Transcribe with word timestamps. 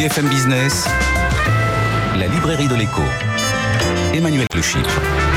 BFM 0.00 0.28
Business, 0.28 0.86
la 2.18 2.26
librairie 2.26 2.68
de 2.68 2.74
l'écho. 2.74 3.02
Emmanuel 4.14 4.46
Le. 4.54 5.29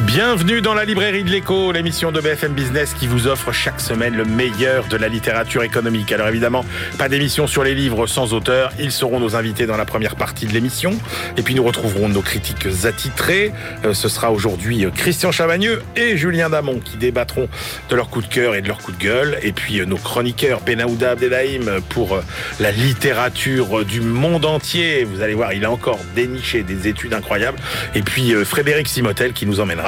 Bienvenue 0.00 0.60
dans 0.60 0.74
la 0.74 0.84
librairie 0.84 1.24
de 1.24 1.30
l'écho, 1.30 1.72
l'émission 1.72 2.12
de 2.12 2.20
BFM 2.20 2.52
Business 2.52 2.92
qui 2.92 3.06
vous 3.06 3.28
offre 3.28 3.50
chaque 3.50 3.80
semaine 3.80 4.14
le 4.14 4.26
meilleur 4.26 4.88
de 4.88 4.96
la 4.98 5.08
littérature 5.08 5.62
économique. 5.62 6.12
Alors 6.12 6.28
évidemment, 6.28 6.66
pas 6.98 7.08
d'émission 7.08 7.46
sur 7.46 7.64
les 7.64 7.74
livres 7.74 8.06
sans 8.06 8.34
auteur, 8.34 8.72
ils 8.78 8.92
seront 8.92 9.20
nos 9.20 9.36
invités 9.36 9.64
dans 9.64 9.78
la 9.78 9.86
première 9.86 10.16
partie 10.16 10.44
de 10.44 10.52
l'émission. 10.52 10.92
Et 11.38 11.42
puis 11.42 11.54
nous 11.54 11.64
retrouverons 11.64 12.10
nos 12.10 12.20
critiques 12.20 12.66
attitrés. 12.84 13.54
Euh, 13.86 13.94
ce 13.94 14.10
sera 14.10 14.32
aujourd'hui 14.32 14.84
euh, 14.84 14.90
Christian 14.90 15.32
Chavagneux 15.32 15.82
et 15.96 16.18
Julien 16.18 16.50
Damon 16.50 16.78
qui 16.78 16.98
débattront 16.98 17.48
de 17.88 17.96
leur 17.96 18.10
coup 18.10 18.20
de 18.20 18.28
cœur 18.28 18.54
et 18.54 18.60
de 18.60 18.68
leur 18.68 18.78
coup 18.78 18.92
de 18.92 19.02
gueule. 19.02 19.38
Et 19.42 19.52
puis 19.52 19.80
euh, 19.80 19.86
nos 19.86 19.96
chroniqueurs 19.96 20.60
Benaouda 20.60 21.12
Abdelhaim 21.12 21.80
pour 21.88 22.18
la 22.60 22.70
littérature 22.70 23.82
du 23.86 24.02
monde 24.02 24.44
entier. 24.44 25.04
Vous 25.04 25.22
allez 25.22 25.34
voir, 25.34 25.54
il 25.54 25.64
a 25.64 25.70
encore 25.70 26.00
déniché 26.14 26.64
des 26.64 26.86
études 26.86 27.14
incroyables. 27.14 27.58
Et 27.94 28.02
puis 28.02 28.34
Frédéric 28.44 28.88
Simotel 28.88 29.32
qui 29.32 29.46
nous 29.46 29.58
emmènera 29.58 29.85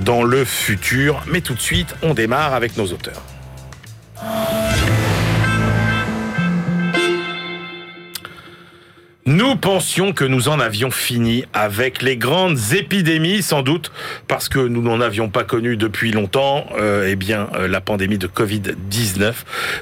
dans 0.00 0.22
le 0.22 0.44
futur. 0.44 1.22
Mais 1.26 1.40
tout 1.40 1.54
de 1.54 1.60
suite, 1.60 1.94
on 2.02 2.14
démarre 2.14 2.54
avec 2.54 2.76
nos 2.76 2.86
auteurs. 2.86 3.22
Nous 9.28 9.56
pensions 9.56 10.14
que 10.14 10.24
nous 10.24 10.48
en 10.48 10.58
avions 10.58 10.90
fini 10.90 11.44
avec 11.52 12.00
les 12.00 12.16
grandes 12.16 12.58
épidémies, 12.72 13.42
sans 13.42 13.60
doute 13.60 13.92
parce 14.26 14.48
que 14.48 14.58
nous 14.58 14.80
n'en 14.80 15.02
avions 15.02 15.28
pas 15.28 15.44
connu 15.44 15.76
depuis 15.76 16.12
longtemps. 16.12 16.64
Euh, 16.78 17.10
eh 17.10 17.14
bien, 17.14 17.50
euh, 17.54 17.68
la 17.68 17.82
pandémie 17.82 18.16
de 18.16 18.26
Covid-19 18.26 19.34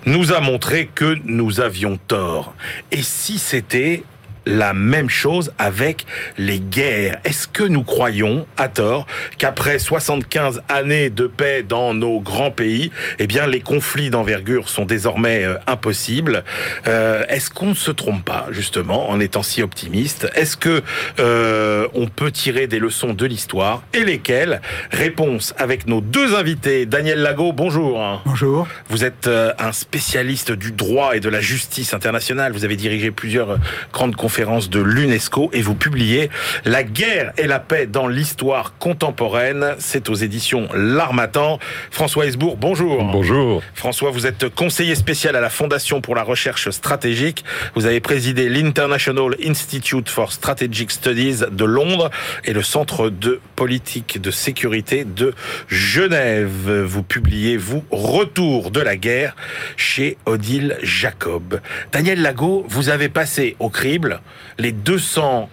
nous 0.06 0.32
a 0.32 0.40
montré 0.40 0.90
que 0.92 1.16
nous 1.26 1.60
avions 1.60 1.96
tort. 2.08 2.56
Et 2.90 3.02
si 3.02 3.38
c'était 3.38 4.02
la 4.46 4.72
même 4.72 5.10
chose 5.10 5.52
avec 5.58 6.06
les 6.38 6.60
guerres. 6.60 7.18
Est-ce 7.24 7.48
que 7.48 7.64
nous 7.64 7.82
croyons, 7.82 8.46
à 8.56 8.68
tort, 8.68 9.06
qu'après 9.38 9.78
75 9.80 10.62
années 10.68 11.10
de 11.10 11.26
paix 11.26 11.64
dans 11.64 11.92
nos 11.92 12.20
grands 12.20 12.52
pays, 12.52 12.92
eh 13.18 13.26
bien, 13.26 13.46
les 13.46 13.60
conflits 13.60 14.08
d'envergure 14.08 14.68
sont 14.68 14.84
désormais 14.84 15.44
euh, 15.44 15.56
impossibles? 15.66 16.44
Euh, 16.86 17.24
Est-ce 17.28 17.50
qu'on 17.50 17.66
ne 17.66 17.74
se 17.74 17.90
trompe 17.90 18.24
pas, 18.24 18.46
justement, 18.50 19.10
en 19.10 19.18
étant 19.18 19.42
si 19.42 19.62
optimiste? 19.62 20.28
Est-ce 20.36 20.56
que 20.56 20.82
euh, 21.18 21.88
on 21.94 22.06
peut 22.06 22.30
tirer 22.30 22.68
des 22.68 22.78
leçons 22.78 23.14
de 23.14 23.26
l'histoire? 23.26 23.82
Et 23.92 24.04
lesquelles? 24.04 24.60
Réponse 24.92 25.54
avec 25.58 25.88
nos 25.88 26.00
deux 26.00 26.36
invités. 26.36 26.86
Daniel 26.86 27.18
Lago, 27.18 27.52
bonjour. 27.52 28.22
Bonjour. 28.24 28.68
Vous 28.90 29.04
êtes 29.04 29.28
un 29.28 29.72
spécialiste 29.72 30.52
du 30.52 30.70
droit 30.70 31.16
et 31.16 31.20
de 31.20 31.28
la 31.28 31.40
justice 31.40 31.94
internationale. 31.94 32.52
Vous 32.52 32.64
avez 32.64 32.76
dirigé 32.76 33.10
plusieurs 33.10 33.58
grandes 33.92 34.14
conférences 34.14 34.35
de 34.36 34.80
l'UNESCO 34.80 35.48
et 35.54 35.62
vous 35.62 35.74
publiez 35.74 36.28
La 36.66 36.82
guerre 36.82 37.32
et 37.38 37.46
la 37.46 37.58
paix 37.58 37.86
dans 37.86 38.06
l'histoire 38.06 38.74
contemporaine. 38.78 39.74
C'est 39.78 40.10
aux 40.10 40.14
éditions 40.14 40.68
L'Armatan. 40.74 41.58
François 41.90 42.26
Hesbourg, 42.26 42.58
bonjour. 42.58 43.02
Bonjour. 43.02 43.62
François, 43.72 44.10
vous 44.10 44.26
êtes 44.26 44.54
conseiller 44.54 44.94
spécial 44.94 45.36
à 45.36 45.40
la 45.40 45.48
Fondation 45.48 46.02
pour 46.02 46.14
la 46.14 46.22
recherche 46.22 46.68
stratégique. 46.68 47.46
Vous 47.74 47.86
avez 47.86 48.00
présidé 48.00 48.50
l'International 48.50 49.36
Institute 49.42 50.10
for 50.10 50.30
Strategic 50.30 50.90
Studies 50.90 51.40
de 51.50 51.64
Londres 51.64 52.10
et 52.44 52.52
le 52.52 52.62
Centre 52.62 53.08
de 53.08 53.40
politique 53.54 54.20
de 54.20 54.30
sécurité 54.30 55.04
de 55.04 55.32
Genève. 55.68 56.82
Vous 56.84 57.02
publiez, 57.02 57.56
vous, 57.56 57.84
Retour 57.90 58.70
de 58.70 58.80
la 58.80 58.96
guerre 58.96 59.34
chez 59.78 60.18
Odile 60.26 60.76
Jacob. 60.82 61.60
Daniel 61.90 62.20
Lago, 62.20 62.66
vous 62.68 62.90
avez 62.90 63.08
passé 63.08 63.56
au 63.60 63.70
crible 63.70 64.20
les 64.58 64.72
200 64.72 65.48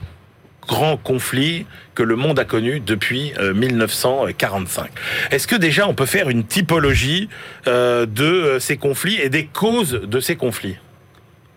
grands 0.68 0.98
conflits 0.98 1.66
que 1.96 2.04
le 2.04 2.16
monde 2.16 2.40
a 2.40 2.46
connus 2.46 2.80
depuis 2.80 3.34
1945. 3.54 4.84
Euh, 4.84 4.88
Est-ce 5.32 5.48
que 5.48 5.56
déjà 5.56 5.88
on 5.88 5.94
peut 5.94 6.06
faire 6.06 6.30
une 6.30 6.44
typologie 6.44 7.30
euh, 7.68 8.06
de 8.06 8.24
euh, 8.24 8.60
ces 8.60 8.78
conflits 8.78 9.20
et 9.22 9.30
des 9.30 9.46
causes 9.46 10.02
de 10.04 10.20
ces 10.20 10.36
conflits? 10.36 10.78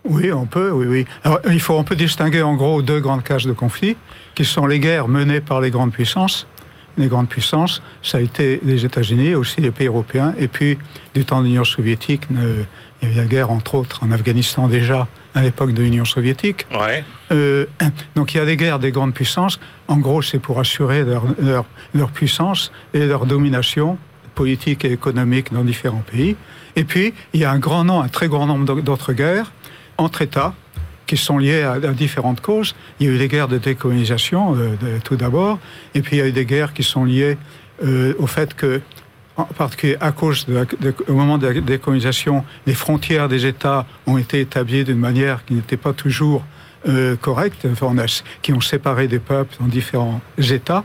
Oui, 0.03 0.31
on 0.31 0.45
peut, 0.45 0.71
oui, 0.71 0.85
oui. 0.87 1.31
Il 1.49 1.59
faut, 1.59 1.73
on 1.73 1.83
peut 1.83 1.95
distinguer 1.95 2.41
en 2.41 2.55
gros 2.55 2.81
deux 2.81 3.01
grandes 3.01 3.23
cases 3.23 3.45
de 3.45 3.51
conflits, 3.51 3.97
qui 4.35 4.45
sont 4.45 4.65
les 4.65 4.79
guerres 4.79 5.09
menées 5.09 5.41
par 5.41 5.59
les 5.59 5.69
grandes 5.69 5.91
puissances. 5.91 6.47
Les 6.97 7.07
grandes 7.07 7.27
puissances, 7.27 7.83
ça 8.01 8.17
a 8.17 8.21
été 8.21 8.61
les 8.63 8.85
États-Unis, 8.85 9.35
aussi 9.35 9.59
les 9.59 9.69
pays 9.69 9.87
européens, 9.87 10.33
et 10.39 10.47
puis 10.47 10.77
du 11.13 11.25
temps 11.25 11.41
de 11.41 11.47
l'Union 11.47 11.65
soviétique, 11.65 12.23
il 12.31 13.07
y 13.07 13.11
a 13.11 13.13
eu 13.13 13.17
la 13.17 13.25
guerre 13.25 13.51
entre 13.51 13.75
autres 13.75 14.01
en 14.03 14.11
Afghanistan 14.11 14.67
déjà, 14.67 15.07
à 15.37 15.43
l'époque 15.43 15.71
de 15.71 15.83
l'Union 15.83 16.03
soviétique. 16.03 16.65
Ouais. 16.71 17.03
Euh, 17.31 17.65
donc 18.15 18.33
il 18.33 18.37
y 18.37 18.39
a 18.39 18.45
des 18.45 18.57
guerres 18.57 18.79
des 18.79 18.91
grandes 18.91 19.13
puissances. 19.13 19.59
En 19.87 19.97
gros, 19.97 20.21
c'est 20.23 20.39
pour 20.39 20.59
assurer 20.59 21.03
leur, 21.03 21.23
leur, 21.39 21.65
leur, 21.93 22.09
puissance 22.09 22.71
et 22.93 23.05
leur 23.05 23.27
domination 23.27 23.99
politique 24.33 24.83
et 24.83 24.91
économique 24.91 25.53
dans 25.53 25.63
différents 25.63 26.03
pays. 26.11 26.35
Et 26.75 26.83
puis, 26.83 27.13
il 27.33 27.39
y 27.39 27.45
a 27.45 27.51
un 27.51 27.59
grand 27.59 27.83
nombre, 27.83 28.03
un 28.03 28.07
très 28.07 28.27
grand 28.27 28.47
nombre 28.47 28.81
d'autres 28.81 29.13
guerres 29.13 29.51
entre 29.97 30.23
États 30.23 30.53
qui 31.05 31.17
sont 31.17 31.37
liées 31.37 31.61
à, 31.61 31.73
à, 31.73 31.93
différentes 31.93 32.41
causes. 32.41 32.75
Il 32.99 33.07
y 33.07 33.09
a 33.09 33.13
eu 33.13 33.17
des 33.19 33.27
guerres 33.27 33.47
de 33.47 33.59
décolonisation, 33.59 34.55
euh, 34.55 34.75
de, 34.81 34.99
tout 35.03 35.17
d'abord, 35.17 35.59
et 35.93 36.01
puis 36.01 36.17
il 36.17 36.19
y 36.19 36.21
a 36.23 36.27
eu 36.27 36.31
des 36.31 36.45
guerres 36.45 36.73
qui 36.73 36.83
sont 36.83 37.05
liées 37.05 37.37
euh, 37.83 38.15
au 38.17 38.25
fait 38.25 38.55
que 38.55 38.81
en 39.37 39.45
particulier 39.45 39.97
à 40.01 40.11
cause 40.11 40.45
de, 40.47 40.65
au 41.07 41.13
moment 41.13 41.37
de 41.37 41.47
la 41.47 41.61
décolonisation, 41.61 42.43
les 42.65 42.73
frontières 42.73 43.29
des 43.29 43.45
États 43.45 43.85
ont 44.07 44.17
été 44.17 44.41
établies 44.41 44.83
d'une 44.83 44.99
manière 44.99 45.45
qui 45.45 45.53
n'était 45.53 45.77
pas 45.77 45.93
toujours 45.93 46.43
euh, 46.87 47.15
correcte, 47.15 47.67
qui 48.41 48.53
ont 48.53 48.61
séparé 48.61 49.07
des 49.07 49.19
peuples 49.19 49.55
dans 49.59 49.67
différents 49.67 50.21
États, 50.37 50.83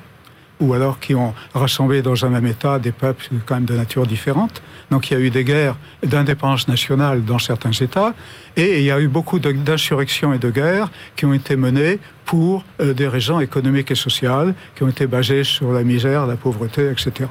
ou 0.60 0.74
alors 0.74 1.00
qui 1.00 1.14
ont 1.14 1.34
rassemblé 1.54 2.02
dans 2.02 2.24
un 2.24 2.28
même 2.28 2.46
État 2.46 2.78
des 2.78 2.92
peuples 2.92 3.26
quand 3.46 3.54
même 3.56 3.64
de 3.64 3.74
nature 3.74 4.06
différente. 4.06 4.62
Donc 4.90 5.10
il 5.10 5.14
y 5.14 5.16
a 5.16 5.20
eu 5.20 5.30
des 5.30 5.44
guerres 5.44 5.76
d'indépendance 6.02 6.68
nationale 6.68 7.24
dans 7.24 7.38
certains 7.38 7.72
États, 7.72 8.14
et 8.56 8.78
il 8.78 8.84
y 8.84 8.90
a 8.90 9.00
eu 9.00 9.08
beaucoup 9.08 9.38
d'insurrections 9.38 10.32
et 10.34 10.38
de 10.38 10.50
guerres 10.50 10.90
qui 11.16 11.24
ont 11.24 11.32
été 11.32 11.56
menées 11.56 11.98
pour 12.26 12.64
euh, 12.80 12.92
des 12.92 13.08
raisons 13.08 13.40
économiques 13.40 13.90
et 13.90 13.96
sociales, 13.96 14.54
qui 14.74 14.82
ont 14.82 14.88
été 14.88 15.06
basées 15.06 15.44
sur 15.44 15.72
la 15.72 15.82
misère, 15.82 16.26
la 16.26 16.36
pauvreté, 16.36 16.90
etc. 16.90 17.28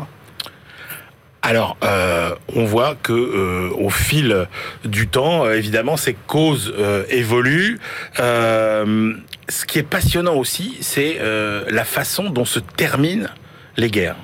Alors, 1.43 1.75
euh, 1.83 2.35
on 2.55 2.65
voit 2.65 2.95
que 2.95 3.13
euh, 3.13 3.69
au 3.75 3.89
fil 3.89 4.47
du 4.85 5.07
temps, 5.07 5.45
euh, 5.45 5.53
évidemment, 5.53 5.97
ces 5.97 6.13
causes 6.13 6.71
euh, 6.77 7.03
évoluent. 7.09 7.79
Euh, 8.19 9.15
ce 9.49 9.65
qui 9.65 9.79
est 9.79 9.83
passionnant 9.83 10.35
aussi, 10.35 10.77
c'est 10.81 11.17
euh, 11.19 11.65
la 11.69 11.83
façon 11.83 12.29
dont 12.29 12.45
se 12.45 12.59
terminent 12.59 13.27
les 13.75 13.89
guerres. 13.89 14.17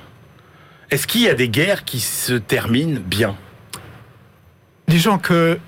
Est-ce 0.90 1.06
qu'il 1.08 1.22
y 1.22 1.28
a 1.28 1.34
des 1.34 1.48
guerres 1.48 1.84
qui 1.84 1.98
se 1.98 2.34
terminent 2.34 3.00
bien? 3.04 3.36
Disons 4.86 5.18
que 5.18 5.58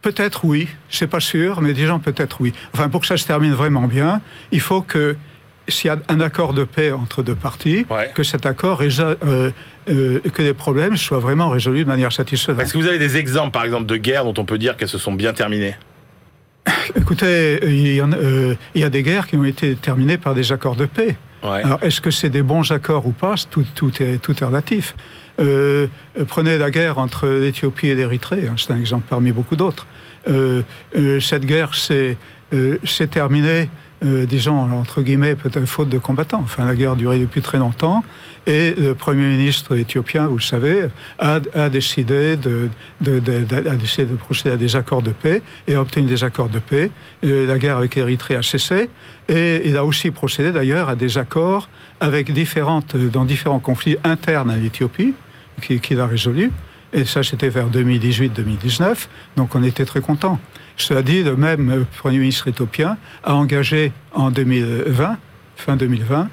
peut-être 0.00 0.44
oui, 0.44 0.68
c'est 0.90 1.08
pas 1.08 1.20
sûr, 1.20 1.60
mais 1.60 1.72
disons 1.72 1.98
peut-être 1.98 2.40
oui. 2.40 2.52
Enfin, 2.72 2.88
pour 2.88 3.00
que 3.00 3.06
ça 3.08 3.16
se 3.16 3.26
termine 3.26 3.52
vraiment 3.52 3.88
bien, 3.88 4.20
il 4.52 4.60
faut 4.60 4.80
que 4.80 5.16
s'il 5.68 5.88
y 5.88 5.90
a 5.90 5.98
un 6.08 6.20
accord 6.20 6.54
de 6.54 6.64
paix 6.64 6.92
entre 6.92 7.22
deux 7.22 7.34
parties, 7.34 7.86
ouais. 7.90 8.10
que 8.14 8.22
cet 8.22 8.46
accord 8.46 8.80
euh, 8.82 9.50
euh, 9.88 10.20
que 10.20 10.42
les 10.42 10.54
problèmes 10.54 10.96
soient 10.96 11.18
vraiment 11.18 11.48
résolus 11.48 11.84
de 11.84 11.88
manière 11.88 12.12
satisfaisante. 12.12 12.60
Est-ce 12.62 12.72
que 12.72 12.78
vous 12.78 12.86
avez 12.86 12.98
des 12.98 13.16
exemples, 13.16 13.52
par 13.52 13.64
exemple, 13.64 13.86
de 13.86 13.96
guerres 13.96 14.24
dont 14.24 14.34
on 14.36 14.44
peut 14.44 14.58
dire 14.58 14.76
qu'elles 14.76 14.88
se 14.88 14.98
sont 14.98 15.12
bien 15.12 15.32
terminées? 15.32 15.76
Écoutez, 16.96 17.60
il 17.62 17.94
y, 17.94 18.02
en, 18.02 18.12
euh, 18.12 18.54
il 18.74 18.80
y, 18.80 18.84
a 18.84 18.90
des 18.90 19.02
guerres 19.02 19.26
qui 19.26 19.36
ont 19.36 19.44
été 19.44 19.74
terminées 19.76 20.18
par 20.18 20.34
des 20.34 20.52
accords 20.52 20.76
de 20.76 20.86
paix. 20.86 21.16
Ouais. 21.42 21.62
Alors, 21.62 21.78
est-ce 21.82 22.00
que 22.00 22.10
c'est 22.10 22.30
des 22.30 22.42
bons 22.42 22.70
accords 22.72 23.06
ou 23.06 23.12
pas? 23.12 23.34
Tout, 23.50 23.64
tout, 23.74 24.02
est, 24.02 24.18
tout 24.18 24.34
est 24.40 24.44
relatif. 24.44 24.94
Euh, 25.40 25.88
prenez 26.28 26.58
la 26.58 26.70
guerre 26.70 26.98
entre 26.98 27.26
l'Éthiopie 27.26 27.88
et 27.88 27.94
l'Érythrée, 27.94 28.46
hein, 28.48 28.54
c'est 28.56 28.72
un 28.72 28.78
exemple 28.78 29.04
parmi 29.08 29.32
beaucoup 29.32 29.56
d'autres. 29.56 29.86
Euh, 30.28 30.62
cette 31.20 31.44
guerre 31.44 31.74
s'est 31.74 32.16
terminée 33.10 33.68
euh, 34.04 34.26
disons, 34.26 34.58
entre 34.72 35.02
guillemets, 35.02 35.34
peut-être 35.34 35.66
faute 35.66 35.88
de 35.88 35.98
combattants. 35.98 36.40
Enfin, 36.42 36.64
la 36.66 36.74
guerre 36.74 36.96
duré 36.96 37.18
depuis 37.18 37.40
très 37.40 37.58
longtemps. 37.58 38.04
Et 38.46 38.74
le 38.76 38.94
Premier 38.94 39.26
ministre 39.26 39.76
éthiopien, 39.76 40.26
vous 40.26 40.36
le 40.36 40.42
savez, 40.42 40.88
a, 41.18 41.40
a 41.54 41.68
décidé, 41.70 42.36
de, 42.36 42.68
de, 43.00 43.18
de, 43.18 43.68
a 43.68 43.76
décidé 43.76 44.04
de 44.04 44.16
procéder 44.16 44.54
à 44.54 44.56
des 44.58 44.76
accords 44.76 45.02
de 45.02 45.12
paix 45.12 45.42
et 45.66 45.74
a 45.74 45.80
obtenu 45.80 46.06
des 46.06 46.24
accords 46.24 46.50
de 46.50 46.58
paix. 46.58 46.90
Et 47.22 47.46
la 47.46 47.58
guerre 47.58 47.78
avec 47.78 47.94
l'Érythrée 47.94 48.36
a 48.36 48.42
cessé. 48.42 48.90
Et 49.28 49.68
il 49.68 49.76
a 49.76 49.84
aussi 49.84 50.10
procédé 50.10 50.52
d'ailleurs 50.52 50.88
à 50.90 50.96
des 50.96 51.16
accords 51.16 51.68
avec 52.00 52.32
différentes, 52.32 52.96
dans 52.96 53.24
différents 53.24 53.60
conflits 53.60 53.96
internes 54.04 54.50
à 54.50 54.56
l'Éthiopie, 54.56 55.14
qu'il 55.62 55.80
qui 55.80 55.94
a 55.98 56.06
résolu. 56.06 56.50
Et 56.94 57.04
ça, 57.04 57.22
c'était 57.24 57.48
vers 57.48 57.68
2018-2019. 57.68 59.08
Donc 59.36 59.54
on 59.54 59.62
était 59.64 59.84
très 59.84 60.00
contents. 60.00 60.38
Cela 60.76 61.02
dit, 61.02 61.22
le 61.22 61.36
même 61.36 61.84
Premier 61.98 62.18
ministre 62.18 62.48
éthiopien 62.48 62.96
a 63.24 63.34
engagé 63.34 63.92
en 64.12 64.30
2020, 64.30 65.18
fin 65.56 65.76
2020, 65.76 66.28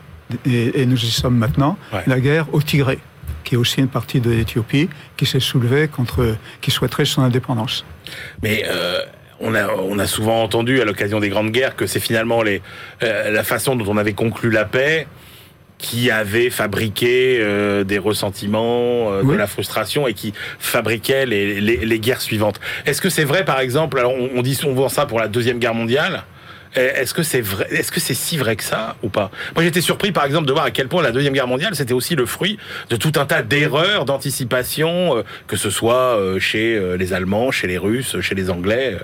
et, 0.45 0.81
et 0.81 0.85
nous 0.85 1.03
y 1.03 1.11
sommes 1.11 1.37
maintenant, 1.37 1.77
ouais. 1.91 2.03
la 2.07 2.19
guerre 2.19 2.53
au 2.53 2.61
Tigré, 2.61 2.99
qui 3.43 3.55
est 3.55 3.57
aussi 3.57 3.79
une 3.79 3.87
partie 3.87 4.21
de 4.21 4.29
l'Éthiopie 4.29 4.89
qui 5.17 5.25
s'est 5.25 5.39
soulevée 5.39 5.87
contre, 5.87 6.35
qui 6.61 6.71
souhaiterait 6.71 7.05
son 7.05 7.23
indépendance. 7.23 7.83
Mais 8.41 8.63
euh, 8.67 8.99
on 9.39 9.55
a, 9.55 9.67
on 9.67 9.97
a 9.99 10.07
souvent 10.07 10.43
entendu 10.43 10.79
à 10.79 10.85
l'occasion 10.85 11.19
des 11.19 11.29
grandes 11.29 11.51
guerres 11.51 11.75
que 11.75 11.87
c'est 11.87 11.99
finalement 11.99 12.43
les, 12.43 12.61
euh, 13.03 13.31
la 13.31 13.43
façon 13.43 13.75
dont 13.75 13.91
on 13.91 13.97
avait 13.97 14.13
conclu 14.13 14.51
la 14.51 14.65
paix 14.65 15.07
qui 15.81 16.11
avait 16.11 16.49
fabriqué 16.49 17.39
euh, 17.41 17.83
des 17.83 17.97
ressentiments, 17.97 19.11
euh, 19.11 19.23
de 19.23 19.33
la 19.33 19.47
frustration 19.47 20.07
et 20.07 20.13
qui 20.13 20.33
fabriquait 20.59 21.25
les, 21.25 21.59
les, 21.59 21.77
les 21.77 21.99
guerres 21.99 22.21
suivantes. 22.21 22.59
Est-ce 22.85 23.01
que 23.01 23.09
c'est 23.09 23.25
vrai, 23.25 23.43
par 23.43 23.59
exemple, 23.59 23.97
alors 23.99 24.13
on, 24.13 24.29
on 24.35 24.41
dit 24.41 24.55
souvent 24.55 24.87
ça 24.89 25.05
pour 25.05 25.19
la 25.19 25.27
deuxième 25.27 25.59
guerre 25.59 25.73
mondiale. 25.73 26.23
Est-ce 26.73 27.13
que 27.13 27.21
c'est 27.21 27.41
vrai 27.41 27.67
Est-ce 27.69 27.91
que 27.91 27.99
c'est 27.99 28.13
si 28.13 28.37
vrai 28.37 28.55
que 28.55 28.63
ça 28.63 28.95
ou 29.03 29.09
pas? 29.09 29.29
Moi, 29.55 29.65
j'étais 29.65 29.81
surpris, 29.81 30.13
par 30.13 30.23
exemple, 30.23 30.47
de 30.47 30.53
voir 30.53 30.63
à 30.63 30.71
quel 30.71 30.87
point 30.87 31.03
la 31.03 31.11
deuxième 31.11 31.33
guerre 31.33 31.47
mondiale 31.47 31.75
c'était 31.75 31.91
aussi 31.91 32.15
le 32.15 32.25
fruit 32.25 32.57
de 32.89 32.95
tout 32.95 33.11
un 33.17 33.25
tas 33.25 33.41
d'erreurs 33.41 34.05
d'anticipation, 34.05 35.17
euh, 35.17 35.23
que 35.47 35.57
ce 35.57 35.69
soit 35.69 36.15
euh, 36.17 36.39
chez 36.39 36.77
euh, 36.77 36.95
les 36.95 37.11
Allemands, 37.11 37.51
chez 37.51 37.67
les 37.67 37.77
Russes, 37.77 38.21
chez 38.21 38.35
les 38.35 38.49
Anglais. 38.49 38.97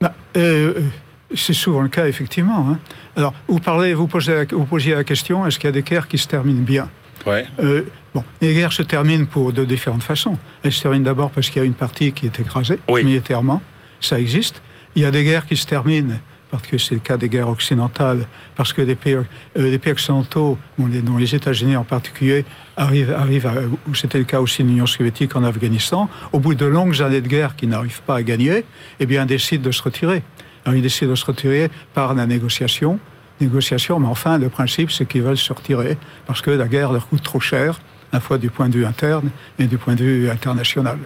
Bah, 0.00 0.14
c'est 0.34 1.52
souvent 1.52 1.82
le 1.82 1.88
cas, 1.88 2.06
effectivement. 2.06 2.66
hein. 2.70 2.78
Alors, 3.16 3.32
vous 3.48 3.60
parlez, 3.60 3.94
vous 3.94 4.06
posez, 4.06 4.34
la- 4.34 4.44
vous 4.44 4.64
posiez 4.64 4.94
la 4.94 5.04
question 5.04 5.46
est-ce 5.46 5.58
qu'il 5.58 5.68
y 5.68 5.72
a 5.72 5.72
des 5.72 5.82
guerres 5.82 6.08
qui 6.08 6.18
se 6.18 6.26
terminent 6.28 6.62
bien 6.62 6.88
Ouais. 7.26 7.46
Euh, 7.62 7.82
Bon, 8.14 8.22
les 8.40 8.54
guerres 8.54 8.72
se 8.72 8.82
terminent 8.82 9.24
pour 9.24 9.52
de 9.52 9.64
différentes 9.64 10.04
façons. 10.04 10.38
Elles 10.62 10.72
se 10.72 10.82
terminent 10.82 11.04
d'abord 11.04 11.30
parce 11.30 11.50
qu'il 11.50 11.60
y 11.60 11.64
a 11.64 11.66
une 11.66 11.74
partie 11.74 12.12
qui 12.12 12.26
est 12.26 12.38
écrasée 12.38 12.78
Oui. 12.88 13.02
militairement, 13.02 13.60
ça 14.00 14.20
existe. 14.20 14.62
Il 14.94 15.02
y 15.02 15.04
a 15.04 15.10
des 15.10 15.24
guerres 15.24 15.46
qui 15.46 15.56
se 15.56 15.66
terminent 15.66 16.14
parce 16.48 16.64
que 16.68 16.78
c'est 16.78 16.94
le 16.94 17.00
cas 17.00 17.16
des 17.16 17.28
guerres 17.28 17.48
occidentales, 17.48 18.26
parce 18.54 18.72
que 18.72 18.80
les 18.82 18.94
pays, 18.94 19.14
euh, 19.14 19.24
les 19.56 19.78
pays 19.80 19.90
occidentaux, 19.92 20.56
dont 20.78 21.16
les, 21.16 21.34
États-Unis 21.34 21.74
en 21.74 21.82
particulier, 21.82 22.44
arrivent, 22.76 23.10
arrivent 23.12 23.46
à, 23.48 23.54
où 23.88 23.94
c'était 23.96 24.18
le 24.18 24.24
cas 24.24 24.40
aussi 24.40 24.62
de 24.62 24.68
l'Union 24.68 24.86
soviétique 24.86 25.34
en 25.34 25.42
Afghanistan, 25.42 26.08
au 26.30 26.38
bout 26.38 26.54
de 26.54 26.64
longues 26.66 27.02
années 27.02 27.20
de 27.20 27.26
guerre 27.26 27.56
qu'ils 27.56 27.70
n'arrivent 27.70 28.02
pas 28.02 28.16
à 28.18 28.22
gagner, 28.22 28.64
eh 29.00 29.06
bien, 29.06 29.26
décident 29.26 29.64
de 29.64 29.72
se 29.72 29.82
retirer. 29.82 30.22
Alors, 30.64 30.76
ils 30.76 30.82
décident 30.82 31.10
de 31.10 31.14
se 31.16 31.24
retirer 31.26 31.70
par 31.92 32.14
la 32.14 32.26
négociation, 32.26 32.98
négociation, 33.40 33.98
mais 34.00 34.06
enfin, 34.08 34.38
le 34.38 34.48
principe, 34.48 34.90
c'est 34.90 35.06
qu'ils 35.06 35.22
veulent 35.22 35.36
se 35.36 35.52
retirer 35.52 35.98
parce 36.26 36.40
que 36.40 36.50
la 36.50 36.66
guerre 36.68 36.92
leur 36.92 37.06
coûte 37.08 37.22
trop 37.22 37.40
cher, 37.40 37.80
à 38.12 38.16
la 38.16 38.20
fois 38.20 38.38
du 38.38 38.48
point 38.50 38.68
de 38.68 38.74
vue 38.78 38.86
interne 38.86 39.30
et 39.58 39.66
du 39.66 39.76
point 39.76 39.94
de 39.94 40.04
vue 40.04 40.30
international. 40.30 40.98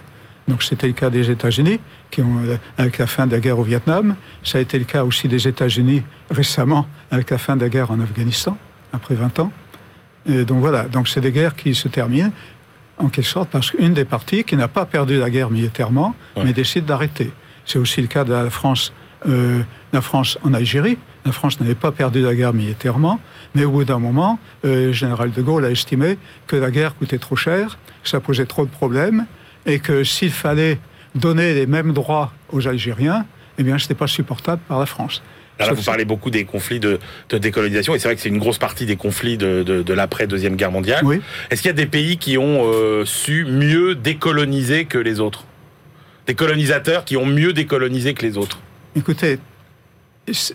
Donc 0.47 0.63
c'était 0.63 0.87
le 0.87 0.93
cas 0.93 1.09
des 1.09 1.29
États-Unis, 1.29 1.79
qui 2.09 2.21
ont, 2.21 2.39
euh, 2.45 2.57
avec 2.77 2.97
la 2.97 3.07
fin 3.07 3.27
de 3.27 3.31
la 3.33 3.39
guerre 3.39 3.59
au 3.59 3.63
Vietnam. 3.63 4.15
Ça 4.43 4.57
a 4.57 4.61
été 4.61 4.79
le 4.79 4.85
cas 4.85 5.03
aussi 5.03 5.27
des 5.27 5.47
États-Unis 5.47 6.03
récemment, 6.31 6.87
avec 7.11 7.29
la 7.29 7.37
fin 7.37 7.55
de 7.55 7.61
la 7.61 7.69
guerre 7.69 7.91
en 7.91 7.99
Afghanistan, 7.99 8.57
après 8.93 9.15
20 9.15 9.39
ans. 9.39 9.51
Et 10.27 10.45
donc 10.45 10.59
voilà, 10.59 10.83
donc 10.83 11.07
c'est 11.07 11.21
des 11.21 11.31
guerres 11.31 11.55
qui 11.55 11.75
se 11.75 11.87
terminent, 11.87 12.31
en 12.97 13.09
quelque 13.09 13.27
sorte, 13.27 13.49
parce 13.49 13.71
qu'une 13.71 13.93
des 13.93 14.05
parties 14.05 14.43
qui 14.43 14.55
n'a 14.55 14.67
pas 14.67 14.85
perdu 14.85 15.17
la 15.19 15.29
guerre 15.29 15.49
militairement, 15.51 16.15
Ouais. 16.35 16.43
mais 16.45 16.53
décide 16.53 16.85
d'arrêter. 16.85 17.31
C'est 17.65 17.77
aussi 17.79 18.01
le 18.01 18.07
cas 18.07 18.23
de 18.23 18.33
la 18.33 18.49
France, 18.49 18.91
euh, 19.27 19.61
la 19.93 20.01
France 20.01 20.37
en 20.43 20.53
Algérie. 20.53 20.97
La 21.25 21.31
France 21.31 21.59
n'avait 21.59 21.75
pas 21.75 21.91
perdu 21.91 22.21
la 22.21 22.33
guerre 22.33 22.53
militairement, 22.53 23.19
mais 23.53 23.65
au 23.65 23.71
bout 23.71 23.83
d'un 23.83 23.99
moment, 23.99 24.39
euh, 24.65 24.87
le 24.87 24.93
général 24.93 25.31
de 25.31 25.41
Gaulle 25.41 25.65
a 25.65 25.71
estimé 25.71 26.17
que 26.47 26.55
la 26.55 26.71
guerre 26.71 26.95
coûtait 26.95 27.17
trop 27.17 27.35
cher, 27.35 27.77
que 28.03 28.09
ça 28.09 28.19
posait 28.19 28.45
trop 28.45 28.65
de 28.65 28.71
problèmes, 28.71 29.25
et 29.65 29.79
que 29.79 30.03
s'il 30.03 30.31
fallait 30.31 30.79
donner 31.15 31.53
les 31.53 31.65
mêmes 31.65 31.91
droits 31.91 32.31
aux 32.51 32.67
Algériens, 32.67 33.25
eh 33.57 33.63
bien, 33.63 33.77
ce 33.77 33.85
n'était 33.85 33.95
pas 33.95 34.07
supportable 34.07 34.61
par 34.67 34.79
la 34.79 34.85
France. 34.85 35.21
Alors 35.59 35.71
là, 35.71 35.77
vous 35.77 35.83
parlez 35.83 36.05
beaucoup 36.05 36.29
des 36.29 36.45
conflits 36.45 36.79
de, 36.79 36.99
de 37.27 37.37
décolonisation, 37.37 37.93
et 37.93 37.99
c'est 37.99 38.07
vrai 38.07 38.15
que 38.15 38.21
c'est 38.21 38.29
une 38.29 38.37
grosse 38.37 38.59
partie 38.59 38.85
des 38.85 38.95
conflits 38.95 39.37
de, 39.37 39.61
de, 39.63 39.81
de 39.83 39.93
l'après-deuxième 39.93 40.55
guerre 40.55 40.71
mondiale. 40.71 41.03
Oui. 41.03 41.19
Est-ce 41.49 41.61
qu'il 41.61 41.67
y 41.67 41.71
a 41.71 41.73
des 41.73 41.85
pays 41.85 42.17
qui 42.17 42.37
ont 42.37 42.61
euh, 42.63 43.03
su 43.03 43.43
mieux 43.43 43.95
décoloniser 43.95 44.85
que 44.85 44.97
les 44.97 45.19
autres? 45.19 45.43
Des 46.27 46.35
colonisateurs 46.35 47.03
qui 47.03 47.17
ont 47.17 47.25
mieux 47.25 47.51
décolonisé 47.51 48.13
que 48.13 48.25
les 48.25 48.37
autres? 48.37 48.59
Écoutez, 48.95 49.39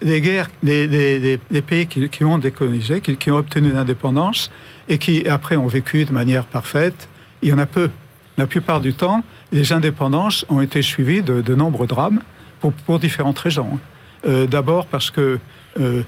les 0.02 0.20
guerres, 0.20 0.50
les, 0.62 1.38
pays 1.66 1.86
qui, 1.86 2.24
ont 2.24 2.38
décolonisé, 2.38 3.00
qui, 3.00 3.30
ont 3.30 3.36
obtenu 3.36 3.72
l'indépendance 3.72 4.50
et 4.88 4.98
qui 4.98 5.26
après 5.28 5.56
ont 5.56 5.66
vécu 5.66 6.04
de 6.04 6.12
manière 6.12 6.44
parfaite, 6.44 7.08
il 7.42 7.48
y 7.48 7.52
en 7.52 7.58
a 7.58 7.66
peu. 7.66 7.90
La 8.36 8.46
plupart 8.46 8.80
du 8.80 8.94
temps, 8.94 9.22
les 9.52 9.72
indépendances 9.72 10.44
ont 10.48 10.60
été 10.60 10.82
suivies 10.82 11.22
de, 11.22 11.54
nombreux 11.54 11.86
drames 11.86 12.20
pour, 12.60 12.98
différentes 12.98 13.38
raisons. 13.38 13.78
Euh, 14.26 14.46
D'abord 14.46 14.86
parce 14.86 15.10
que 15.10 15.38
euh, 15.78 16.02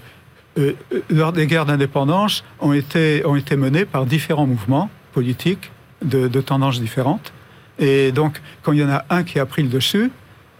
euh, 0.58 0.72
lors 1.10 1.32
des 1.32 1.46
guerres 1.46 1.66
d'indépendance 1.66 2.44
ont 2.60 2.72
été, 2.72 3.22
menées 3.56 3.84
par 3.84 4.06
différents 4.06 4.46
mouvements 4.46 4.90
politiques 5.12 5.70
de 6.02 6.40
tendances 6.40 6.80
différentes. 6.80 7.32
Et 7.78 8.12
donc, 8.12 8.40
quand 8.62 8.72
il 8.72 8.80
y 8.80 8.84
en 8.84 8.90
a 8.90 9.04
un 9.10 9.22
qui 9.22 9.38
a 9.38 9.46
pris 9.46 9.62
le 9.62 9.68
dessus, 9.68 10.10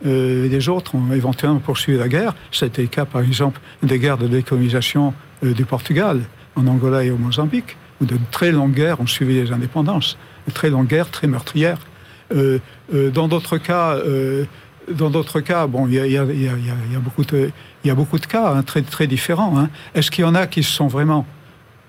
euh, 0.04 0.48
les 0.48 0.68
autres 0.68 0.94
ont 0.94 1.12
éventuellement 1.12 1.58
poursuivi 1.58 1.98
la 1.98 2.08
guerre. 2.08 2.34
Été 2.60 2.82
le 2.82 2.88
cas, 2.88 3.04
par 3.04 3.22
exemple, 3.22 3.60
des 3.82 3.98
guerres 3.98 4.18
de 4.18 4.26
décolonisation 4.26 5.14
euh, 5.44 5.52
du 5.52 5.64
Portugal, 5.64 6.22
en 6.54 6.66
Angola 6.66 7.04
et 7.04 7.10
au 7.10 7.16
Mozambique, 7.16 7.76
où 8.00 8.04
de 8.04 8.18
très 8.30 8.52
longues 8.52 8.74
guerres 8.74 9.00
ont 9.00 9.06
suivi 9.06 9.34
les 9.34 9.52
indépendances. 9.52 10.18
De 10.46 10.52
très 10.52 10.70
longues 10.70 10.88
guerres, 10.88 11.10
très 11.10 11.26
meurtrières. 11.26 11.78
Euh, 12.34 12.58
euh, 12.92 13.10
dans 13.10 13.28
d'autres 13.28 13.58
cas, 13.58 13.96
dans 14.92 15.10
d'autres 15.10 15.40
cas, 15.40 15.66
bon, 15.66 15.88
il 15.88 15.94
y 15.94 16.18
a, 16.18 16.24
beaucoup 16.98 17.24
de, 17.24 18.26
cas 18.26 18.54
hein, 18.54 18.62
très, 18.62 18.82
très 18.82 19.06
différents. 19.06 19.58
hein. 19.58 19.70
Est-ce 19.94 20.10
qu'il 20.10 20.24
y 20.24 20.26
en 20.26 20.34
a 20.34 20.46
qui 20.46 20.62
se 20.62 20.72
sont 20.72 20.86
vraiment 20.88 21.26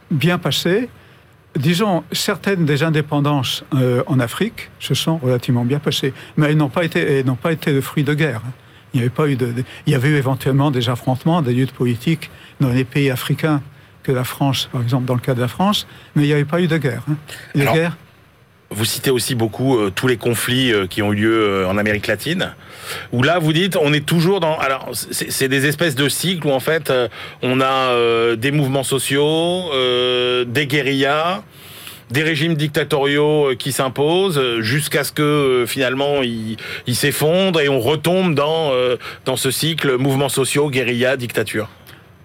bien 0.09 0.37
passés? 0.37 0.89
Disons, 1.57 2.03
certaines 2.11 2.65
des 2.65 2.83
indépendances 2.83 3.63
euh, 3.73 4.03
en 4.07 4.19
Afrique 4.19 4.69
se 4.79 4.93
sont 4.93 5.17
relativement 5.17 5.65
bien 5.65 5.79
passées, 5.79 6.13
mais 6.37 6.47
elles 6.47 6.57
n'ont 6.57 6.69
pas 6.69 6.85
été, 6.85 6.99
elles 7.19 7.25
n'ont 7.25 7.35
pas 7.35 7.51
été 7.51 7.71
le 7.73 7.81
fruit 7.81 8.03
de 8.03 8.13
guerre. 8.13 8.41
hein. 8.45 8.51
Il 8.93 8.97
n'y 8.97 9.01
avait 9.05 9.13
pas 9.13 9.27
eu 9.27 9.35
de, 9.35 9.47
de- 9.47 9.63
il 9.85 9.91
y 9.93 9.95
avait 9.95 10.09
eu 10.09 10.15
éventuellement 10.15 10.71
des 10.71 10.87
affrontements, 10.89 11.41
des 11.41 11.53
luttes 11.53 11.73
politiques 11.73 12.29
dans 12.61 12.69
les 12.69 12.83
pays 12.85 13.09
africains 13.09 13.61
que 14.03 14.11
la 14.11 14.23
France, 14.23 14.69
par 14.71 14.81
exemple 14.81 15.05
dans 15.05 15.13
le 15.15 15.19
cas 15.19 15.33
de 15.33 15.41
la 15.41 15.47
France, 15.49 15.87
mais 16.15 16.23
il 16.23 16.27
n'y 16.27 16.33
avait 16.33 16.45
pas 16.45 16.61
eu 16.61 16.67
de 16.67 16.77
guerre. 16.77 17.01
hein. 17.09 17.15
Les 17.53 17.61
Alors, 17.63 17.73
guerres, 17.75 17.97
Vous 18.69 18.83
citez 18.83 19.11
aussi 19.11 19.33
beaucoup 19.33 19.77
euh, 19.77 19.91
tous 19.93 20.07
les 20.07 20.17
conflits 20.17 20.73
euh, 20.73 20.87
qui 20.87 21.01
ont 21.01 21.13
eu 21.13 21.15
lieu 21.15 21.41
euh, 21.41 21.67
en 21.67 21.77
Amérique 21.77 22.07
latine, 22.07 22.53
où 23.13 23.23
là 23.23 23.39
vous 23.39 23.53
dites 23.53 23.77
on 23.77 23.93
est 23.93 24.05
toujours 24.05 24.41
dans. 24.41 24.57
Alors 24.57 24.89
c'est 24.91 25.47
des 25.47 25.65
espèces 25.67 25.95
de 25.95 26.09
cycles 26.09 26.47
où 26.47 26.51
en 26.51 26.59
fait 26.59 26.89
euh, 26.89 27.07
on 27.41 27.61
a 27.61 27.91
euh, 27.91 28.35
des 28.35 28.51
mouvements 28.51 28.83
sociaux, 28.83 29.71
euh, 29.73 30.43
des 30.43 30.67
guérillas, 30.67 31.43
des 32.11 32.23
régimes 32.23 32.55
dictatoriaux 32.55 33.51
qui 33.57 33.71
s'imposent 33.71 34.41
jusqu'à 34.59 35.05
ce 35.05 35.13
que 35.13 35.63
finalement 35.65 36.21
ils 36.23 36.95
s'effondrent 36.95 37.61
et 37.61 37.69
on 37.69 37.79
retombe 37.79 38.33
dans 38.33 38.71
dans 39.25 39.35
ce 39.35 39.51
cycle 39.51 39.97
mouvements 39.97 40.29
sociaux, 40.29 40.69
guérillas, 40.69 41.17
dictature. 41.17 41.69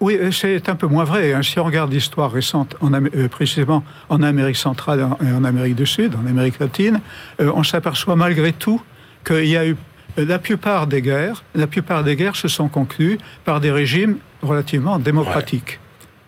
Oui, 0.03 0.17
euh, 0.19 0.31
c'est 0.31 0.67
un 0.67 0.75
peu 0.75 0.85
moins 0.87 1.05
vrai. 1.05 1.31
hein. 1.33 1.41
Si 1.43 1.57
on 1.59 1.63
regarde 1.63 1.93
l'histoire 1.93 2.29
récente, 2.29 2.75
en 2.81 2.91
euh, 2.93 3.29
précisément 3.29 3.85
en 4.09 4.21
Amérique 4.21 4.57
centrale 4.57 4.99
et 5.25 5.31
en- 5.31 5.43
Amérique 5.45 5.75
du 5.75 5.85
Sud, 5.85 6.13
en 6.21 6.27
Amérique 6.29 6.59
latine, 6.59 6.99
euh, 7.39 7.49
on 7.55 7.63
s'aperçoit 7.63 8.17
malgré 8.17 8.51
tout 8.51 8.81
qu'il 9.25 9.45
y 9.45 9.55
a 9.55 9.65
eu 9.65 9.77
la 10.17 10.39
plupart 10.39 10.87
des 10.87 11.01
guerres, 11.01 11.41
la 11.55 11.67
plupart 11.67 12.03
des 12.03 12.17
guerres 12.17 12.35
se 12.35 12.49
sont 12.49 12.67
conclues 12.67 13.17
par 13.45 13.61
des 13.61 13.71
régimes 13.71 14.17
relativement 14.41 14.99
démocratiques. 14.99 15.79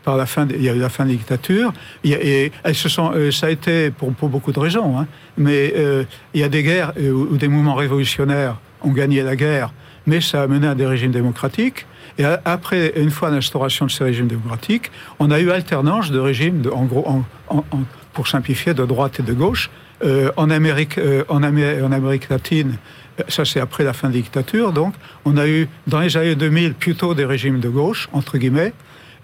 Par 0.05 0.15
la 0.15 0.25
fin, 0.25 0.47
il 0.49 0.61
y 0.63 0.69
a 0.69 0.73
eu 0.73 0.79
la 0.79 0.87
fin 0.89 1.03
des 1.05 1.15
dictatures, 1.17 1.73
et 2.05 2.51
elles 2.63 2.75
se 2.75 2.87
sont, 2.87 3.11
ça 3.31 3.47
a 3.47 3.49
été 3.49 3.91
pour, 3.91 4.13
pour 4.13 4.29
beaucoup 4.29 4.53
de 4.53 4.59
raisons, 4.59 4.97
hein. 4.99 5.07
mais 5.37 5.73
euh, 5.75 6.03
il 6.33 6.39
y 6.39 6.43
a 6.43 6.49
des 6.49 6.63
guerres 6.63 6.93
où, 6.97 7.33
où 7.33 7.37
des 7.37 7.47
mouvements 7.49 7.75
révolutionnaires 7.75 8.55
ont 8.83 8.91
gagné 8.91 9.21
la 9.21 9.35
guerre, 9.35 9.73
mais 10.07 10.21
ça 10.21 10.43
a 10.43 10.47
mené 10.47 10.67
à 10.67 10.75
des 10.75 10.85
régimes 10.85 11.11
démocratiques. 11.11 11.85
Et 12.17 12.23
a- 12.25 12.41
après, 12.45 12.93
une 12.95 13.11
fois 13.11 13.29
l'instauration 13.29 13.85
de 13.85 13.91
ces 13.91 14.03
régimes 14.03 14.27
démocratiques, 14.27 14.91
on 15.19 15.31
a 15.31 15.39
eu 15.39 15.51
alternance 15.51 16.11
de 16.11 16.19
régimes, 16.19 16.61
de, 16.61 16.69
en 16.69 16.85
gros, 16.85 17.23
pour 18.13 18.27
simplifier, 18.27 18.73
de 18.73 18.85
droite 18.85 19.19
et 19.19 19.23
de 19.23 19.33
gauche. 19.33 19.69
Euh, 20.03 20.31
en, 20.35 20.49
Amérique, 20.49 20.97
euh, 20.97 21.23
en, 21.29 21.41
Amé- 21.41 21.81
en 21.81 21.91
Amérique 21.91 22.29
latine, 22.29 22.75
euh, 23.19 23.23
ça 23.29 23.45
c'est 23.45 23.61
après 23.61 23.83
la 23.85 23.93
fin 23.93 24.09
des 24.09 24.21
dictatures, 24.21 24.73
donc 24.73 24.93
on 25.23 25.37
a 25.37 25.47
eu 25.47 25.69
dans 25.87 25.99
les 26.01 26.17
années 26.17 26.35
2000 26.35 26.73
plutôt 26.73 27.13
des 27.15 27.23
régimes 27.23 27.59
de 27.61 27.69
gauche, 27.69 28.09
entre 28.11 28.37
guillemets. 28.37 28.73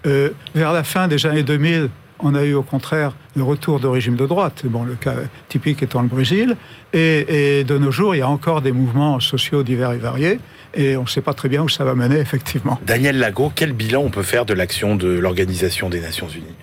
Euh, 0.06 0.30
vers 0.54 0.72
la 0.72 0.82
fin 0.82 1.08
des 1.08 1.24
années 1.26 1.42
2000, 1.42 1.88
on 2.22 2.34
a 2.34 2.44
eu 2.44 2.54
au 2.54 2.62
contraire 2.62 3.12
le 3.36 3.42
retour 3.42 3.80
de 3.80 3.86
régimes 3.88 4.16
de 4.16 4.26
droite, 4.26 4.62
bon, 4.64 4.84
le 4.84 4.94
cas 4.94 5.14
typique 5.48 5.82
étant 5.82 6.02
le 6.02 6.08
Brésil. 6.08 6.56
Et, 6.92 7.58
et 7.60 7.64
de 7.64 7.76
nos 7.78 7.90
jours, 7.90 8.14
il 8.14 8.18
y 8.18 8.22
a 8.22 8.28
encore 8.28 8.62
des 8.62 8.72
mouvements 8.72 9.20
sociaux 9.20 9.62
divers 9.62 9.92
et 9.92 9.98
variés, 9.98 10.38
et 10.74 10.96
on 10.96 11.02
ne 11.02 11.08
sait 11.08 11.20
pas 11.20 11.34
très 11.34 11.48
bien 11.48 11.62
où 11.62 11.68
ça 11.68 11.84
va 11.84 11.94
mener, 11.94 12.16
effectivement. 12.20 12.78
Daniel 12.86 13.18
Lago, 13.18 13.52
quel 13.54 13.72
bilan 13.72 14.02
on 14.02 14.10
peut 14.10 14.22
faire 14.22 14.44
de 14.46 14.54
l'action 14.54 14.96
de 14.96 15.08
l'Organisation 15.08 15.88
des 15.90 16.00
Nations 16.00 16.28
Unies? 16.28 16.54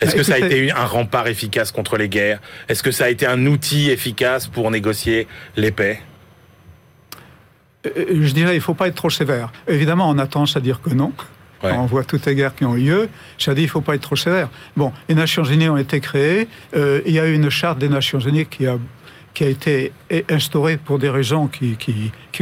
Est-ce 0.00 0.10
Bah, 0.12 0.16
que 0.18 0.22
ça 0.24 0.34
a 0.34 0.38
été 0.38 0.70
un 0.72 0.84
rempart 0.84 1.28
efficace 1.28 1.70
contre 1.72 1.96
les 1.96 2.08
guerres? 2.08 2.40
Est-ce 2.68 2.82
que 2.82 2.90
ça 2.90 3.04
a 3.04 3.08
été 3.10 3.26
un 3.26 3.46
outil 3.46 3.90
efficace 3.90 4.48
pour 4.48 4.70
négocier 4.70 5.26
les 5.56 5.70
paix 5.70 6.00
Euh, 7.86 7.90
Je 8.22 8.32
dirais, 8.32 8.52
il 8.54 8.58
ne 8.58 8.62
faut 8.62 8.74
pas 8.74 8.88
être 8.88 8.96
trop 8.96 9.10
sévère. 9.10 9.52
Évidemment, 9.68 10.08
on 10.10 10.18
a 10.18 10.26
tendance 10.26 10.56
à 10.56 10.60
dire 10.60 10.80
que 10.82 10.90
non. 10.90 11.12
On 11.72 11.86
voit 11.86 12.04
toutes 12.04 12.26
les 12.26 12.34
guerres 12.34 12.54
qui 12.54 12.64
ont 12.64 12.76
eu 12.76 12.82
lieu. 12.82 13.08
Ça 13.38 13.54
dit, 13.54 13.62
il 13.62 13.64
ne 13.64 13.70
faut 13.70 13.80
pas 13.80 13.94
être 13.94 14.02
trop 14.02 14.16
sévère. 14.16 14.48
Bon, 14.76 14.92
les 15.08 15.14
Nations 15.14 15.44
Unies 15.44 15.68
ont 15.68 15.76
été 15.76 16.00
créées. 16.00 16.48
Euh, 16.76 17.00
il 17.06 17.12
y 17.12 17.18
a 17.18 17.26
eu 17.26 17.34
une 17.34 17.50
charte 17.50 17.78
des 17.78 17.88
Nations 17.88 18.20
Unies 18.20 18.46
qui 18.46 18.66
a, 18.66 18.78
été 19.40 19.92
instauré 20.30 20.76
pour 20.76 21.00
des 21.00 21.08
raisons 21.08 21.48
qui, 21.48 21.76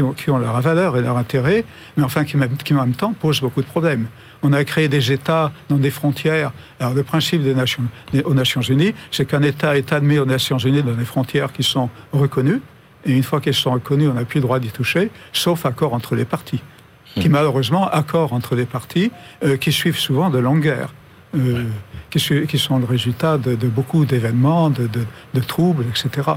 ont, 0.02 0.38
leur 0.38 0.60
valeur 0.60 0.98
et 0.98 1.00
leur 1.00 1.16
intérêt, 1.16 1.64
mais 1.96 2.02
enfin 2.02 2.24
qui, 2.24 2.36
en 2.36 2.76
même 2.76 2.92
temps 2.92 3.14
posent 3.18 3.40
beaucoup 3.40 3.62
de 3.62 3.66
problèmes. 3.66 4.08
On 4.42 4.52
a 4.52 4.62
créé 4.64 4.88
des 4.88 5.10
États 5.10 5.52
dans 5.70 5.78
des 5.78 5.90
frontières. 5.90 6.52
Alors 6.80 6.92
le 6.92 7.02
principe 7.02 7.42
des 7.42 7.54
Nations, 7.54 7.84
aux 8.24 8.34
Nations 8.34 8.60
Unies, 8.60 8.92
c'est 9.10 9.24
qu'un 9.24 9.42
État 9.42 9.78
est 9.78 9.90
admis 9.92 10.18
aux 10.18 10.26
Nations 10.26 10.58
Unies 10.58 10.82
dans 10.82 10.92
des 10.92 11.06
frontières 11.06 11.52
qui 11.52 11.62
sont 11.62 11.88
reconnues, 12.12 12.60
et 13.06 13.12
une 13.12 13.22
fois 13.22 13.40
qu'elles 13.40 13.54
sont 13.54 13.72
reconnues, 13.72 14.08
on 14.08 14.14
n'a 14.14 14.24
plus 14.24 14.38
le 14.38 14.42
droit 14.42 14.58
d'y 14.58 14.70
toucher, 14.70 15.10
sauf 15.32 15.64
accord 15.64 15.94
entre 15.94 16.14
les 16.14 16.24
partis. 16.24 16.60
Qui 17.14 17.28
hmm. 17.28 17.32
malheureusement, 17.32 17.88
accord 17.88 18.32
entre 18.32 18.54
les 18.54 18.64
partis, 18.64 19.10
euh, 19.44 19.56
qui 19.56 19.72
suivent 19.72 19.98
souvent 19.98 20.30
de 20.30 20.38
longues 20.38 20.62
guerres. 20.62 20.94
Euh, 21.34 21.64
qui, 22.10 22.46
qui, 22.46 22.58
sont 22.58 22.78
le 22.78 22.84
résultat 22.84 23.38
de, 23.38 23.54
de 23.54 23.66
beaucoup 23.66 24.04
d'événements, 24.04 24.68
de, 24.68 24.86
de, 24.86 25.06
de, 25.32 25.40
troubles, 25.40 25.86
etc. 25.88 26.32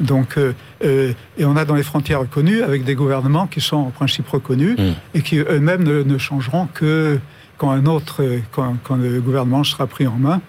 Donc, 0.00 0.38
euh, 0.38 0.54
et 0.80 1.44
on 1.44 1.54
a 1.54 1.66
dans 1.66 1.74
les 1.74 1.82
frontières 1.82 2.20
reconnues 2.20 2.62
avec 2.62 2.82
des 2.82 2.94
gouvernements 2.94 3.46
qui 3.46 3.60
sont 3.60 3.76
en 3.76 3.90
principe 3.90 4.26
reconnus 4.26 4.78
mm. 4.78 4.92
et 5.12 5.20
qui 5.20 5.36
eux-mêmes 5.36 5.84
ne, 5.84 6.02
ne, 6.02 6.16
changeront 6.16 6.66
que 6.72 7.20
quand 7.58 7.70
un 7.70 7.84
autre, 7.84 8.24
quand, 8.50 8.76
quand, 8.84 8.96
le 8.96 9.20
gouvernement 9.20 9.64
sera 9.64 9.86
pris 9.86 10.06
en 10.06 10.16
main, 10.16 10.40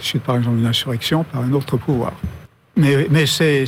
suite 0.00 0.24
par 0.24 0.36
exemple 0.36 0.56
d'une 0.56 0.66
insurrection, 0.66 1.22
par 1.22 1.42
un 1.42 1.52
autre 1.52 1.76
pouvoir. 1.76 2.14
Mais, 2.78 3.08
mais 3.10 3.26
c'est 3.26 3.66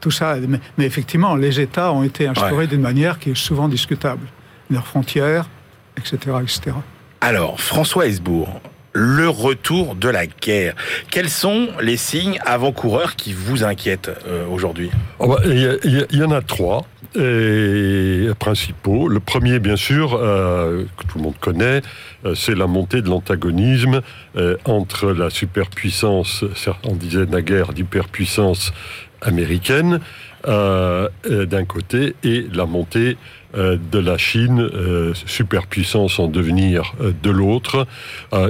tout 0.00 0.10
ça. 0.10 0.36
Mais, 0.36 0.60
mais, 0.76 0.86
effectivement, 0.86 1.36
les 1.36 1.60
États 1.60 1.92
ont 1.92 2.02
été 2.02 2.26
instaurés 2.26 2.56
ouais. 2.56 2.66
d'une 2.66 2.80
manière 2.80 3.18
qui 3.18 3.30
est 3.30 3.36
souvent 3.36 3.68
discutable. 3.68 4.26
Leurs 4.70 4.86
frontières, 4.86 5.48
etc., 5.96 6.16
etc. 6.42 6.76
Alors, 7.20 7.60
François 7.60 8.06
Hesbourg, 8.06 8.60
le 8.92 9.28
retour 9.28 9.94
de 9.94 10.08
la 10.08 10.26
guerre. 10.26 10.74
Quels 11.10 11.28
sont 11.28 11.68
les 11.80 11.96
signes 11.96 12.38
avant-coureurs 12.44 13.16
qui 13.16 13.32
vous 13.32 13.64
inquiètent 13.64 14.10
euh, 14.26 14.46
aujourd'hui? 14.46 14.90
Oh 15.18 15.28
bah, 15.28 15.40
Il 15.44 15.68
oh 15.68 15.78
bah, 15.82 15.88
y, 15.88 16.16
y, 16.16 16.18
y, 16.18 16.24
en 16.24 16.30
a 16.30 16.42
trois 16.42 16.84
et 17.14 18.28
principaux. 18.38 19.08
Le 19.08 19.20
premier, 19.20 19.58
bien 19.58 19.76
sûr, 19.76 20.14
euh, 20.14 20.84
que 20.96 21.04
tout 21.06 21.18
le 21.18 21.24
monde 21.24 21.38
connaît, 21.40 21.82
euh, 22.24 22.34
c'est 22.34 22.54
la 22.54 22.66
montée 22.66 23.02
de 23.02 23.08
l'antagonisme 23.08 24.02
euh, 24.36 24.56
entre 24.64 25.12
la 25.12 25.30
superpuissance, 25.30 26.44
on 26.84 26.94
disait 26.94 27.26
naguère 27.26 27.72
d'hyperpuissance 27.72 28.72
américaine, 29.22 30.00
euh, 30.46 31.08
d'un 31.26 31.64
côté, 31.64 32.14
et 32.22 32.46
la 32.52 32.66
montée 32.66 33.16
euh, 33.56 33.78
de 33.90 33.98
la 33.98 34.18
Chine, 34.18 34.60
euh, 34.60 35.14
superpuissance 35.26 36.18
en 36.18 36.28
devenir 36.28 36.92
euh, 37.00 37.12
de 37.22 37.30
l'autre. 37.30 37.86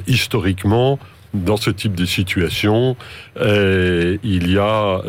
historiquement, 0.08 0.98
dans 1.34 1.56
ce 1.56 1.70
type 1.70 1.94
de 1.94 2.04
situation, 2.04 2.96
il 3.36 4.50
y 4.50 4.58
a 4.58 5.02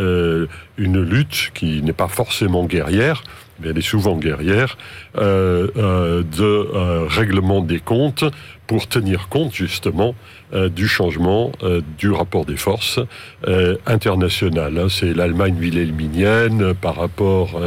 une 0.78 1.02
lutte 1.02 1.52
qui 1.54 1.82
n'est 1.82 1.94
pas 1.94 2.10
forcément 2.10 2.66
guerrière, 2.66 3.24
mais 3.60 3.70
elle 3.70 3.78
est 3.78 3.82
souvent 3.82 4.18
guerrière, 4.18 4.78
de 5.16 7.08
règlement 7.08 7.62
des 7.62 7.80
comptes 7.80 8.26
pour 8.68 8.88
tenir 8.88 9.30
compte 9.30 9.54
justement 9.54 10.10
euh, 10.10 10.39
du 10.52 10.88
changement 10.88 11.52
euh, 11.64 11.82
du 11.98 12.12
rapport 12.12 12.46
des 12.46 12.58
forces 12.58 13.00
euh, 13.48 13.78
international. 13.86 14.90
C'est 14.90 15.14
l'Allemagne 15.14 15.56
wilhelminienne 15.60 16.74
par 16.74 16.96
rapport 16.96 17.60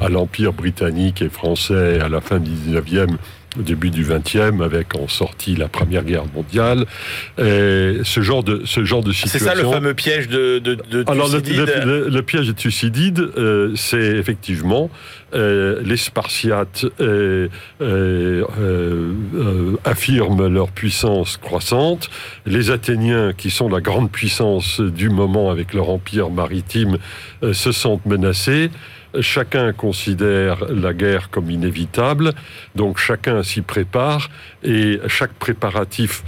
à 0.00 0.08
l'Empire 0.08 0.52
britannique 0.52 1.22
et 1.22 1.28
français 1.28 2.00
à 2.00 2.08
la 2.08 2.20
fin 2.20 2.38
du 2.38 2.50
19e 2.50 3.16
au 3.58 3.62
début 3.62 3.90
du 3.90 4.04
XXe, 4.04 4.60
avec 4.62 4.96
en 4.96 5.08
sortie 5.08 5.54
la 5.56 5.68
Première 5.68 6.04
Guerre 6.04 6.24
mondiale. 6.34 6.86
Et 7.38 7.98
ce 8.02 8.20
genre 8.22 8.42
de 8.42 8.62
ce 8.64 8.84
genre 8.84 9.02
de 9.02 9.12
situation. 9.12 9.38
C'est 9.38 9.44
ça 9.44 9.54
le 9.54 9.68
fameux 9.68 9.94
piège 9.94 10.28
de, 10.28 10.58
de, 10.58 10.74
de 10.74 11.04
Alors 11.06 11.28
le, 11.28 11.40
le, 11.84 12.08
le, 12.08 12.22
piège 12.22 12.46
de 12.46 12.52
Thucydide, 12.52 13.20
euh, 13.36 13.72
c'est 13.76 13.98
effectivement 13.98 14.90
euh, 15.34 15.80
les 15.84 15.96
Spartiates 15.96 16.84
euh, 17.00 17.48
euh, 17.80 18.44
euh, 18.58 19.76
affirment 19.84 20.46
leur 20.46 20.70
puissance 20.70 21.36
croissante. 21.36 22.10
Les 22.46 22.70
Athéniens, 22.70 23.32
qui 23.32 23.50
sont 23.50 23.68
la 23.68 23.80
grande 23.80 24.10
puissance 24.10 24.80
du 24.80 25.08
moment 25.08 25.50
avec 25.50 25.74
leur 25.74 25.90
empire 25.90 26.30
maritime, 26.30 26.98
euh, 27.42 27.52
se 27.52 27.72
sentent 27.72 28.06
menacés. 28.06 28.70
Chacun 29.20 29.72
considère 29.72 30.64
la 30.70 30.94
guerre 30.94 31.28
comme 31.30 31.50
inévitable, 31.50 32.32
donc 32.74 32.98
chacun 32.98 33.42
s'y 33.42 33.60
prépare 33.60 34.30
et 34.62 35.00
chaque 35.06 35.34
préparatif 35.34 36.22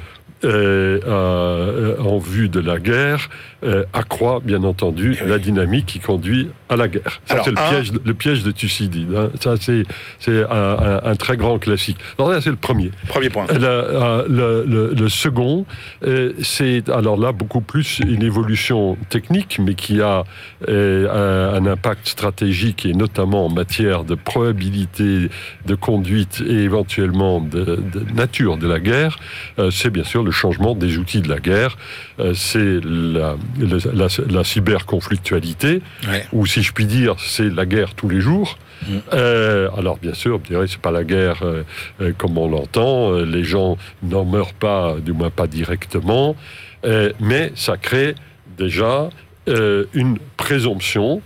euh, 0.44 1.00
euh, 1.06 1.96
en 2.00 2.18
vue 2.18 2.50
de 2.50 2.60
la 2.60 2.78
guerre 2.78 3.30
euh, 3.64 3.84
accroît 3.92 4.40
bien 4.42 4.62
entendu 4.64 5.18
oui. 5.20 5.28
la 5.28 5.38
dynamique 5.38 5.86
qui 5.86 6.00
conduit 6.00 6.48
à 6.68 6.76
la 6.76 6.88
guerre. 6.88 7.20
Ça 7.26 7.42
c'est 7.44 7.50
le, 7.50 7.58
un... 7.58 7.68
piège, 7.68 7.92
le 8.04 8.14
piège 8.14 8.42
de 8.42 8.50
Thucydide. 8.50 9.14
Hein. 9.16 9.30
Ça 9.40 9.54
c'est 9.58 9.84
un, 10.28 10.44
un, 10.50 11.00
un, 11.04 11.16
très 11.16 11.36
grand 11.36 11.58
classique. 11.58 11.98
Alors 12.18 12.30
là 12.30 12.40
c'est 12.40 12.50
le 12.50 12.56
premier. 12.56 12.90
Premier 13.08 13.30
point. 13.30 13.46
Le, 13.48 14.94
le, 14.94 15.08
second, 15.08 15.66
euh, 16.06 16.32
c'est 16.42 16.88
alors 16.88 17.16
là 17.16 17.32
beaucoup 17.32 17.60
plus 17.60 18.00
une 18.00 18.22
évolution 18.22 18.96
technique, 19.08 19.58
mais 19.62 19.74
qui 19.74 20.00
a 20.00 20.24
euh, 20.68 21.58
un 21.58 21.66
impact 21.66 22.08
stratégique 22.08 22.86
et 22.86 22.94
notamment 22.94 23.46
en 23.46 23.50
matière 23.50 24.04
de 24.04 24.14
probabilité 24.14 25.28
de 25.66 25.74
conduite 25.74 26.42
et 26.46 26.62
éventuellement 26.62 27.40
de, 27.40 27.80
de 27.92 28.00
nature 28.14 28.56
de 28.56 28.66
la 28.66 28.80
guerre. 28.80 29.18
Euh, 29.58 29.70
c'est 29.70 29.90
bien 29.90 30.04
sûr 30.04 30.22
le 30.22 30.30
changement 30.30 30.74
des 30.74 30.98
outils 30.98 31.20
de 31.20 31.28
la 31.28 31.40
guerre. 31.40 31.76
Euh, 32.20 32.34
c'est 32.34 32.80
la, 32.84 33.36
la, 33.58 33.78
la, 33.92 34.06
la 34.28 34.44
cyberconflictualité, 34.44 35.82
ouais. 36.08 36.26
ou 36.32 36.46
si 36.46 36.62
je 36.62 36.72
puis 36.72 36.86
dire, 36.86 37.16
c'est 37.18 37.48
la 37.48 37.66
guerre 37.66 37.94
tous 37.94 38.08
les 38.08 38.20
jours. 38.20 38.58
Mmh. 38.86 38.96
Euh, 39.12 39.68
alors 39.76 39.98
bien 39.98 40.14
sûr, 40.14 40.40
je 40.42 40.48
dirais 40.48 40.66
c'est 40.68 40.80
pas 40.80 40.90
la 40.90 41.04
guerre 41.04 41.42
euh, 41.42 41.62
euh 42.00 42.12
comme 42.16 42.36
on 42.38 42.48
l'entend. 42.48 43.12
Les 43.12 43.44
gens 43.44 43.78
n'en 44.02 44.24
meurent 44.24 44.54
pas, 44.54 44.96
du 45.04 45.12
moins 45.12 45.30
pas 45.30 45.46
directement, 45.46 46.36
euh, 46.84 47.12
mais 47.20 47.52
ça 47.54 47.76
crée 47.76 48.14
déjà 48.58 49.10
une 49.46 50.18
présomption 50.38 51.20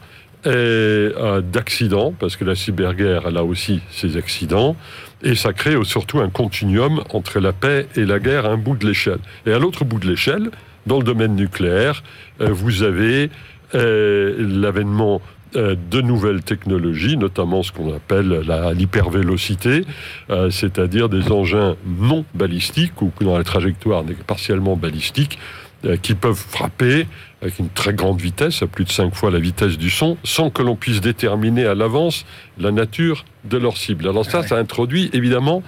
d'accidents, 0.44 2.14
parce 2.18 2.36
que 2.36 2.44
la 2.44 2.56
cyberguerre 2.56 3.24
elle 3.28 3.36
a 3.36 3.44
aussi 3.44 3.80
ses 3.90 4.16
accidents. 4.16 4.76
Et 5.22 5.34
ça 5.34 5.52
crée 5.52 5.74
surtout 5.84 6.20
un 6.20 6.30
continuum 6.30 7.02
entre 7.10 7.40
la 7.40 7.52
paix 7.52 7.86
et 7.96 8.04
la 8.04 8.18
guerre 8.18 8.46
à 8.46 8.50
un 8.50 8.56
bout 8.56 8.76
de 8.76 8.86
l'échelle. 8.86 9.18
Et 9.46 9.52
à 9.52 9.58
l'autre 9.58 9.84
bout 9.84 9.98
de 9.98 10.06
l'échelle, 10.08 10.50
dans 10.88 10.98
le 10.98 11.04
domaine 11.04 11.36
nucléaire, 11.36 12.02
euh, 12.40 12.48
vous 12.50 12.82
avez 12.82 13.30
euh, 13.74 14.34
l'avènement 14.38 15.20
euh, 15.54 15.76
de 15.90 16.00
nouvelles 16.00 16.42
technologies, 16.42 17.16
notamment 17.16 17.62
ce 17.62 17.70
qu'on 17.70 17.94
appelle 17.94 18.42
l'hypervélocité, 18.74 19.84
euh, 20.30 20.50
c'est-à-dire 20.50 21.08
des 21.08 21.30
engins 21.30 21.76
non 21.86 22.24
balistiques 22.34 23.00
ou 23.00 23.12
dans 23.20 23.38
la 23.38 23.44
trajectoire 23.44 24.04
partiellement 24.26 24.76
balistique 24.76 25.38
euh, 25.84 25.96
qui 25.96 26.14
peuvent 26.14 26.34
frapper 26.36 27.06
avec 27.40 27.58
une 27.60 27.70
très 27.70 27.94
grande 27.94 28.20
vitesse, 28.20 28.62
à 28.62 28.66
plus 28.66 28.84
de 28.84 28.90
5 28.90 29.14
fois 29.14 29.30
la 29.30 29.38
vitesse 29.38 29.78
du 29.78 29.90
son, 29.90 30.16
sans 30.24 30.50
que 30.50 30.62
l'on 30.62 30.74
puisse 30.74 31.00
déterminer 31.00 31.66
à 31.66 31.74
l'avance 31.74 32.26
la 32.58 32.72
nature 32.72 33.24
de 33.44 33.58
leur 33.58 33.76
cible. 33.76 34.08
Alors 34.08 34.26
ça, 34.26 34.42
ça 34.42 34.56
introduit 34.56 35.08
évidemment 35.12 35.62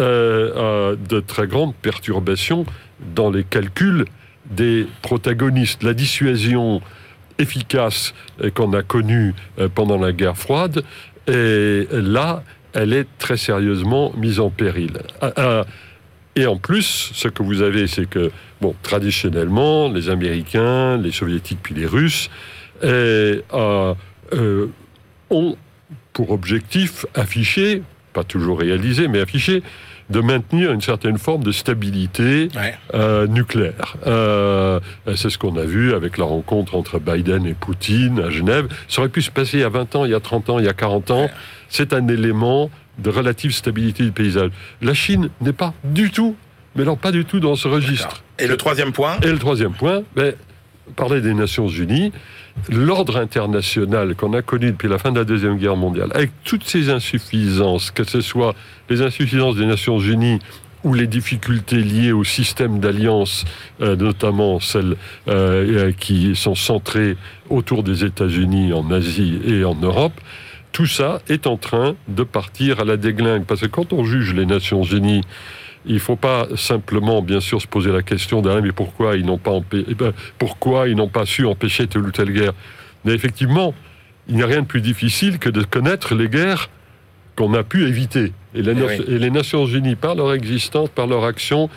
euh, 0.00 0.96
de 1.08 1.20
très 1.20 1.46
grandes 1.46 1.74
perturbations 1.76 2.66
dans 3.14 3.30
les 3.30 3.44
calculs 3.44 4.06
des 4.50 4.86
protagonistes. 5.02 5.82
La 5.82 5.94
dissuasion 5.94 6.80
efficace 7.38 8.14
euh, 8.42 8.50
qu'on 8.50 8.72
a 8.72 8.82
connue 8.82 9.34
euh, 9.58 9.68
pendant 9.68 9.98
la 9.98 10.12
guerre 10.12 10.36
froide, 10.36 10.82
et 11.26 11.88
là, 11.90 12.42
elle 12.74 12.92
est 12.92 13.06
très 13.18 13.36
sérieusement 13.36 14.12
mise 14.16 14.40
en 14.40 14.50
péril. 14.50 14.92
Euh, 15.38 15.64
et 16.36 16.46
en 16.46 16.56
plus, 16.56 17.10
ce 17.14 17.28
que 17.28 17.42
vous 17.42 17.62
avez, 17.62 17.86
c'est 17.86 18.08
que, 18.08 18.30
bon, 18.60 18.74
traditionnellement, 18.82 19.88
les 19.88 20.10
Américains, 20.10 20.98
les 20.98 21.12
Soviétiques, 21.12 21.60
puis 21.62 21.74
les 21.74 21.86
Russes, 21.86 22.28
euh, 22.82 24.66
ont 25.30 25.56
pour 26.12 26.30
objectif 26.30 27.06
affiché, 27.14 27.82
pas 28.12 28.24
toujours 28.24 28.60
réalisé, 28.60 29.08
mais 29.08 29.20
affiché, 29.20 29.62
de 30.10 30.20
maintenir 30.20 30.72
une 30.72 30.80
certaine 30.80 31.18
forme 31.18 31.42
de 31.42 31.52
stabilité 31.52 32.48
ouais. 32.56 32.74
euh, 32.94 33.26
nucléaire. 33.26 33.96
Euh, 34.06 34.80
c'est 35.16 35.30
ce 35.30 35.38
qu'on 35.38 35.56
a 35.56 35.64
vu 35.64 35.94
avec 35.94 36.18
la 36.18 36.24
rencontre 36.24 36.74
entre 36.74 36.98
Biden 36.98 37.46
et 37.46 37.54
Poutine 37.54 38.20
à 38.20 38.30
Genève. 38.30 38.68
Ça 38.88 39.00
aurait 39.00 39.08
pu 39.08 39.22
se 39.22 39.30
passer 39.30 39.58
il 39.58 39.60
y 39.60 39.64
a 39.64 39.68
20 39.68 39.96
ans, 39.96 40.04
il 40.04 40.10
y 40.10 40.14
a 40.14 40.20
30 40.20 40.50
ans, 40.50 40.58
il 40.58 40.66
y 40.66 40.68
a 40.68 40.74
40 40.74 41.10
ans. 41.10 41.22
Ouais. 41.22 41.30
C'est 41.68 41.92
un 41.92 42.06
élément 42.08 42.70
de 42.98 43.10
relative 43.10 43.52
stabilité 43.52 44.04
du 44.04 44.12
paysage. 44.12 44.50
La 44.82 44.94
Chine 44.94 45.30
n'est 45.40 45.52
pas 45.52 45.74
du 45.84 46.10
tout, 46.10 46.36
mais 46.76 46.84
non 46.84 46.96
pas 46.96 47.10
du 47.10 47.24
tout 47.24 47.40
dans 47.40 47.56
ce 47.56 47.68
registre. 47.68 48.22
Et 48.38 48.46
le 48.46 48.56
troisième 48.56 48.92
point? 48.92 49.16
Et 49.22 49.30
le 49.30 49.38
troisième 49.38 49.72
point, 49.72 50.02
ben, 50.14 50.34
parler 50.96 51.20
des 51.20 51.34
Nations 51.34 51.68
Unies, 51.68 52.12
l'ordre 52.70 53.16
international 53.16 54.14
qu'on 54.14 54.32
a 54.32 54.42
connu 54.42 54.70
depuis 54.70 54.88
la 54.88 54.98
fin 54.98 55.12
de 55.12 55.18
la 55.18 55.24
Deuxième 55.24 55.58
Guerre 55.58 55.76
mondiale, 55.76 56.10
avec 56.14 56.30
toutes 56.44 56.64
ces 56.64 56.90
insuffisances, 56.90 57.90
que 57.90 58.04
ce 58.04 58.20
soit 58.20 58.54
les 58.88 59.02
insuffisances 59.02 59.56
des 59.56 59.66
Nations 59.66 59.98
Unies 59.98 60.38
ou 60.84 60.92
les 60.92 61.06
difficultés 61.06 61.78
liées 61.78 62.12
au 62.12 62.24
système 62.24 62.78
d'alliance, 62.78 63.44
euh, 63.80 63.96
notamment 63.96 64.60
celles 64.60 64.96
euh, 65.28 65.92
qui 65.92 66.36
sont 66.36 66.54
centrées 66.54 67.16
autour 67.48 67.82
des 67.82 68.04
États-Unis, 68.04 68.72
en 68.72 68.90
Asie 68.90 69.40
et 69.46 69.64
en 69.64 69.74
Europe, 69.74 70.20
tout 70.72 70.86
ça 70.86 71.22
est 71.28 71.46
en 71.46 71.56
train 71.56 71.94
de 72.08 72.24
partir 72.24 72.80
à 72.80 72.84
la 72.84 72.96
déglingue. 72.96 73.44
Parce 73.44 73.62
que 73.62 73.66
quand 73.66 73.92
on 73.92 74.04
juge 74.04 74.34
les 74.34 74.44
Nations 74.44 74.82
Unies, 74.82 75.22
il 75.86 75.94
ne 75.94 75.98
faut 75.98 76.16
pas 76.16 76.46
simplement, 76.56 77.22
bien 77.22 77.40
sûr, 77.40 77.60
se 77.60 77.66
poser 77.66 77.92
la 77.92 78.02
question 78.02 78.40
d'un 78.40 78.60
mais 78.60 78.72
pourquoi 78.72 79.16
ils 79.16 79.24
n'ont 79.24 79.38
pas 79.38 79.52
eh 79.72 79.94
ben, 79.94 80.12
pourquoi 80.38 80.88
ils 80.88 80.96
n'ont 80.96 81.08
pas 81.08 81.26
su 81.26 81.46
empêcher 81.46 81.86
telle 81.86 82.02
ou 82.02 82.10
telle 82.10 82.32
guerre? 82.32 82.54
Mais 83.04 83.12
effectivement, 83.12 83.74
il 84.28 84.36
n'y 84.36 84.42
a 84.42 84.46
rien 84.46 84.62
de 84.62 84.66
plus 84.66 84.80
difficile 84.80 85.38
que 85.38 85.50
de 85.50 85.62
connaître 85.62 86.14
les 86.14 86.28
guerres 86.28 86.70
qu'on 87.36 87.54
a 87.54 87.62
pu 87.62 87.86
éviter. 87.86 88.32
Et 88.54 88.62
les, 88.62 88.72
eh 88.72 89.14
et 89.14 89.18
les, 89.18 89.30
Nations 89.30 89.66
Unies, 89.66 89.96
par 89.96 90.14
leur 90.14 90.32
existence, 90.32 90.88
par 90.88 91.08
leur 91.08 91.24
action, 91.24 91.68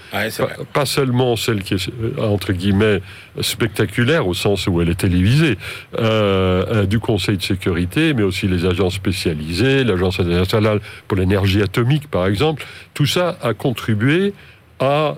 pas, 0.74 0.86
seulement 0.86 1.36
celle 1.36 1.64
qui 1.64 1.74
est, 1.74 1.90
euh, 1.90 2.22
entre 2.22 2.54
guillemets, 2.54 3.02
spectaculaire, 3.42 4.28
au 4.28 4.36
sens 4.36 4.68
où 4.68 4.80
elle 4.80 4.90
est 4.90 5.00
télévisée, 5.00 5.58
euh, 5.98 6.66
euh, 6.70 6.86
du 6.86 7.00
Conseil 7.00 7.38
de 7.38 7.42
sécurité, 7.42 8.14
mais 8.14 8.22
aussi 8.22 8.48
les 8.48 8.66
agences 8.66 8.94
spécialisées, 8.94 9.84
l'Agence 9.84 10.20
internationale 10.20 10.80
pour 11.08 11.18
l'énergie 11.18 11.64
atomique, 11.64 12.10
par 12.12 12.28
exemple, 12.28 12.64
tout 12.94 13.08
ça 13.08 13.38
a 13.42 13.56
contribué 13.56 14.34
à, 14.80 15.16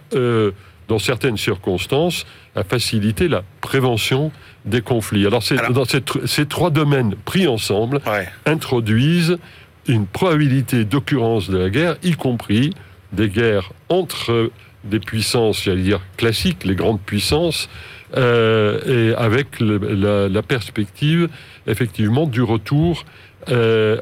dans 0.87 0.99
certaines 0.99 1.35
circonstances, 1.35 2.25
à 2.55 2.63
faciliter 2.63 3.27
la 3.27 3.43
prévention 3.59 4.31
des 4.65 4.81
conflits. 4.81 5.25
Alors, 5.25 5.43
dans 5.71 5.85
ces, 5.85 6.45
trois 6.45 6.69
domaines 6.69 7.15
pris 7.25 7.47
ensemble 7.47 7.99
introduisent 8.45 9.37
une 9.89 10.05
probabilité 10.05 10.85
d'occurrence 10.85 11.49
de 11.49 11.57
la 11.57 11.69
guerre, 11.69 11.97
y 12.03 12.13
compris 12.13 12.73
des 13.11 13.27
guerres 13.27 13.71
entre 13.89 14.51
des 14.83 14.99
puissances, 14.99 15.63
j'allais 15.63 15.81
dire 15.81 16.01
classiques, 16.15 16.63
les 16.63 16.75
grandes 16.75 17.01
puissances, 17.01 17.69
euh, 18.15 19.11
et 19.11 19.15
avec 19.15 19.59
la, 19.59 20.41
perspective 20.41 21.29
effectivement 21.67 22.25
du 22.25 22.41
retour 22.41 23.05
euh, 23.49 23.99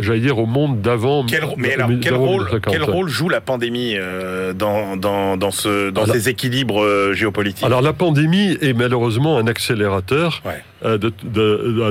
j'allais 0.00 0.20
dire, 0.20 0.38
au 0.38 0.46
monde 0.46 0.80
d'avant. 0.80 1.24
mais 1.56 1.74
alors, 1.74 1.90
quel, 2.00 2.14
rôle, 2.14 2.60
quel 2.68 2.82
rôle, 2.82 3.08
joue 3.08 3.28
la 3.28 3.40
pandémie 3.40 3.94
euh, 3.96 4.52
dans, 4.52 4.96
dans, 4.96 5.36
dans, 5.36 5.50
ce, 5.50 5.90
dans 5.90 6.06
ces 6.06 6.28
équilibres 6.28 6.82
euh, 6.82 7.12
géopolitiques? 7.12 7.64
Alors 7.64 7.82
la 7.82 7.92
pandémie 7.92 8.58
est 8.60 8.72
malheureusement 8.72 9.38
un 9.38 9.46
accélérateur 9.46 10.42
euh, 10.84 10.98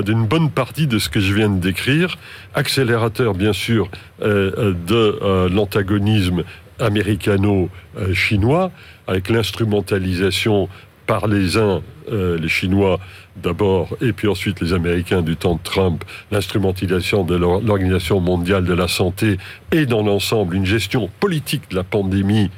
d'une 0.02 0.26
bonne 0.26 0.50
partie 0.50 0.86
de 0.86 0.98
ce 0.98 1.08
que 1.08 1.20
je 1.20 1.34
viens 1.34 1.48
de 1.48 1.60
décrire. 1.60 2.18
Accélérateur, 2.54 3.34
bien 3.34 3.52
sûr, 3.52 3.88
de 4.20 5.48
l'antagonisme 5.48 6.44
américano-chinois, 6.78 8.70
avec 9.06 9.28
l'instrumentalisation 9.30 10.68
par 11.06 11.26
les 11.26 11.56
uns, 11.56 11.82
euh, 12.10 12.38
les 12.38 12.48
Chinois 12.48 12.98
d'abord, 13.36 13.96
et 14.00 14.12
puis 14.12 14.28
ensuite 14.28 14.60
les 14.60 14.72
Américains 14.72 15.22
du 15.22 15.36
temps 15.36 15.54
de 15.54 15.62
Trump, 15.62 16.04
l'instrumentalisation 16.30 17.24
de 17.24 17.34
l'Organisation 17.34 18.20
mondiale 18.20 18.64
de 18.64 18.74
la 18.74 18.88
santé 18.88 19.38
et 19.72 19.86
dans 19.86 20.02
l'ensemble 20.02 20.54
une 20.54 20.66
gestion 20.66 21.08
politique 21.20 21.70
de 21.70 21.76
la 21.76 21.84
pandémie 21.84 22.50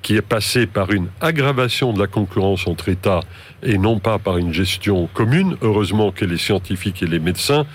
qui 0.00 0.16
est 0.16 0.22
passée 0.22 0.66
par 0.66 0.90
une 0.90 1.06
aggravation 1.20 1.92
de 1.92 2.00
la 2.00 2.08
concurrence 2.08 2.66
entre 2.66 2.88
États 2.88 3.20
et 3.62 3.78
non 3.78 4.00
pas 4.00 4.18
par 4.18 4.36
une 4.36 4.52
gestion 4.52 5.08
commune. 5.14 5.56
Heureusement 5.62 6.10
que 6.10 6.24
les 6.24 6.38
scientifiques 6.38 7.04
et 7.04 7.06
les 7.06 7.20
médecins 7.20 7.66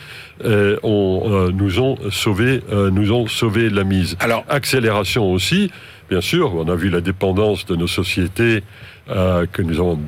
euh, 0.44 0.78
ont, 0.84 1.24
euh, 1.26 1.52
nous 1.54 1.80
ont 1.80 1.98
sauvé, 2.12 2.62
nous 2.92 3.14
ont 3.14 3.28
sauvé 3.28 3.70
la 3.70 3.86
mise. 3.86 4.18
Alors, 4.20 4.44
accélération 4.50 5.32
aussi, 5.32 5.72
bien 6.10 6.22
sûr. 6.22 6.54
On 6.56 6.68
a 6.68 6.76
vu 6.76 6.90
la 6.90 7.02
dépendance 7.02 7.66
de 7.66 7.76
nos 7.76 7.88
sociétés 7.88 8.64
euh, 9.10 9.46
que, 9.52 9.62
nous 9.62 9.80
avons, 9.80 10.00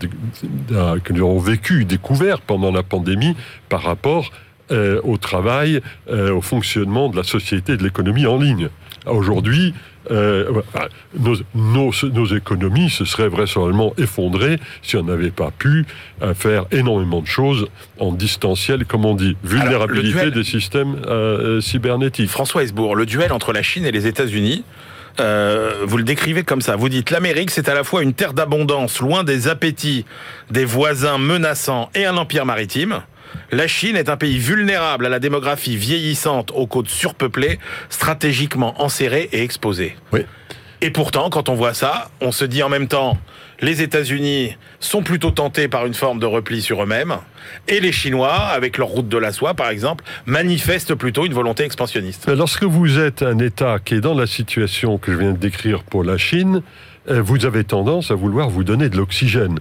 euh, 0.71 0.99
que 0.99 1.13
nous 1.13 1.25
avons 1.25 1.39
vécu, 1.39 1.85
découvert 1.85 2.41
pendant 2.41 2.71
la 2.71 2.83
pandémie 2.83 3.35
par 3.69 3.81
rapport 3.81 4.31
euh, 4.71 4.99
au 5.03 5.17
travail, 5.17 5.81
au 6.09 6.41
fonctionnement 6.41 7.09
de 7.09 7.15
la 7.15 7.23
société 7.23 7.73
et 7.73 7.77
de 7.77 7.83
l'économie 7.83 8.25
en 8.25 8.37
ligne. 8.37 8.69
Aujourd'hui, 9.05 9.73
nos, 10.09 11.35
nos, 11.55 11.91
nos, 12.13 12.25
économies 12.25 12.89
se 12.89 13.05
seraient 13.05 13.29
vraisemblablement 13.29 13.93
effondrées 13.97 14.59
si 14.81 14.97
on 14.97 15.03
n'avait 15.03 15.31
pas 15.31 15.51
pu 15.51 15.85
faire 16.35 16.65
énormément 16.71 17.21
de 17.21 17.27
choses 17.27 17.67
en 17.99 18.11
distanciel, 18.11 18.85
comme 18.85 19.05
on 19.05 19.15
dit. 19.15 19.37
Vulnérabilité 19.43 20.31
des 20.31 20.43
systèmes 20.43 20.97
cybernétiques. 21.61 22.29
François 22.29 22.63
Hesbourg, 22.63 22.95
le 22.95 23.05
duel 23.05 23.31
entre 23.31 23.53
la 23.53 23.63
Chine 23.63 23.85
et 23.85 23.91
les 23.91 24.07
États-Unis, 24.07 24.63
euh, 25.19 25.83
vous 25.85 25.97
le 25.97 26.03
décrivez 26.03 26.43
comme 26.43 26.61
ça. 26.61 26.75
Vous 26.75 26.89
dites 26.89 27.11
l'Amérique, 27.11 27.51
c'est 27.51 27.69
à 27.69 27.73
la 27.73 27.83
fois 27.83 28.03
une 28.03 28.13
terre 28.13 28.33
d'abondance, 28.33 28.99
loin 28.99 29.23
des 29.23 29.47
appétits 29.47 30.05
des 30.49 30.65
voisins 30.65 31.17
menaçants 31.17 31.89
et 31.95 32.05
un 32.05 32.17
empire 32.17 32.45
maritime. 32.45 33.01
La 33.51 33.67
Chine 33.67 33.95
est 33.95 34.09
un 34.09 34.17
pays 34.17 34.37
vulnérable 34.37 35.05
à 35.05 35.09
la 35.09 35.19
démographie 35.19 35.77
vieillissante, 35.77 36.51
aux 36.53 36.67
côtes 36.67 36.89
surpeuplées, 36.89 37.59
stratégiquement 37.89 38.81
enserrées 38.81 39.29
et 39.31 39.43
exposées. 39.43 39.95
Oui. 40.11 40.21
Et 40.81 40.91
pourtant, 40.91 41.29
quand 41.29 41.49
on 41.49 41.55
voit 41.55 41.73
ça, 41.73 42.09
on 42.21 42.31
se 42.31 42.45
dit 42.45 42.63
en 42.63 42.69
même 42.69 42.87
temps, 42.87 43.17
les 43.61 43.81
États-Unis 43.81 44.55
sont 44.79 45.03
plutôt 45.03 45.31
tentés 45.31 45.67
par 45.67 45.85
une 45.85 45.93
forme 45.93 46.19
de 46.19 46.25
repli 46.25 46.61
sur 46.61 46.83
eux-mêmes, 46.83 47.15
et 47.67 47.79
les 47.79 47.91
Chinois, 47.91 48.35
avec 48.35 48.77
leur 48.77 48.87
route 48.87 49.09
de 49.09 49.17
la 49.17 49.31
soie 49.31 49.53
par 49.53 49.69
exemple, 49.69 50.03
manifestent 50.25 50.95
plutôt 50.95 51.25
une 51.25 51.33
volonté 51.33 51.63
expansionniste. 51.63 52.29
Lorsque 52.29 52.63
vous 52.63 52.99
êtes 52.99 53.21
un 53.21 53.39
État 53.39 53.77
qui 53.83 53.95
est 53.95 54.01
dans 54.01 54.13
la 54.13 54.27
situation 54.27 54.97
que 54.97 55.11
je 55.11 55.17
viens 55.17 55.31
de 55.31 55.37
décrire 55.37 55.83
pour 55.83 56.03
la 56.03 56.17
Chine, 56.17 56.61
euh, 57.09 57.21
vous 57.21 57.45
avez 57.45 57.63
tendance 57.63 58.11
à 58.11 58.15
vouloir 58.15 58.49
vous 58.49 58.63
donner 58.63 58.89
de 58.89 58.97
l'oxygène, 58.97 59.59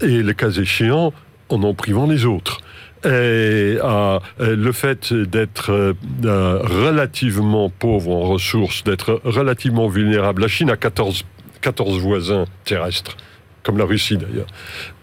et 0.00 0.22
le 0.22 0.32
cas 0.32 0.50
échéant, 0.50 1.12
en 1.48 1.62
en 1.62 1.74
privant 1.74 2.06
les 2.06 2.26
autres. 2.26 2.60
Euh, 3.06 4.20
le 4.38 4.72
fait 4.72 5.12
d'être 5.14 5.70
euh, 5.70 6.58
relativement 6.62 7.70
pauvre 7.70 8.10
en 8.10 8.20
ressources, 8.20 8.84
d'être 8.84 9.22
relativement 9.24 9.88
vulnérable, 9.88 10.42
la 10.42 10.48
Chine 10.48 10.70
a 10.70 10.76
14, 10.76 11.24
14 11.62 11.98
voisins 11.98 12.44
terrestres 12.64 13.16
comme 13.62 13.78
la 13.78 13.84
Russie 13.84 14.16
d'ailleurs. 14.16 14.46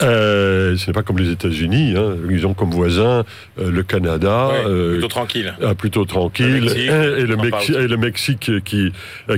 Euh, 0.01 0.75
ce 0.77 0.87
n'est 0.87 0.93
pas 0.93 1.03
comme 1.03 1.19
les 1.19 1.31
États-Unis, 1.31 1.95
hein. 1.95 2.15
ils 2.29 2.45
ont 2.47 2.53
comme 2.53 2.71
voisin 2.71 3.23
euh, 3.59 3.71
le 3.71 3.83
Canada. 3.83 4.49
Euh, 4.65 4.93
plutôt 4.93 5.07
tranquille. 5.07 5.53
Ah, 5.63 5.75
plutôt 5.75 6.05
tranquille. 6.05 6.71
et, 6.75 6.87
le 6.87 7.81
et, 7.83 7.87
le 7.87 7.97
Mexique 7.97 8.63
qui, 8.63 8.91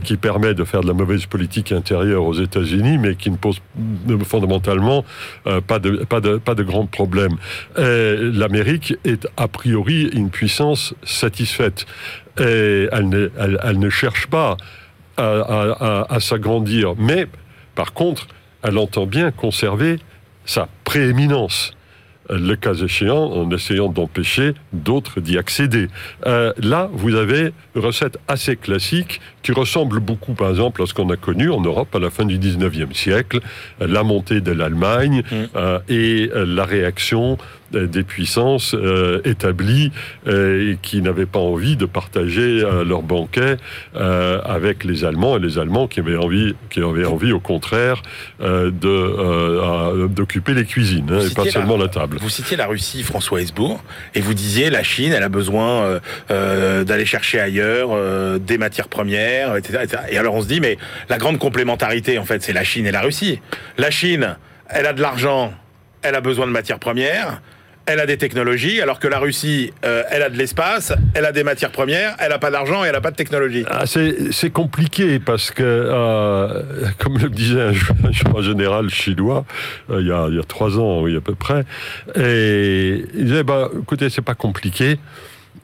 qui 0.03 0.17
permet 0.17 0.53
de 0.53 0.63
faire 0.63 0.81
de 0.81 0.87
la 0.87 0.93
mauvaise 0.93 1.25
politique 1.25 1.71
intérieure 1.71 2.23
aux 2.23 2.33
États-Unis, 2.33 2.97
mais 2.97 3.15
qui 3.15 3.31
ne 3.31 3.37
pose 3.37 3.61
fondamentalement 4.23 5.03
pas, 5.67 5.79
de, 5.79 6.03
pas, 6.05 6.21
de, 6.21 6.37
pas 6.37 6.55
de 6.55 6.63
grands 6.63 6.85
problèmes. 6.85 7.35
L'Amérique 7.77 8.95
est 9.05 9.27
a 9.37 9.47
priori 9.47 10.09
une 10.13 10.29
puissance 10.29 10.93
satisfaite. 11.03 11.85
Et 12.39 12.87
elle 12.91 13.09
ne, 13.09 13.29
elle, 13.37 13.79
ne 13.79 13.89
cherche 13.89 14.27
pas 14.27 14.55
à, 15.17 16.05
à 16.09 16.19
s'agrandir. 16.19 16.93
Mais 16.97 17.27
par 17.75 17.93
contre, 17.93 18.27
elle 18.63 18.77
entend 18.77 19.05
bien 19.05 19.31
conserver 19.31 19.99
sa 20.45 20.67
prééminence 20.83 21.73
le 22.29 22.55
cas 22.55 22.73
échéant, 22.73 23.31
en 23.31 23.49
essayant 23.51 23.89
d'empêcher 23.89 24.53
d'autres 24.71 25.19
d'y 25.19 25.37
accéder. 25.37 25.87
Euh, 26.27 26.53
là, 26.61 26.89
vous 26.93 27.15
avez 27.15 27.51
une 27.75 27.81
recette 27.81 28.19
assez 28.27 28.55
classique 28.55 29.19
qui 29.41 29.51
ressemble 29.51 29.99
beaucoup, 29.99 30.33
par 30.33 30.49
exemple, 30.49 30.83
à 30.83 30.85
ce 30.85 30.93
qu'on 30.93 31.09
a 31.09 31.17
connu 31.17 31.49
en 31.49 31.61
Europe 31.61 31.93
à 31.95 31.99
la 31.99 32.09
fin 32.09 32.25
du 32.25 32.37
19e 32.37 32.93
siècle, 32.93 33.39
la 33.79 34.03
montée 34.03 34.41
de 34.41 34.51
l'Allemagne 34.51 35.23
mm. 35.31 35.35
euh, 35.55 35.79
et 35.89 36.29
la 36.33 36.65
réaction 36.65 37.37
des 37.71 38.03
puissances 38.03 38.73
euh, 38.73 39.21
établies 39.25 39.91
euh, 40.27 40.71
et 40.71 40.77
qui 40.81 41.01
n'avaient 41.01 41.25
pas 41.25 41.39
envie 41.39 41.75
de 41.75 41.85
partager 41.85 42.63
leur 42.85 43.01
banquet 43.01 43.57
avec 43.95 44.83
les 44.83 45.05
Allemands 45.05 45.37
et 45.37 45.39
les 45.39 45.57
Allemands 45.57 45.87
qui 45.87 45.99
avaient 45.99 46.17
envie, 46.17 46.55
qui 46.69 46.81
avaient 46.81 47.05
envie 47.05 47.31
au 47.31 47.39
contraire 47.39 48.01
de 48.39 50.07
d'occuper 50.07 50.53
les 50.53 50.65
cuisines 50.65 51.09
hein, 51.11 51.19
et 51.19 51.33
pas 51.33 51.45
seulement 51.45 51.77
la, 51.77 51.87
table. 51.87 52.17
Vous 52.21 52.29
citiez 52.29 52.57
la 52.57 52.67
Russie, 52.67 53.03
François 53.03 53.41
Hesbourg, 53.41 53.83
et 54.15 54.21
vous 54.21 54.33
disiez 54.33 54.69
la 54.69 54.83
Chine, 54.83 55.13
elle 55.13 55.23
a 55.23 55.29
besoin 55.29 55.99
d'aller 56.29 57.05
chercher 57.05 57.39
ailleurs 57.39 57.89
des 58.39 58.57
matières 58.57 58.87
premières, 58.87 59.55
etc., 59.55 59.79
etc. 59.83 60.03
Et 60.09 60.17
alors 60.17 60.35
on 60.35 60.41
se 60.41 60.47
dit 60.47 60.59
mais 60.59 60.77
la 61.09 61.17
grande 61.17 61.39
complémentarité 61.39 62.17
en 62.17 62.25
fait 62.25 62.41
c'est 62.41 62.53
la 62.53 62.63
Chine 62.63 62.85
et 62.85 62.91
la 62.91 63.01
Russie. 63.01 63.39
La 63.77 63.91
Chine, 63.91 64.37
elle 64.69 64.85
a 64.85 64.93
de 64.93 65.01
l'argent, 65.01 65.53
elle 66.01 66.15
a 66.15 66.21
besoin 66.21 66.47
de 66.47 66.51
matières 66.51 66.79
premières 66.79 67.41
elle 67.85 67.99
a 67.99 68.05
des 68.05 68.17
technologies, 68.17 68.81
alors 68.81 68.99
que 68.99 69.07
la 69.07 69.19
Russie, 69.19 69.73
euh, 69.83 70.03
elle 70.11 70.21
a 70.21 70.29
de 70.29 70.37
l'espace, 70.37 70.93
elle 71.15 71.25
a 71.25 71.31
des 71.31 71.43
matières 71.43 71.71
premières, 71.71 72.15
elle 72.19 72.29
n'a 72.29 72.37
pas 72.37 72.51
d'argent 72.51 72.83
et 72.83 72.87
elle 72.87 72.93
n'a 72.93 73.01
pas 73.01 73.11
de 73.11 73.15
technologie. 73.15 73.65
Ah, 73.69 73.85
c'est 73.87 74.49
compliqué 74.51 75.19
parce 75.19 75.51
que, 75.51 75.63
euh, 75.63 76.63
comme 76.99 77.17
le 77.17 77.29
disait 77.29 77.61
un, 77.61 78.41
général 78.41 78.89
chinois 78.89 79.45
euh, 79.89 80.01
il, 80.01 80.07
y 80.07 80.11
a, 80.11 80.27
il, 80.29 80.35
y 80.35 80.39
a, 80.39 80.43
trois 80.43 80.77
ans, 80.77 81.01
oui, 81.01 81.15
à 81.15 81.21
peu 81.21 81.35
près, 81.35 81.65
et 82.15 83.05
il 83.15 83.25
disait, 83.25 83.43
bah, 83.43 83.69
écoutez, 83.81 84.09
c'est 84.09 84.21
pas 84.21 84.35
compliqué. 84.35 84.99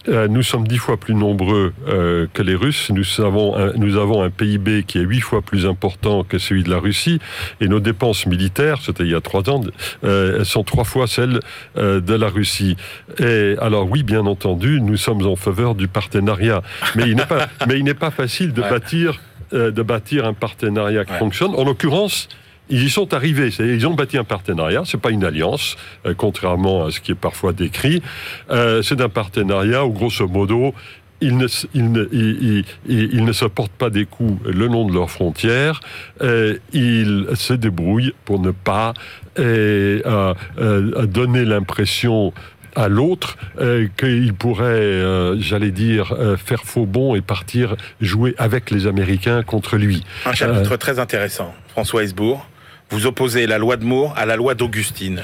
Euh, 0.07 0.27
nous 0.27 0.43
sommes 0.43 0.67
dix 0.67 0.77
fois 0.77 0.97
plus 0.97 1.15
nombreux 1.15 1.73
euh, 1.87 2.27
que 2.31 2.43
les 2.43 2.53
Russes. 2.53 2.91
Nous 2.91 3.03
avons, 3.25 3.55
un, 3.57 3.73
nous 3.73 3.97
avons 3.97 4.21
un 4.21 4.29
PIB 4.29 4.83
qui 4.83 4.99
est 4.99 5.01
huit 5.01 5.19
fois 5.21 5.41
plus 5.41 5.65
important 5.65 6.23
que 6.23 6.37
celui 6.37 6.61
de 6.63 6.69
la 6.69 6.77
Russie. 6.77 7.19
Et 7.59 7.67
nos 7.67 7.79
dépenses 7.79 8.27
militaires, 8.27 8.77
c'était 8.83 9.03
il 9.03 9.09
y 9.09 9.15
a 9.15 9.21
trois 9.21 9.49
ans, 9.49 9.61
euh, 10.03 10.43
sont 10.43 10.63
trois 10.63 10.83
fois 10.83 11.07
celles 11.07 11.39
euh, 11.77 12.01
de 12.01 12.13
la 12.13 12.27
Russie. 12.29 12.77
Et 13.19 13.55
alors 13.59 13.89
oui, 13.89 14.03
bien 14.03 14.27
entendu, 14.27 14.79
nous 14.79 14.97
sommes 14.97 15.25
en 15.25 15.35
faveur 15.35 15.73
du 15.73 15.87
partenariat. 15.87 16.61
Mais 16.95 17.09
il 17.09 17.15
n'est 17.15 17.25
pas, 17.25 17.47
mais 17.67 17.79
il 17.79 17.83
n'est 17.83 17.93
pas 17.95 18.11
facile 18.11 18.53
de 18.53 18.61
Ouais. 18.61 18.69
bâtir, 18.69 19.19
de 19.53 19.81
bâtir 19.81 20.25
un 20.25 20.33
partenariat 20.33 21.03
qui 21.05 21.13
Ouais. 21.13 21.19
fonctionne. 21.19 21.55
En 21.55 21.63
l'occurrence, 21.63 22.27
ils 22.69 22.83
y 22.83 22.89
sont 22.89 23.13
arrivés. 23.13 23.49
Ils 23.59 23.85
ont 23.87 23.93
bâti 23.93 24.17
un 24.17 24.23
partenariat. 24.23 24.83
C'est 24.85 24.99
pas 24.99 25.11
une 25.11 25.23
alliance, 25.23 25.75
euh, 26.05 26.13
contrairement 26.17 26.85
à 26.85 26.91
ce 26.91 26.99
qui 26.99 27.11
est 27.11 27.15
parfois 27.15 27.53
décrit. 27.53 28.01
Euh, 28.49 28.81
c'est 28.81 29.01
un 29.01 29.09
partenariat 29.09 29.85
où, 29.85 29.91
grosso 29.91 30.27
modo, 30.27 30.73
ils 31.21 31.37
ne, 31.37 31.47
ils, 31.73 31.91
ne, 31.91 32.05
ils, 32.11 32.65
ils- 32.87 33.09
ils 33.13 33.23
ne 33.23 33.31
se 33.31 33.45
portent 33.45 33.71
pas 33.71 33.89
des 33.89 34.05
coups 34.05 34.41
le 34.45 34.67
long 34.67 34.85
de 34.87 34.93
leurs 34.93 35.09
frontières. 35.09 35.79
Euh, 36.21 36.57
ils 36.73 37.27
se 37.35 37.53
débrouillent 37.53 38.13
pour 38.25 38.39
ne 38.39 38.51
pas 38.51 38.93
euh, 39.39 40.01
euh, 40.05 40.33
euh, 40.59 41.05
donner 41.05 41.45
l'impression 41.45 42.33
à 42.75 42.89
l'autre 42.89 43.37
euh, 43.61 43.87
qu'il 43.97 44.33
pourrait, 44.33 44.65
euh, 44.65 45.39
j'allais 45.39 45.71
dire, 45.71 46.11
euh, 46.19 46.35
faire 46.35 46.63
faux 46.65 46.85
bond 46.85 47.15
et 47.15 47.21
partir 47.21 47.75
jouer 48.01 48.35
avec 48.37 48.69
les 48.69 48.85
Américains 48.85 49.43
contre 49.43 49.77
lui. 49.77 50.03
Un 50.25 50.33
chapitre 50.33 50.75
très 50.75 50.99
intéressant. 50.99 51.53
François 51.69 52.03
Hesbourg, 52.03 52.45
vous 52.89 53.05
opposez 53.05 53.47
la 53.47 53.57
loi 53.57 53.77
de 53.77 53.83
Moore 53.85 54.13
à 54.17 54.25
la 54.25 54.35
loi 54.35 54.55
d'Augustine. 54.55 55.23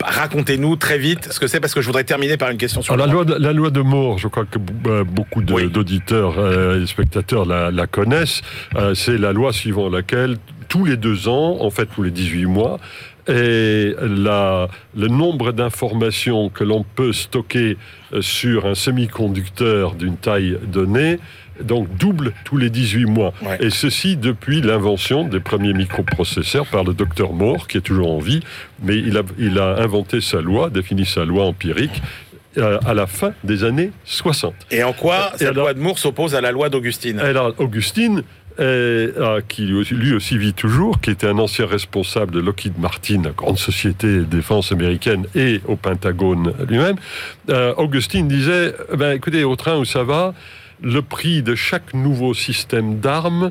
Racontez-nous 0.00 0.76
très 0.76 0.98
vite 0.98 1.32
ce 1.32 1.40
que 1.40 1.46
c'est, 1.46 1.58
parce 1.58 1.74
que 1.74 1.80
je 1.80 1.86
voudrais 1.86 2.04
terminer 2.04 2.36
par 2.36 2.50
une 2.50 2.58
question 2.58 2.82
sur 2.82 2.96
la, 2.96 3.06
loi 3.06 3.24
de, 3.24 3.34
la 3.34 3.52
loi 3.52 3.70
de 3.70 3.80
Moore, 3.80 4.18
je 4.18 4.28
crois 4.28 4.44
que 4.44 4.58
euh, 4.86 5.02
beaucoup 5.02 5.42
Oui. 5.50 5.70
d'auditeurs 5.70 6.34
euh, 6.38 6.82
et 6.82 6.86
spectateurs 6.86 7.46
la, 7.46 7.70
la 7.70 7.86
connaissent. 7.86 8.42
Euh, 8.76 8.94
c'est 8.94 9.18
la 9.18 9.32
loi 9.32 9.52
suivant 9.52 9.88
laquelle, 9.88 10.36
tous 10.68 10.84
les 10.84 10.96
deux 10.96 11.26
ans, 11.28 11.58
en 11.60 11.70
fait 11.70 11.86
tous 11.86 12.02
les 12.02 12.10
18 12.10 12.46
mois, 12.46 12.78
et 13.28 13.94
la, 14.00 14.68
le 14.96 15.08
nombre 15.08 15.52
d'informations 15.52 16.48
que 16.48 16.64
l'on 16.64 16.84
peut 16.84 17.12
stocker 17.12 17.76
sur 18.20 18.66
un 18.66 18.74
semi-conducteur 18.74 19.94
d'une 19.94 20.16
taille 20.16 20.58
donnée, 20.66 21.18
donc 21.62 21.88
double 21.96 22.32
tous 22.44 22.56
les 22.56 22.70
18 22.70 23.04
mois. 23.06 23.32
Ouais. 23.42 23.58
Et 23.60 23.70
ceci 23.70 24.16
depuis 24.16 24.60
l'invention 24.60 25.24
des 25.24 25.40
premiers 25.40 25.72
microprocesseurs 25.74 26.66
par 26.66 26.84
le 26.84 26.94
docteur 26.94 27.32
Moore, 27.32 27.68
qui 27.68 27.78
est 27.78 27.82
toujours 27.82 28.10
en 28.12 28.18
vie, 28.18 28.40
mais 28.82 28.96
il 28.96 29.16
a, 29.18 29.22
il 29.38 29.58
a 29.58 29.76
inventé 29.80 30.20
sa 30.20 30.40
loi, 30.40 30.70
défini 30.70 31.04
sa 31.04 31.24
loi 31.24 31.44
empirique, 31.44 32.02
euh, 32.58 32.78
à 32.86 32.92
la 32.94 33.06
fin 33.06 33.32
des 33.44 33.64
années 33.64 33.90
60. 34.04 34.54
Et 34.70 34.82
en 34.82 34.92
quoi 34.92 35.30
Et 35.34 35.38
cette 35.38 35.48
alors- 35.48 35.64
loi 35.64 35.74
de 35.74 35.80
Moore 35.80 35.98
s'oppose 35.98 36.34
à 36.34 36.40
la 36.40 36.52
loi 36.52 36.68
d'Augustine? 36.68 37.18
Alors, 37.20 37.54
Augustine, 37.58 38.22
euh, 38.60 39.40
qui 39.48 39.62
lui 39.64 40.12
aussi- 40.14 40.36
vit 40.36 40.52
toujours, 40.52 41.00
qui 41.00 41.10
était 41.10 41.26
un 41.26 41.38
ancien 41.38 41.64
responsable 41.66 42.32
de 42.32 42.40
Lockheed 42.40 42.78
Martin, 42.78 43.22
la 43.24 43.30
grande 43.30 43.56
société 43.58 44.06
de 44.18 44.24
défense 44.24 44.70
américaine, 44.72 45.24
et 45.34 45.62
au 45.66 45.76
Pentagone 45.76 46.52
lui-même, 46.68 46.96
euh, 47.48 47.72
Augustine 47.78 48.28
disait, 48.28 48.74
ben, 48.94 49.12
écoutez, 49.12 49.44
au 49.44 49.56
train 49.56 49.76
où 49.78 49.86
ça 49.86 50.02
va, 50.04 50.34
le 50.82 51.00
prix 51.02 51.42
de 51.42 51.54
chaque 51.54 51.94
nouveau 51.94 52.34
système 52.34 52.98
d'armes 52.98 53.50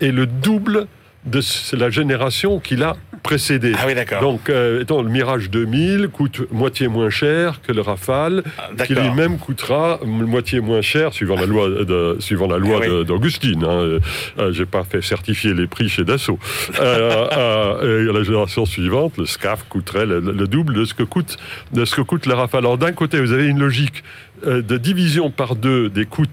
est 0.00 0.10
le 0.12 0.26
double 0.26 0.86
de 1.24 1.40
la 1.76 1.88
génération 1.88 2.58
qui 2.58 2.74
l'a 2.74 2.96
précédé. 3.22 3.72
Ah 3.78 3.84
oui, 3.86 3.94
d'accord. 3.94 4.20
Donc, 4.20 4.50
euh, 4.50 4.80
étant 4.82 5.02
le 5.02 5.08
Mirage 5.08 5.50
2000 5.50 6.08
coûte 6.08 6.40
moitié 6.50 6.88
moins 6.88 7.10
cher 7.10 7.60
que 7.62 7.70
le 7.70 7.80
Rafale, 7.80 8.42
Ah, 8.58 8.84
qui 8.84 8.96
lui-même 8.96 9.38
coûtera 9.38 10.00
moitié 10.04 10.58
moins 10.60 10.80
cher, 10.80 11.12
suivant 11.12 11.36
la 11.36 11.46
loi 11.46 11.68
de, 11.68 12.16
suivant 12.18 12.48
la 12.48 12.58
loi 12.58 12.80
Eh 12.84 12.88
oui. 12.90 13.04
d'Augustine. 13.04 13.62
Hein. 13.62 13.68
Euh, 13.70 14.00
euh, 14.40 14.52
J'ai 14.52 14.66
pas 14.66 14.82
fait 14.82 15.00
certifier 15.00 15.54
les 15.54 15.68
prix 15.68 15.88
chez 15.88 16.02
Dassault. 16.02 16.40
Euh, 16.80 17.28
euh, 17.38 18.10
et 18.10 18.12
la 18.12 18.24
génération 18.24 18.66
suivante, 18.66 19.16
le 19.16 19.26
SCAF 19.26 19.64
coûterait 19.68 20.06
le, 20.06 20.18
le 20.18 20.48
double 20.48 20.74
de 20.74 20.84
ce 20.84 20.94
que 20.94 21.04
coûte 21.04 21.36
de 21.72 21.84
ce 21.84 21.94
que 21.94 22.02
coûte 22.02 22.26
le 22.26 22.34
Rafale. 22.34 22.64
Alors 22.64 22.78
d'un 22.78 22.90
côté, 22.92 23.20
vous 23.20 23.30
avez 23.30 23.46
une 23.46 23.60
logique 23.60 24.02
euh, 24.44 24.60
de 24.60 24.76
division 24.76 25.30
par 25.30 25.54
deux 25.54 25.88
des 25.88 26.06
coûts 26.06 26.26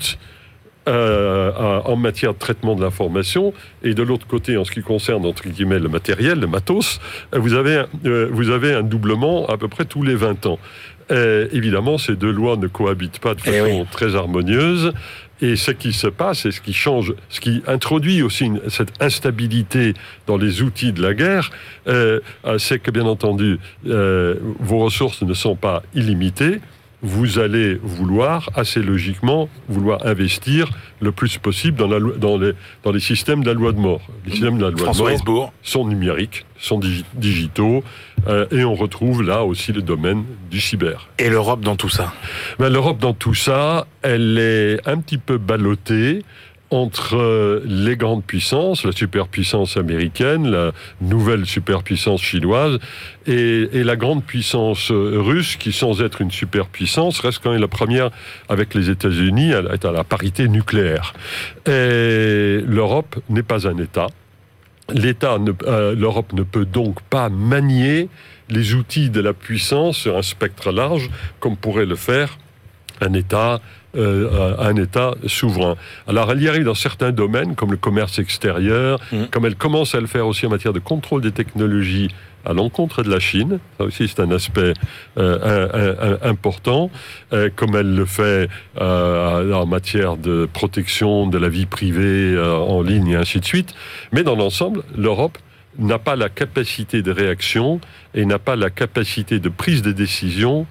euh, 0.90 1.80
en 1.86 1.96
matière 1.96 2.34
de 2.34 2.40
traitement 2.40 2.76
de 2.76 2.82
l'information, 2.82 3.54
et 3.84 3.94
de 3.94 4.04
l'autre 4.04 4.28
côté, 4.28 4.58
en 4.58 4.66
ce 4.66 4.72
qui 4.72 4.82
concerne 4.82 5.26
entre 5.26 5.48
guillemets 5.48 5.80
le 5.80 5.90
matériel, 5.90 6.40
le 6.40 6.48
matos, 6.48 7.00
euh, 7.34 7.40
vous 7.40 7.54
avez, 7.54 7.76
un- 7.78 7.88
euh, 8.06 8.28
vous 8.32 8.50
avez 8.50 8.74
un 8.74 8.84
doublement 8.84 9.48
à 9.48 9.58
peu 9.58 9.68
près 9.68 9.86
tous 9.86 10.04
les 10.04 10.16
20 10.16 10.46
ans. 10.46 10.60
Euh, 11.12 11.48
évidemment, 11.54 11.98
ces 11.98 12.16
deux 12.16 12.32
lois 12.32 12.56
ne 12.58 12.68
cohabitent 12.68 13.20
pas 13.20 13.34
de 13.34 13.42
Eh 13.46 13.52
façon 13.52 13.80
oui. 13.82 13.86
très 13.92 14.16
harmonieuse. 14.16 14.94
Et 15.42 15.56
ce 15.56 15.72
qui 15.72 15.94
se 15.94 16.08
passe 16.08 16.46
et 16.46 16.52
ce 16.52 16.60
qui 16.60 16.74
change, 16.74 17.14
ce 17.30 17.40
qui 17.40 17.64
introduit 17.66 18.22
aussi 18.24 18.46
une- 18.46 18.60
cette 18.68 18.92
instabilité 19.02 19.94
dans 20.28 20.36
les 20.36 20.62
outils 20.62 20.92
de 20.92 21.02
la 21.02 21.14
guerre, 21.14 21.50
euh, 21.88 22.20
c'est 22.58 22.80
que 22.80 22.92
bien 22.92 23.06
entendu, 23.06 23.58
euh, 23.88 24.36
vos 24.60 24.80
ressources 24.80 25.22
ne 25.22 25.34
sont 25.34 25.56
pas 25.56 25.82
illimitées. 25.96 26.60
Vous 27.02 27.40
allez 27.40 27.76
vouloir, 27.82 28.50
assez 28.56 28.82
logiquement, 28.82 29.48
vouloir 29.70 30.06
investir 30.06 30.70
le 31.00 31.14
plus 31.14 31.38
possible 31.38 31.78
dans, 31.78 31.88
la 31.88 31.98
loi- 31.98 32.16
dans, 32.18 32.38
les, 32.38 32.52
dans 32.84 32.92
les 32.92 33.00
systèmes 33.00 33.42
de 33.42 33.48
la 33.48 33.54
loi 33.54 33.72
de 33.72 33.80
mort. 33.80 34.02
Les 34.26 34.32
systèmes 34.32 34.58
de 34.58 34.66
la 34.66 34.72
loi 34.72 34.80
François 34.84 35.06
de 35.06 35.12
mort 35.12 35.20
Hesbourg. 35.22 35.54
sont 35.64 35.88
numériques, 35.88 36.46
sont 36.60 36.78
digi- 36.78 37.06
digitaux, 37.14 37.86
euh, 38.28 38.46
et 38.52 38.66
on 38.66 38.76
retrouve 38.76 39.24
là 39.24 39.46
aussi 39.46 39.72
le 39.72 39.82
domaine 39.82 40.26
du 40.52 40.60
cyber. 40.60 41.08
Et 41.20 41.30
l'Europe 41.30 41.62
dans 41.62 41.78
tout 41.78 41.88
ça? 41.88 42.14
Ben, 42.60 42.68
L'Europe, 42.68 43.00
dans 43.00 43.14
tout 43.14 43.34
ça, 43.34 43.88
elle 44.02 44.38
est 44.38 44.86
un 44.86 44.98
petit 45.00 45.18
peu 45.20 45.38
ballottée 45.38 46.24
entre 46.72 47.18
euh, 47.18 47.64
les 47.66 47.98
grandes 47.98 48.24
puissances, 48.24 48.84
la 48.84 48.92
superpuissance 48.92 49.78
américaine, 49.78 50.50
la 50.50 50.72
nouvelle 51.02 51.46
superpuissance 51.46 52.22
chinoise, 52.22 52.80
et, 53.26 53.68
la 53.84 53.96
grande 53.96 54.24
puissance 54.24 54.92
euh, 54.92 55.20
russe, 55.20 55.56
qui 55.56 55.72
sans 55.72 56.02
être 56.02 56.22
une 56.22 56.32
superpuissance, 56.32 57.20
reste 57.20 57.40
quand 57.42 57.52
même 57.52 57.62
la 57.62 57.68
première 57.68 58.12
avec 58.50 58.76
les 58.76 58.90
États-Unis, 58.90 59.52
elle 59.52 59.70
est 59.74 59.86
à 59.86 59.92
la 59.92 60.04
parité 60.04 60.48
nucléaire. 60.48 61.14
Et 61.66 62.62
l'Europe 62.66 63.20
n'est 63.30 63.44
pas 63.44 63.68
un 63.68 63.78
État. 63.78 64.08
L'État, 64.94 65.38
euh, 65.66 65.96
l'Europe 65.96 66.34
ne 66.34 66.44
peut 66.44 66.66
donc 66.66 67.02
pas 67.04 67.30
manier 67.30 68.10
les 68.50 68.74
outils 68.74 69.10
de 69.10 69.22
la 69.22 69.34
puissance 69.34 69.98
sur 69.98 70.18
un 70.18 70.24
spectre 70.24 70.72
large, 70.72 71.10
comme 71.40 71.58
pourrait 71.58 71.86
le 71.86 71.96
faire 71.96 72.38
un 73.02 73.14
État, 73.14 73.62
euh, 73.96 74.56
un 74.60 74.76
État 74.76 75.16
souverain. 75.26 75.76
Alors 76.08 76.32
elle 76.32 76.42
y 76.42 76.48
arrive 76.48 76.64
dans 76.66 76.76
certains 76.76 77.12
domaines, 77.12 77.56
comme 77.56 77.72
le 77.72 77.78
commerce 77.78 78.20
extérieur, 78.20 79.00
Mhm. 79.12 79.28
comme 79.32 79.46
elle 79.46 79.56
commence 79.56 79.96
à 79.96 80.00
le 80.00 80.08
faire 80.08 80.28
aussi 80.28 80.46
en 80.46 80.50
matière 80.50 80.74
de 80.74 80.80
contrôle 80.80 81.22
des 81.22 81.32
technologies 81.32 82.10
à 82.46 82.54
l'encontre 82.54 83.04
de 83.04 83.10
la 83.10 83.20
Chine. 83.20 83.60
Ça 83.78 83.84
aussi, 83.84 84.08
c'est 84.08 84.22
un 84.22 84.32
aspect 84.32 84.74
euh, 85.18 85.40
un- 85.44 86.08
un- 86.08 86.12
un- 86.14 86.30
important, 86.30 86.90
euh, 87.34 87.50
comme 87.56 87.76
elle 87.76 87.96
le 87.96 88.06
fait 88.06 88.48
en 88.80 89.66
matière 89.66 90.16
de 90.18 90.48
protection 90.52 91.28
de 91.28 91.38
la 91.38 91.50
vie 91.50 91.66
privée 91.66 92.38
en 92.40 92.82
ligne 92.82 93.10
et 93.10 93.16
ainsi 93.16 93.40
de 93.40 93.46
suite. 93.46 93.74
Mais 94.14 94.24
dans 94.24 94.36
l'ensemble, 94.36 94.84
l'Europe 94.98 95.38
n'a 95.78 96.00
pas 96.00 96.16
la 96.16 96.30
capacité 96.30 97.02
de 97.02 97.12
réaction 97.12 97.80
et 98.14 98.26
n'a 98.26 98.40
pas 98.40 98.56
la 98.56 98.70
capacité 98.70 99.40
de 99.40 99.50
prise 99.50 99.82
de 99.82 99.92
décision 99.92 100.66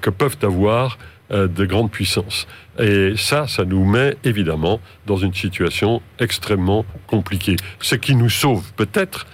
que 0.00 0.10
peuvent 0.10 0.38
avoir 0.42 0.98
de 1.30 1.64
grandes 1.64 1.90
puissances. 1.90 2.46
Et 2.78 3.14
ça, 3.16 3.46
ça 3.46 3.64
nous 3.64 3.84
met 3.84 4.16
évidemment 4.24 4.80
dans 5.06 5.16
une 5.16 5.32
situation 5.32 6.02
extrêmement 6.18 6.84
compliquée. 7.06 7.56
Ce 7.80 7.94
qui 7.94 8.14
nous 8.14 8.30
sauve 8.30 8.72
peut-être, 8.74 9.26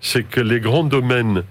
c'est 0.00 0.24
que 0.24 0.40
les 0.40 0.60
grands 0.60 0.84
domaines 0.84 1.44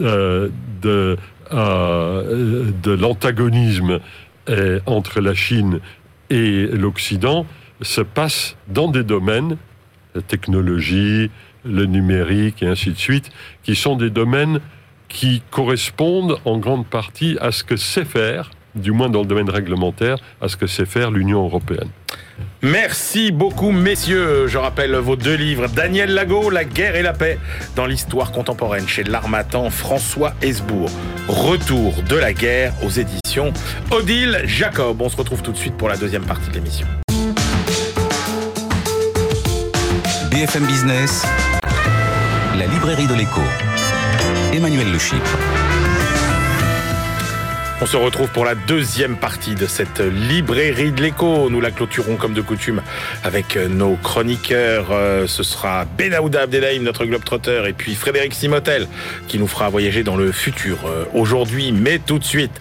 euh, 0.00 0.48
de, 0.82 1.18
euh, 1.52 2.70
de 2.82 2.92
l'antagonisme 2.92 4.00
euh, 4.48 4.80
entre 4.86 5.20
la 5.20 5.34
Chine 5.34 5.80
et 6.30 6.66
l'Occident 6.66 7.44
se 7.82 8.00
passent 8.00 8.56
dans 8.68 8.88
des 8.88 9.02
domaines, 9.02 9.56
la 10.14 10.22
technologie, 10.22 11.30
le 11.64 11.86
numérique 11.86 12.62
et 12.62 12.68
ainsi 12.68 12.90
de 12.90 12.96
suite, 12.96 13.30
qui 13.62 13.74
sont 13.74 13.96
des 13.96 14.10
domaines 14.10 14.60
qui 15.08 15.42
correspondent 15.50 16.38
en 16.44 16.58
grande 16.58 16.86
partie 16.86 17.36
à 17.40 17.52
ce 17.52 17.64
que 17.64 17.76
sait 17.76 18.04
faire, 18.04 18.50
du 18.74 18.92
moins 18.92 19.08
dans 19.08 19.20
le 19.20 19.26
domaine 19.26 19.50
réglementaire, 19.50 20.16
à 20.40 20.48
ce 20.48 20.56
que 20.56 20.66
sait 20.66 20.86
faire 20.86 21.10
l'Union 21.10 21.44
européenne. 21.44 21.88
Merci 22.62 23.32
beaucoup, 23.32 23.70
messieurs. 23.70 24.46
Je 24.46 24.58
rappelle 24.58 24.94
vos 24.96 25.16
deux 25.16 25.34
livres. 25.34 25.66
Daniel 25.68 26.12
Lago, 26.14 26.50
La 26.50 26.64
guerre 26.64 26.96
et 26.96 27.02
la 27.02 27.12
paix 27.12 27.38
dans 27.76 27.86
l'histoire 27.86 28.32
contemporaine 28.32 28.86
chez 28.86 29.04
l'Armatan, 29.04 29.70
François 29.70 30.34
Hesbourg. 30.42 30.90
Retour 31.28 31.94
de 32.08 32.16
la 32.16 32.32
guerre 32.32 32.72
aux 32.82 32.90
éditions 32.90 33.52
Odile 33.90 34.42
Jacob. 34.44 35.00
On 35.00 35.08
se 35.08 35.16
retrouve 35.16 35.42
tout 35.42 35.52
de 35.52 35.56
suite 35.56 35.76
pour 35.76 35.88
la 35.88 35.96
deuxième 35.96 36.24
partie 36.24 36.48
de 36.50 36.54
l'émission. 36.54 36.86
BFM 40.30 40.64
Business, 40.64 41.26
la 42.58 42.66
librairie 42.66 43.06
de 43.06 43.14
l'écho. 43.14 43.40
Emmanuel 44.52 44.90
Le 44.92 44.98
Chypre. 44.98 45.38
On 47.82 47.86
se 47.86 47.96
retrouve 47.96 48.28
pour 48.28 48.44
la 48.44 48.54
deuxième 48.54 49.16
partie 49.16 49.54
de 49.54 49.64
cette 49.64 50.00
librairie 50.00 50.92
de 50.92 51.00
l'écho. 51.00 51.48
Nous 51.48 51.62
la 51.62 51.70
clôturons 51.70 52.16
comme 52.16 52.34
de 52.34 52.42
coutume 52.42 52.82
avec 53.24 53.56
nos 53.56 53.96
chroniqueurs. 53.96 54.88
Euh, 54.90 55.26
ce 55.26 55.42
sera 55.42 55.86
Benaouda 55.86 56.42
Abdelhaim, 56.42 56.82
notre 56.82 57.06
globe-trotteur, 57.06 57.66
et 57.66 57.72
puis 57.72 57.94
Frédéric 57.94 58.34
Simotel, 58.34 58.86
qui 59.28 59.38
nous 59.38 59.46
fera 59.46 59.70
voyager 59.70 60.02
dans 60.02 60.16
le 60.16 60.30
futur 60.30 60.76
euh, 60.84 61.06
aujourd'hui. 61.14 61.72
Mais 61.72 61.98
tout 61.98 62.18
de 62.18 62.24
suite, 62.24 62.52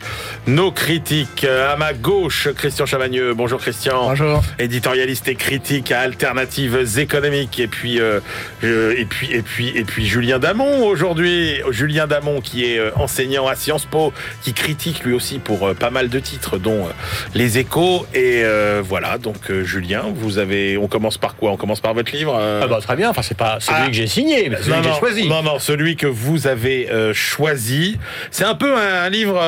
nos 0.48 0.72
critiques. 0.72 1.44
À 1.44 1.76
ma 1.76 1.92
gauche, 1.92 2.48
Christian 2.56 2.86
Chavagneux. 2.86 3.34
Bonjour 3.34 3.60
Christian. 3.60 4.06
Bonjour. 4.06 4.42
Éditorialiste 4.58 5.28
et 5.28 5.36
critique 5.36 5.92
à 5.92 6.00
Alternatives 6.00 6.98
économiques. 6.98 7.60
Et 7.60 7.68
puis, 7.68 8.00
euh, 8.00 8.22
et 8.64 9.04
puis, 9.04 9.34
et 9.34 9.42
puis, 9.42 9.74
et 9.76 9.84
puis 9.84 10.08
Julien 10.08 10.40
Damon 10.40 10.86
aujourd'hui. 10.88 11.60
Julien 11.72 12.08
Damon 12.08 12.40
qui 12.40 12.64
est 12.64 12.80
enseignant 12.96 13.48
à 13.48 13.56
Sciences 13.56 13.86
Po, 13.86 14.14
qui 14.44 14.54
critique 14.54 15.04
lui 15.04 15.09
aussi 15.14 15.40
pour 15.40 15.68
euh, 15.68 15.74
pas 15.74 15.90
mal 15.90 16.10
de 16.10 16.20
titres, 16.20 16.58
dont 16.58 16.86
euh, 16.86 16.92
Les 17.36 17.58
Échos. 17.58 18.06
Et 18.14 18.42
euh, 18.44 18.82
voilà, 18.84 19.18
donc 19.18 19.52
Julien, 19.64 20.04
vous 20.14 20.38
avez. 20.38 20.78
On 20.78 20.88
commence 20.88 21.18
par 21.18 21.36
quoi? 21.36 21.52
On 21.52 21.58
commence 21.58 21.82
par 21.82 21.94
votre 21.94 22.12
livre 22.12 22.40
ah 22.40 22.68
bah, 22.68 22.80
Très 22.82 22.96
bien, 22.96 23.10
enfin, 23.10 23.22
c'est 23.22 23.38
pas 23.38 23.60
celui 23.60 23.80
ah. 23.82 23.88
que 23.88 23.94
j'ai 23.94 24.08
signé, 24.08 24.50
mais 24.50 24.58
celui 24.58 24.82
que 24.82 24.84
j'ai 24.84 25.00
choisi. 25.00 25.30
Non, 25.30 25.44
non, 25.44 25.60
celui 25.60 25.96
que 25.96 26.08
vous 26.08 26.48
avez 26.48 26.90
choisi. 27.14 27.98
C'est 28.32 28.46
un 28.46 28.56
peu 28.56 28.76
un, 28.76 29.10
livre 29.10 29.42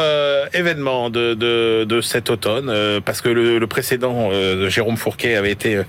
événement 0.54 1.10
de, 1.10 1.34
de, 1.34 1.86
de, 1.86 2.02
cet 2.02 2.30
automne, 2.30 2.74
parce 3.06 3.21
que 3.21 3.30
le, 3.30 3.60
le 3.60 3.67
précédent 3.67 4.30
de 4.32 4.69
Jérôme 4.69 4.97
Fourquet 4.97 5.36
avait 5.36 5.52
été 5.52 5.82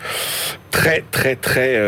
très, 0.72 1.04
très, 1.12 1.36
très 1.36 1.78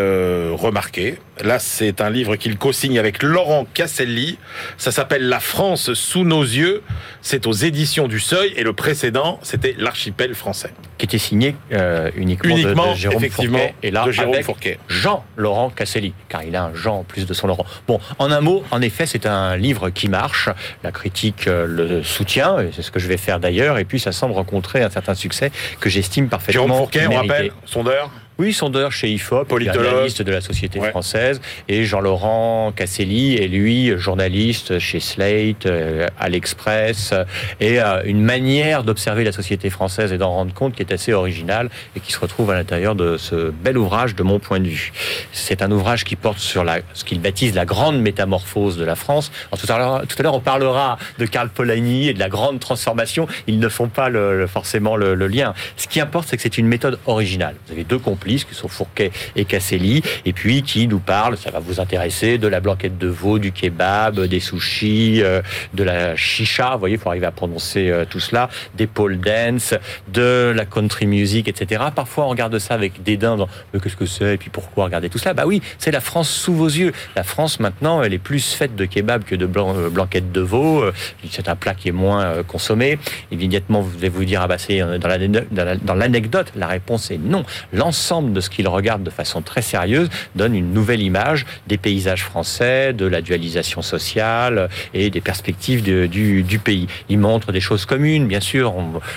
remarqué. 0.52 1.18
Là, 1.42 1.58
c'est 1.58 2.00
un 2.00 2.10
livre 2.10 2.36
qu'il 2.36 2.56
co-signe 2.56 2.98
avec 2.98 3.22
Laurent 3.22 3.66
Casselli. 3.74 4.38
Ça 4.76 4.92
s'appelle 4.92 5.28
La 5.28 5.40
France 5.40 5.92
sous 5.94 6.22
nos 6.22 6.42
yeux. 6.42 6.82
C'est 7.22 7.48
aux 7.48 7.52
éditions 7.52 8.06
du 8.06 8.20
Seuil. 8.20 8.52
Et 8.56 8.62
le 8.62 8.72
précédent, 8.72 9.40
c'était 9.42 9.74
L'archipel 9.76 10.34
français. 10.34 10.72
Qui 10.96 11.06
était 11.06 11.18
signé 11.18 11.56
euh, 11.72 12.10
uniquement, 12.14 12.54
de, 12.56 12.94
Jérôme 12.94 13.18
effectivement, 13.18 13.58
Fourquet. 13.58 13.74
Et 13.82 13.90
là, 13.90 14.04
de 14.04 14.12
Jérôme 14.12 14.34
avec 14.34 14.46
Fourquet. 14.46 14.78
Jean-Laurent 14.88 15.70
Casselli. 15.70 16.14
Car 16.28 16.44
il 16.44 16.54
a 16.54 16.66
un 16.66 16.74
Jean 16.74 16.98
en 16.98 17.04
plus 17.04 17.26
de 17.26 17.34
son 17.34 17.48
Laurent. 17.48 17.66
Bon, 17.88 17.98
en 18.18 18.30
un 18.30 18.40
mot, 18.40 18.62
en 18.70 18.80
effet, 18.80 19.06
c'est 19.06 19.26
un 19.26 19.56
livre 19.56 19.90
qui 19.90 20.08
marche. 20.08 20.48
La 20.84 20.92
critique 20.92 21.48
euh, 21.48 21.66
le 21.66 22.02
soutient. 22.04 22.58
C'est 22.72 22.82
ce 22.82 22.92
que 22.92 23.00
je 23.00 23.08
vais 23.08 23.16
faire 23.16 23.40
d'ailleurs. 23.40 23.78
Et 23.78 23.84
puis, 23.84 23.98
ça 23.98 24.12
semble 24.12 24.34
rencontrer 24.34 24.82
un 24.82 24.90
certain 24.90 25.14
succès 25.14 25.50
que 25.80 25.90
j'estime 25.90 26.28
parfaitement 26.28 26.66
Jérôme 26.66 26.78
Fourquet, 26.78 27.08
on 27.08 27.16
rappelle, 27.16 27.50
sondeur 27.64 28.10
oui, 28.38 28.52
sondeur 28.52 28.90
chez 28.90 29.10
IFOP, 29.10 29.46
analyste 29.52 30.22
de 30.22 30.32
la 30.32 30.40
Société 30.40 30.80
française, 30.80 31.40
et 31.68 31.84
Jean-Laurent 31.84 32.72
Casselli 32.74 33.36
est 33.36 33.46
lui 33.46 33.96
journaliste 33.96 34.80
chez 34.80 34.98
Slate, 34.98 35.66
euh, 35.66 36.08
à 36.18 36.28
l'Express, 36.28 37.14
et 37.60 37.80
euh, 37.80 38.02
une 38.04 38.22
manière 38.22 38.82
d'observer 38.82 39.22
la 39.22 39.30
société 39.30 39.70
française 39.70 40.12
et 40.12 40.18
d'en 40.18 40.30
rendre 40.30 40.52
compte 40.52 40.74
qui 40.74 40.82
est 40.82 40.92
assez 40.92 41.12
originale 41.12 41.70
et 41.94 42.00
qui 42.00 42.12
se 42.12 42.18
retrouve 42.18 42.50
à 42.50 42.54
l'intérieur 42.54 42.96
de 42.96 43.16
ce 43.18 43.50
bel 43.50 43.78
ouvrage 43.78 44.16
de 44.16 44.24
mon 44.24 44.40
point 44.40 44.58
de 44.58 44.66
vue. 44.66 44.92
C'est 45.30 45.62
un 45.62 45.70
ouvrage 45.70 46.02
qui 46.02 46.16
porte 46.16 46.38
sur 46.38 46.64
la, 46.64 46.78
ce 46.92 47.04
qu'il 47.04 47.20
baptise 47.20 47.54
la 47.54 47.64
grande 47.64 48.00
métamorphose 48.00 48.76
de 48.76 48.84
la 48.84 48.96
France. 48.96 49.30
tout 49.56 49.72
à 49.72 49.78
l'heure, 49.78 50.02
tout 50.08 50.16
à 50.18 50.22
l'heure, 50.24 50.34
on 50.34 50.40
parlera 50.40 50.98
de 51.18 51.26
Karl 51.26 51.50
Polanyi 51.50 52.08
et 52.08 52.14
de 52.14 52.18
la 52.18 52.28
grande 52.28 52.58
transformation. 52.58 53.28
Ils 53.46 53.60
ne 53.60 53.68
font 53.68 53.88
pas 53.88 54.08
le, 54.08 54.48
forcément 54.48 54.96
le, 54.96 55.14
le 55.14 55.28
lien. 55.28 55.54
Ce 55.76 55.86
qui 55.86 56.00
importe, 56.00 56.28
c'est 56.28 56.36
que 56.36 56.42
c'est 56.42 56.58
une 56.58 56.66
méthode 56.66 56.98
originale. 57.06 57.54
Vous 57.66 57.74
avez 57.74 57.84
deux 57.84 57.98
qui 58.24 58.54
sont 58.54 58.68
Fourquet 58.68 59.12
et 59.36 59.44
Casselli, 59.44 60.02
et 60.24 60.32
puis 60.32 60.62
qui 60.62 60.88
nous 60.88 60.98
parlent, 60.98 61.36
ça 61.36 61.50
va 61.50 61.60
vous 61.60 61.80
intéresser, 61.80 62.38
de 62.38 62.48
la 62.48 62.60
blanquette 62.60 62.98
de 62.98 63.08
veau, 63.08 63.38
du 63.38 63.52
kebab, 63.52 64.20
des 64.20 64.40
sushis, 64.40 65.22
euh, 65.22 65.42
de 65.74 65.84
la 65.84 66.16
chicha, 66.16 66.72
vous 66.72 66.80
voyez, 66.80 66.94
il 66.94 67.00
faut 67.00 67.10
arriver 67.10 67.26
à 67.26 67.32
prononcer 67.32 67.90
euh, 67.90 68.04
tout 68.08 68.20
cela, 68.20 68.48
des 68.74 68.86
pole 68.86 69.18
dance, 69.18 69.74
de 70.12 70.52
la 70.54 70.64
country 70.64 71.06
music, 71.06 71.48
etc. 71.48 71.84
Parfois, 71.94 72.24
on 72.24 72.28
regarde 72.28 72.58
ça 72.58 72.74
avec 72.74 73.02
dédain, 73.02 73.36
mais 73.72 73.80
qu'est-ce 73.80 73.96
que 73.96 74.06
c'est, 74.06 74.34
et 74.34 74.36
puis 74.38 74.50
pourquoi 74.50 74.84
regarder 74.84 75.10
tout 75.10 75.18
cela? 75.18 75.34
Bah 75.34 75.44
oui, 75.46 75.60
c'est 75.78 75.90
la 75.90 76.00
France 76.00 76.30
sous 76.30 76.54
vos 76.54 76.66
yeux. 76.66 76.92
La 77.16 77.22
France, 77.22 77.60
maintenant, 77.60 78.02
elle 78.02 78.14
est 78.14 78.18
plus 78.18 78.54
faite 78.54 78.74
de 78.74 78.84
kebab 78.84 79.24
que 79.24 79.34
de 79.34 79.44
euh, 79.44 79.90
blanquette 79.90 80.32
de 80.32 80.40
veau. 80.40 80.84
C'est 81.30 81.48
un 81.48 81.56
plat 81.56 81.74
qui 81.74 81.88
est 81.88 81.92
moins 81.92 82.42
consommé. 82.46 82.98
Immédiatement, 83.30 83.80
vous 83.80 83.96
allez 83.98 84.08
vous 84.08 84.24
dire, 84.24 84.40
ah 84.42 84.46
bah 84.46 84.58
c'est 84.58 84.80
dans 84.80 85.94
l'anecdote. 85.94 86.52
La 86.56 86.66
réponse 86.66 87.10
est 87.10 87.18
non. 87.18 87.44
L'ensemble 87.72 88.13
de 88.22 88.40
ce 88.40 88.50
qu'il 88.50 88.68
regarde 88.68 89.02
de 89.02 89.10
façon 89.10 89.42
très 89.42 89.62
sérieuse 89.62 90.08
donne 90.34 90.54
une 90.54 90.72
nouvelle 90.72 91.02
image 91.02 91.46
des 91.66 91.78
paysages 91.78 92.22
français, 92.22 92.92
de 92.92 93.06
la 93.06 93.22
dualisation 93.22 93.82
sociale 93.82 94.68
et 94.92 95.10
des 95.10 95.20
perspectives 95.20 95.82
du, 95.82 96.60
pays. 96.62 96.86
Il 97.08 97.18
montre 97.18 97.52
des 97.52 97.60
choses 97.60 97.84
communes, 97.84 98.26
bien 98.26 98.40
sûr, 98.40 98.74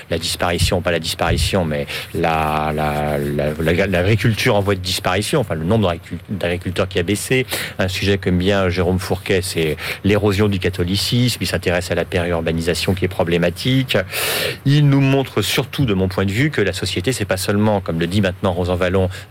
la 0.09 0.17
disparition, 0.17 0.81
pas 0.81 0.91
la 0.91 0.99
disparition, 0.99 1.65
mais 1.65 1.87
l'agriculture 2.13 4.53
la, 4.53 4.59
en 4.59 4.61
voie 4.61 4.75
de 4.75 4.79
disparition, 4.79 5.39
enfin 5.39 5.55
le 5.55 5.65
nombre 5.65 5.93
d'agriculteurs 6.29 6.87
qui 6.87 6.99
a 6.99 7.03
baissé. 7.03 7.45
Un 7.79 7.87
sujet 7.87 8.17
comme 8.17 8.37
bien 8.37 8.69
Jérôme 8.69 8.99
Fourquet, 8.99 9.41
c'est 9.41 9.77
l'érosion 10.03 10.47
du 10.47 10.59
catholicisme, 10.59 11.39
il 11.41 11.47
s'intéresse 11.47 11.91
à 11.91 11.95
la 11.95 12.05
périurbanisation 12.05 12.93
qui 12.93 13.05
est 13.05 13.09
problématique. 13.09 13.97
Il 14.65 14.89
nous 14.89 15.01
montre 15.01 15.41
surtout, 15.41 15.85
de 15.85 15.93
mon 15.93 16.07
point 16.07 16.25
de 16.25 16.31
vue, 16.31 16.51
que 16.51 16.61
la 16.61 16.73
société, 16.73 17.11
c'est 17.11 17.25
pas 17.25 17.37
seulement, 17.37 17.81
comme 17.81 17.99
le 17.99 18.07
dit 18.07 18.21
maintenant 18.21 18.53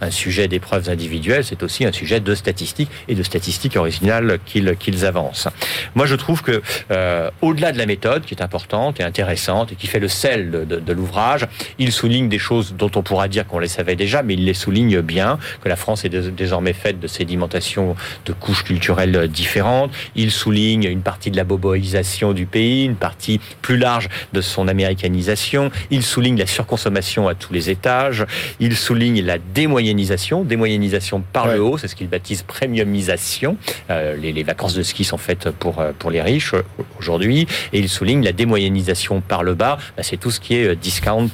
Un 0.01 0.11
sujet 0.11 0.49
d'épreuves 0.49 0.89
individuelles, 0.89 1.45
c'est 1.45 1.63
aussi 1.63 1.85
un 1.85 1.93
sujet 1.93 2.21
de 2.21 2.35
statistiques 2.35 2.91
et 3.09 3.15
de 3.15 3.23
statistiques 3.23 3.77
originales 3.77 4.39
qu'ils 4.45 5.07
avancent. 5.07 5.49
Moi, 5.95 6.07
je 6.07 6.15
trouve 6.15 6.43
que 6.43 6.63
euh, 6.91 7.31
au-delà 7.43 7.73
de 7.73 7.79
la 7.79 7.87
méthode, 7.87 8.25
qui 8.25 8.35
est 8.35 8.43
importante 8.43 9.01
et 9.01 9.03
intéressante 9.03 9.73
et 9.73 9.75
qui 9.75 9.87
fait 9.87 9.99
le 9.99 10.09
sel 10.09 10.51
de, 10.51 10.93
l'ouvrage, 10.93 11.47
il 11.79 11.93
souligne 11.93 12.29
des 12.29 12.39
choses 12.39 12.75
dont 12.75 12.91
on 12.95 13.03
pourra 13.03 13.29
dire 13.29 13.47
qu'on 13.47 13.59
les 13.59 13.69
savait 13.69 13.97
déjà, 13.97 14.23
mais 14.23 14.35
il 14.35 14.45
les 14.45 14.55
souligne 14.55 15.01
bien, 15.01 15.39
que 15.63 15.69
la 15.69 15.77
France 15.77 16.05
est 16.05 16.09
désormais 16.09 16.73
faite 16.73 17.01
de 17.01 17.07
sédimentation 17.07 17.97
de 18.25 18.33
couches 18.33 18.65
culturelles 18.65 19.29
différentes. 19.29 19.93
Il 20.15 20.31
souligne 20.31 20.85
une 20.85 21.03
partie 21.03 21.31
de 21.31 21.37
la 21.37 21.45
boboisation 21.45 22.33
du 22.33 22.47
pays, 22.47 22.85
une 22.85 22.97
partie 22.97 23.41
plus 23.63 23.77
large 23.77 24.09
de 24.33 24.41
son 24.41 24.69
américanisation. 24.69 25.71
Il 25.91 26.03
souligne 26.03 26.39
la 26.39 26.47
surconsommation 26.47 27.29
à 27.29 27.35
tous 27.35 27.53
les 27.53 27.71
étages. 27.71 28.25
Il 28.61 28.77
souligne 28.77 29.23
la 29.23 29.39
démoyennisation, 29.55 30.45
démoyennisation 30.45 31.23
par 31.33 31.49
le 31.49 31.63
haut, 31.63 31.79
c'est 31.79 31.89
ce 31.89 31.97
qu'il 31.97 32.09
baptise 32.09 32.43
premiumisation. 32.43 33.57
Euh, 33.91 34.17
les, 34.17 34.43
vacances 34.43 34.75
de 34.75 34.83
ski 34.83 35.05
sont 35.05 35.19
faites 35.19 35.51
pour, 35.51 35.81
euh, 35.81 35.93
pour 35.99 36.11
les 36.11 36.23
riches 36.23 36.55
euh, 36.55 36.63
aujourd'hui, 36.99 37.47
et 37.73 37.79
il 37.79 37.89
souligne 37.89 38.23
la 38.23 38.33
démoyennisation 38.33 39.21
par 39.21 39.43
le 39.43 39.55
bas, 39.55 39.79
bah, 39.97 40.03
c'est 40.03 40.17
tout 40.17 40.31
ce 40.31 40.41
qui 40.41 40.55
est 40.55 40.77
discount 40.77 41.31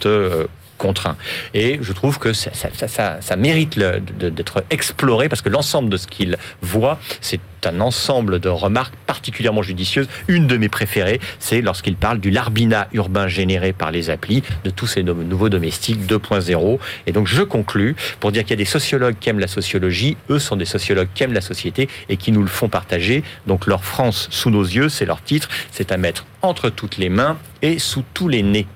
Et 1.55 1.79
je 1.81 1.93
trouve 1.93 2.19
que 2.19 2.33
ça, 2.33 2.51
ça, 2.51 3.37
mérite 3.37 3.79
d'être 3.79 4.65
exploré 4.71 5.29
parce 5.29 5.43
que 5.43 5.49
l'ensemble 5.49 5.89
de 5.89 5.97
ce 5.97 6.07
qu'il 6.07 6.37
voit, 6.61 6.99
c'est 7.21 7.41
un 7.65 7.81
ensemble 7.81 8.41
de 8.41 8.49
remarques 8.49 8.95
particulièrement 9.07 9.63
judicieuses. 9.63 10.09
Une 10.29 10.47
de 10.47 10.57
mes 10.57 10.69
préférées, 10.69 11.21
c'est 11.39 11.61
lorsqu'il 11.61 11.97
parle 11.97 12.19
du 12.19 12.31
larbinat 12.31 12.89
urbain 12.93 13.29
généré 13.29 13.73
par 13.73 13.91
les 13.91 14.11
applis, 14.11 14.43
de 14.65 14.71
tous 14.71 14.87
ces 14.87 15.03
nouveaux 15.03 15.49
domestiques 15.49 16.01
2.0. 16.07 16.79
Et 17.07 17.13
donc 17.13 17.27
je 17.27 17.43
conclus 17.43 17.95
pour 18.21 18.33
dire 18.33 18.43
qu'il 18.43 18.51
y 18.51 18.55
a 18.55 18.57
des 18.57 18.65
sociologues 18.65 19.17
qui 19.21 19.29
aiment 19.31 19.39
la 19.39 19.47
sociologie, 19.47 20.17
eux 20.31 20.39
sont 20.39 20.57
des 20.57 20.65
sociologues 20.65 21.09
qui 21.15 21.23
aiment 21.23 21.33
la 21.33 21.41
société 21.41 21.89
et 22.09 22.17
qui 22.17 22.33
nous 22.33 22.43
le 22.43 22.49
font 22.49 22.69
partager. 22.69 23.23
Donc 23.47 23.67
leur 23.67 23.85
France 23.85 24.29
sous 24.31 24.51
nos 24.51 24.65
yeux, 24.65 24.89
c'est 24.89 25.07
leur 25.07 25.23
titre, 25.23 25.49
c'est 25.71 25.93
à 25.93 25.97
mettre 25.97 26.27
entre 26.43 26.71
toutes 26.71 26.97
les 26.97 27.09
mains 27.09 27.39
et 27.63 27.79
sous 27.79 28.03
tous 28.15 28.29
les 28.29 28.43
nez. 28.43 28.67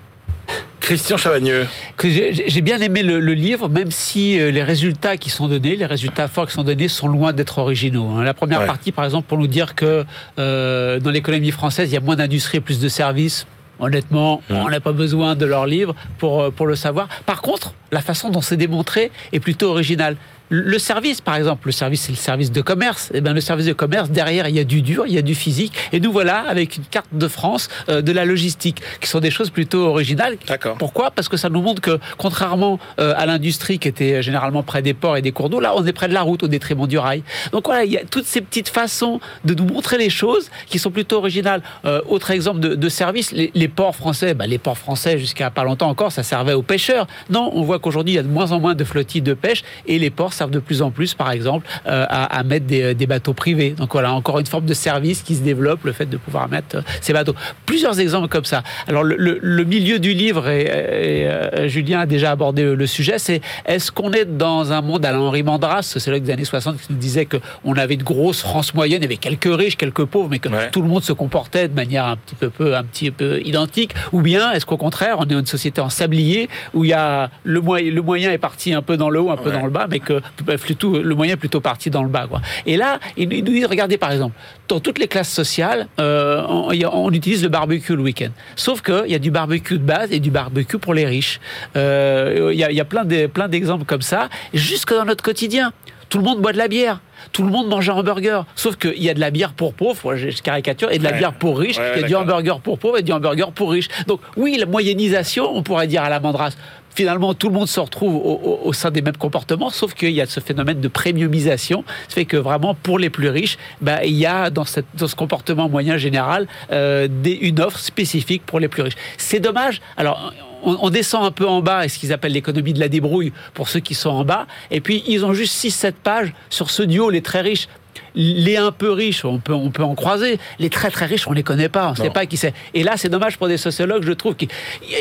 Christian 0.86 1.16
Chavagneux. 1.16 1.66
J'ai 2.00 2.60
bien 2.60 2.78
aimé 2.78 3.02
le, 3.02 3.18
livre, 3.18 3.68
même 3.68 3.90
si 3.90 4.38
euh, 4.38 4.52
les 4.52 4.62
résultats 4.62 5.16
qui 5.16 5.30
sont 5.30 5.48
donnés, 5.48 5.74
les 5.74 5.84
résultats 5.84 6.28
forts 6.28 6.46
qui 6.46 6.52
sont 6.52 6.62
donnés, 6.62 6.86
sont 6.86 7.08
loin 7.08 7.32
d'être 7.32 7.58
originaux. 7.58 8.08
Hein. 8.10 8.22
La 8.22 8.34
première 8.34 8.64
partie, 8.66 8.92
par 8.92 9.04
exemple, 9.04 9.26
pour 9.26 9.36
nous 9.36 9.48
dire 9.48 9.74
que 9.74 10.04
euh, 10.38 11.00
dans 11.00 11.10
l'économie 11.10 11.50
française, 11.50 11.90
il 11.90 11.94
y 11.94 11.96
a 11.96 12.00
moins 12.00 12.14
d'industrie 12.14 12.58
et 12.58 12.60
plus 12.60 12.78
de 12.78 12.88
services. 12.88 13.48
Honnêtement, 13.80 14.42
on 14.48 14.68
n'a 14.68 14.78
pas 14.78 14.92
besoin 14.92 15.34
de 15.34 15.44
leur 15.44 15.66
livre 15.66 15.96
pour, 16.18 16.40
euh, 16.40 16.50
pour 16.52 16.68
le 16.68 16.76
savoir. 16.76 17.08
Par 17.26 17.42
contre, 17.42 17.74
la 17.90 18.00
façon 18.00 18.30
dont 18.30 18.40
c'est 18.40 18.56
démontré 18.56 19.10
est 19.32 19.40
plutôt 19.40 19.70
originale. 19.70 20.16
Le 20.48 20.78
service, 20.78 21.20
par 21.20 21.34
exemple, 21.34 21.66
le 21.66 21.72
service, 21.72 22.02
c'est 22.02 22.12
le 22.12 22.16
service 22.16 22.52
de 22.52 22.60
commerce. 22.60 23.10
Et 23.10 23.18
eh 23.18 23.20
bien, 23.20 23.32
le 23.32 23.40
service 23.40 23.66
de 23.66 23.72
commerce, 23.72 24.10
derrière, 24.10 24.48
il 24.48 24.54
y 24.54 24.60
a 24.60 24.64
du 24.64 24.80
dur, 24.80 25.04
il 25.06 25.12
y 25.12 25.18
a 25.18 25.22
du 25.22 25.34
physique. 25.34 25.72
Et 25.92 25.98
nous 25.98 26.12
voilà 26.12 26.38
avec 26.48 26.76
une 26.76 26.84
carte 26.84 27.08
de 27.12 27.26
France 27.26 27.68
euh, 27.88 28.00
de 28.00 28.12
la 28.12 28.24
logistique, 28.24 28.80
qui 29.00 29.08
sont 29.08 29.18
des 29.18 29.32
choses 29.32 29.50
plutôt 29.50 29.86
originales. 29.86 30.36
D'accord. 30.46 30.76
Pourquoi? 30.78 31.10
Parce 31.10 31.28
que 31.28 31.36
ça 31.36 31.48
nous 31.48 31.62
montre 31.62 31.82
que, 31.82 31.98
contrairement 32.16 32.78
euh, 33.00 33.12
à 33.16 33.26
l'industrie 33.26 33.80
qui 33.80 33.88
était 33.88 34.22
généralement 34.22 34.62
près 34.62 34.82
des 34.82 34.94
ports 34.94 35.16
et 35.16 35.22
des 35.22 35.32
cours 35.32 35.50
d'eau, 35.50 35.58
là, 35.58 35.72
on 35.74 35.84
est 35.84 35.92
près 35.92 36.06
de 36.06 36.14
la 36.14 36.22
route 36.22 36.44
au 36.44 36.48
détriment 36.48 36.86
du 36.86 36.98
rail. 36.98 37.24
Donc 37.50 37.66
voilà, 37.66 37.84
il 37.84 37.90
y 37.90 37.98
a 37.98 38.04
toutes 38.04 38.26
ces 38.26 38.40
petites 38.40 38.68
façons 38.68 39.20
de 39.44 39.54
nous 39.54 39.64
montrer 39.64 39.98
les 39.98 40.10
choses 40.10 40.50
qui 40.66 40.78
sont 40.78 40.92
plutôt 40.92 41.16
originales. 41.16 41.62
Euh, 41.84 42.00
autre 42.08 42.30
exemple 42.30 42.60
de, 42.60 42.76
de 42.76 42.88
service, 42.88 43.32
les, 43.32 43.68
ports 43.68 43.96
français, 43.96 44.34
bah, 44.34 44.46
les 44.46 44.58
ports 44.58 44.78
français, 44.78 45.18
jusqu'à 45.18 45.50
pas 45.50 45.64
longtemps 45.64 45.88
encore, 45.88 46.12
ça 46.12 46.22
servait 46.22 46.52
aux 46.52 46.62
pêcheurs. 46.62 47.08
Non, 47.30 47.50
on 47.52 47.62
voit 47.62 47.80
qu'aujourd'hui, 47.80 48.14
il 48.14 48.16
y 48.16 48.20
a 48.20 48.22
de 48.22 48.28
moins 48.28 48.52
en 48.52 48.60
moins 48.60 48.76
de 48.76 48.84
flottilles 48.84 49.22
de 49.22 49.34
pêche 49.34 49.64
et 49.86 49.98
les 49.98 50.10
ports 50.10 50.35
servent 50.36 50.50
de 50.50 50.58
plus 50.58 50.82
en 50.82 50.90
plus, 50.90 51.14
par 51.14 51.30
exemple, 51.30 51.66
à, 51.84 52.42
mettre 52.44 52.66
des, 52.66 53.06
bateaux 53.06 53.32
privés. 53.32 53.70
Donc 53.70 53.92
voilà, 53.92 54.12
encore 54.12 54.38
une 54.38 54.46
forme 54.46 54.66
de 54.66 54.74
service 54.74 55.22
qui 55.22 55.36
se 55.36 55.42
développe, 55.42 55.84
le 55.84 55.92
fait 55.92 56.06
de 56.06 56.16
pouvoir 56.16 56.48
mettre 56.48 56.82
ces 57.00 57.12
bateaux. 57.12 57.34
Plusieurs 57.64 58.00
exemples 58.00 58.28
comme 58.28 58.44
ça. 58.44 58.62
Alors 58.88 59.04
le, 59.04 59.64
milieu 59.64 59.98
du 59.98 60.12
livre, 60.12 60.48
et, 60.48 61.28
Julien 61.68 62.00
a 62.00 62.06
déjà 62.06 62.32
abordé 62.32 62.62
le 62.74 62.86
sujet, 62.86 63.18
c'est 63.18 63.40
est-ce 63.64 63.90
qu'on 63.90 64.12
est 64.12 64.24
dans 64.24 64.72
un 64.72 64.82
monde, 64.82 65.04
à 65.04 65.18
Henri 65.18 65.42
Mandras, 65.42 65.82
sociologue 65.82 66.22
des 66.22 66.32
années 66.32 66.44
60, 66.44 66.78
qui 66.80 66.92
nous 66.92 66.98
disait 66.98 67.26
qu'on 67.26 67.72
avait 67.74 67.94
une 67.94 68.02
grosse 68.02 68.42
France 68.42 68.74
moyenne, 68.74 69.00
il 69.00 69.04
y 69.04 69.06
avait 69.06 69.16
quelques 69.16 69.52
riches, 69.52 69.76
quelques 69.76 70.04
pauvres, 70.04 70.28
mais 70.30 70.38
que 70.38 70.48
tout 70.70 70.82
le 70.82 70.88
monde 70.88 71.02
se 71.02 71.12
comportait 71.12 71.68
de 71.68 71.74
manière 71.74 72.06
un 72.06 72.16
petit 72.16 72.34
peu, 72.34 72.76
un 72.76 72.84
petit 72.84 73.10
peu 73.10 73.40
identique, 73.42 73.94
ou 74.12 74.20
bien 74.20 74.52
est-ce 74.52 74.66
qu'au 74.66 74.76
contraire, 74.76 75.16
on 75.18 75.24
est 75.24 75.32
une 75.32 75.46
société 75.46 75.80
en 75.80 75.90
sablier, 75.90 76.48
où 76.74 76.84
il 76.84 76.90
y 76.90 76.92
a 76.92 77.30
le, 77.44 77.60
moyen, 77.60 77.90
le 77.90 78.02
moyen 78.02 78.30
est 78.32 78.38
parti 78.38 78.72
un 78.72 78.82
peu 78.82 78.96
dans 78.96 79.10
le 79.10 79.20
haut, 79.20 79.30
un 79.30 79.36
peu 79.36 79.50
dans 79.50 79.64
le 79.64 79.70
bas, 79.70 79.86
mais 79.90 80.00
que 80.00 80.20
plutôt, 80.60 81.02
le 81.02 81.14
moyen 81.14 81.36
plutôt 81.36 81.60
parti 81.60 81.90
dans 81.90 82.02
le 82.02 82.08
bas. 82.08 82.26
Quoi. 82.28 82.40
Et 82.66 82.76
là, 82.76 82.98
il 83.16 83.28
nous 83.28 83.52
dit, 83.52 83.64
regardez 83.64 83.98
par 83.98 84.12
exemple, 84.12 84.34
dans 84.68 84.80
toutes 84.80 84.98
les 84.98 85.08
classes 85.08 85.32
sociales, 85.32 85.88
euh, 86.00 86.42
on, 86.46 87.12
utilise 87.12 87.42
le 87.42 87.48
barbecue 87.48 87.96
le 87.96 88.02
week-end. 88.02 88.30
Sauf 88.56 88.82
qu'il 88.82 89.06
y 89.08 89.14
a 89.14 89.18
du 89.18 89.30
barbecue 89.30 89.78
de 89.78 89.84
base 89.84 90.12
et 90.12 90.20
du 90.20 90.30
barbecue 90.30 90.78
pour 90.78 90.94
les 90.94 91.06
riches. 91.06 91.40
Euh, 91.76 92.50
il 92.52 92.58
y 92.58 92.80
a 92.80 92.84
plein 92.84 93.48
d'exemples 93.48 93.84
comme 93.84 94.02
ça, 94.02 94.28
jusque 94.52 94.92
dans 94.92 95.04
notre 95.04 95.22
quotidien. 95.22 95.72
Tout 96.08 96.18
le 96.18 96.24
monde 96.24 96.40
boit 96.40 96.52
de 96.52 96.58
la 96.58 96.68
bière. 96.68 97.00
Tout 97.32 97.42
le 97.42 97.50
monde 97.50 97.68
mange 97.68 97.88
un 97.88 97.94
hamburger. 97.94 98.46
Sauf 98.54 98.76
qu'il 98.76 99.02
y 99.02 99.10
a 99.10 99.14
de 99.14 99.20
la 99.20 99.30
bière 99.30 99.52
pour 99.52 99.74
pauvres, 99.74 100.16
je 100.16 100.28
caricature, 100.42 100.90
et 100.90 100.98
de 100.98 101.04
la 101.04 101.12
bière 101.12 101.32
pour 101.32 101.58
riches. 101.58 101.78
il 101.96 102.00
y 102.00 102.04
a 102.04 102.06
du 102.06 102.14
hamburger 102.14 102.60
pour 102.60 102.78
pauvres 102.78 102.98
et 102.98 103.02
du 103.02 103.12
hamburger 103.12 103.52
pour 103.52 103.72
riches. 103.72 103.88
Donc 104.06 104.20
oui, 104.36 104.56
la 104.58 104.66
moyennisation, 104.66 105.54
on 105.54 105.62
pourrait 105.62 105.86
dire 105.86 106.02
à 106.02 106.08
la 106.08 106.20
Mandras, 106.20 106.56
finalement, 106.96 107.34
tout 107.34 107.48
le 107.48 107.54
monde 107.54 107.68
se 107.68 107.78
retrouve 107.78 108.16
au, 108.16 108.72
sein 108.72 108.90
des 108.90 109.02
mêmes 109.02 109.16
comportements, 109.16 109.70
sauf 109.70 109.94
qu'il 109.94 110.10
y 110.10 110.20
a 110.20 110.26
ce 110.26 110.40
phénomène 110.40 110.80
de 110.80 110.88
premiumisation. 110.88 111.84
Ça 112.08 112.14
fait 112.14 112.24
que 112.24 112.38
vraiment, 112.38 112.74
pour 112.74 112.98
les 112.98 113.10
plus 113.10 113.28
riches, 113.28 113.58
bah, 113.80 114.04
il 114.04 114.14
y 114.14 114.26
a 114.26 114.50
dans, 114.50 114.64
cette, 114.64 114.86
ce 114.96 115.14
comportement 115.14 115.68
moyen 115.68 115.98
général 115.98 116.48
euh, 116.72 117.06
une 117.24 117.60
offre 117.60 117.78
spécifique 117.78 118.42
pour 118.46 118.60
les 118.60 118.68
plus 118.68 118.82
riches. 118.82 118.96
C'est 119.18 119.40
dommage. 119.40 119.82
Alors, 119.96 120.32
on, 120.66 120.90
descend 120.90 121.24
un 121.24 121.30
peu 121.30 121.46
en 121.46 121.62
bas, 121.62 121.84
et 121.84 121.88
ce 121.88 121.98
qu'ils 121.98 122.12
appellent 122.12 122.32
l'économie 122.32 122.72
de 122.72 122.80
la 122.80 122.88
débrouille 122.88 123.32
pour 123.54 123.68
ceux 123.68 123.80
qui 123.80 123.94
sont 123.94 124.10
en 124.10 124.24
bas. 124.24 124.46
Et 124.70 124.80
puis, 124.80 125.04
ils 125.06 125.24
ont 125.24 125.32
juste 125.32 125.54
6-7 125.64 125.92
pages 125.92 126.34
sur 126.50 126.70
ce 126.70 126.82
duo, 126.82 127.08
les 127.08 127.22
très 127.22 127.40
riches 127.40 127.68
les 128.16 128.56
un 128.56 128.72
peu 128.72 128.90
riches, 128.90 129.24
on 129.24 129.38
peut, 129.38 129.52
on 129.52 129.70
peut 129.70 129.84
en 129.84 129.94
croiser. 129.94 130.38
Les 130.58 130.70
très 130.70 130.90
très 130.90 131.06
riches, 131.06 131.28
on 131.28 131.32
les 131.32 131.42
connaît 131.42 131.68
pas, 131.68 131.88
on 131.88 131.90
ne 131.92 131.96
sait 131.96 132.10
pas 132.10 132.26
qui 132.26 132.36
c'est. 132.36 132.54
Et 132.74 132.82
là, 132.82 132.94
c'est 132.96 133.08
dommage 133.08 133.36
pour 133.36 133.46
des 133.46 133.58
sociologues, 133.58 134.02
je 134.04 134.12
trouve 134.12 134.34
qu'il 134.34 134.48